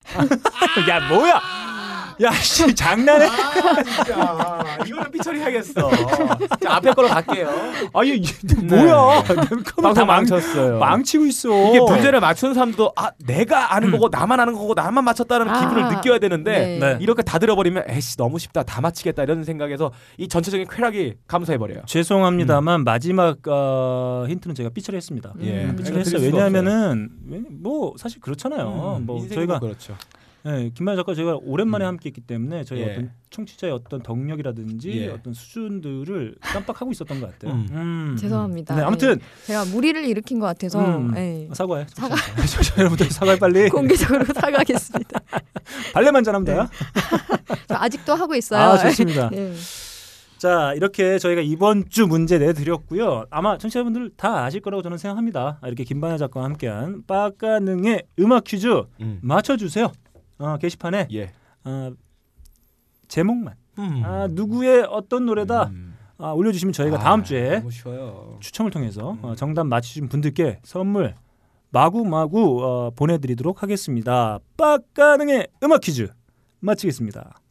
[0.91, 1.41] 야 뭐야?
[2.21, 3.27] 야 씨 장난해?
[3.85, 5.91] 진짜 이거는 피처리 하겠어.
[6.61, 7.51] 자, 앞에 걸로 갈게요.
[7.95, 8.25] 아니 이-
[8.65, 9.23] 뭐야?
[9.25, 9.35] 다
[9.83, 10.79] 방송 망, 망쳤어요.
[10.79, 11.69] 망치고 있어.
[11.71, 15.89] 이게 문제를 맞추는 사람도 아 내가 아는 거고 나만 아는 거고 나만 맞췄다는 아, 기분을
[15.97, 16.97] 느껴야 되는데 네.
[17.01, 21.83] 이렇게 다 들어버리면 에씨 너무 쉽다 다 맞히겠다 이런 생각에서 이 전체적인 쾌락이 감소해버려요.
[21.87, 25.33] 죄송합니다만 마지막 어, 힌트는 제가 삐처리 했습니다.
[25.41, 25.65] 예.
[25.65, 26.23] 음, 삐처리 했어요.
[26.23, 28.97] 왜냐하면은 왜- 뭐 사실 그렇잖아요.
[29.01, 29.97] 음, 뭐 저희가 뭐 그렇죠.
[30.45, 31.89] 예, 김만희 작가 제가 오랜만에 음.
[31.89, 32.93] 함께 했기 때문에 저희 예.
[32.93, 35.09] 어떤 청취자의 어떤 덕력이라든지 예.
[35.09, 37.55] 어떤 수준들을 깜빡하고 있었던 것 같아요.
[37.55, 37.69] 음.
[37.71, 38.17] 음.
[38.19, 38.75] 죄송합니다.
[38.75, 41.13] 네, 아무튼 제가 무리를 일으킨 것 같아서 음.
[41.17, 41.49] 예.
[41.53, 41.87] 사과해.
[41.89, 42.17] 사과.
[42.79, 43.69] 여러분들 사과해 빨리.
[43.71, 45.21] 공개적으로 사과하겠습니다.
[45.95, 46.67] 발레만 잘하면 돼요.
[47.69, 48.61] 저 아직도 하고 있어요.
[48.61, 49.31] 아 좋습니다.
[49.31, 49.55] 네.
[50.39, 53.27] 자 이렇게 저희가 이번 주 문제 내드렸고요.
[53.31, 55.61] 아마 청취자분들 다 아실 거라고 저는 생각합니다.
[55.61, 58.67] 아, 이렇게 김반야 작가와 함께한 빠까능의 음악 퀴즈
[59.01, 59.21] 음.
[59.23, 59.93] 맞춰주세요.
[60.39, 61.33] 어, 게시판에 예.
[61.65, 61.93] 어,
[63.09, 64.03] 제목만 음.
[64.05, 65.97] 아, 누구의 어떤 노래다 음.
[66.19, 67.63] 아, 올려주시면 저희가 아, 다음 주에.
[68.41, 69.37] 추첨을 통해서 어, 음.
[69.37, 71.15] 정답 맞히신 분들께 선물
[71.71, 74.39] 마구마구 어, 보내드리도록 하겠습니다.
[74.57, 76.13] 빡가능의 음악 퀴즈
[76.61, 77.42] 마치겠습니다.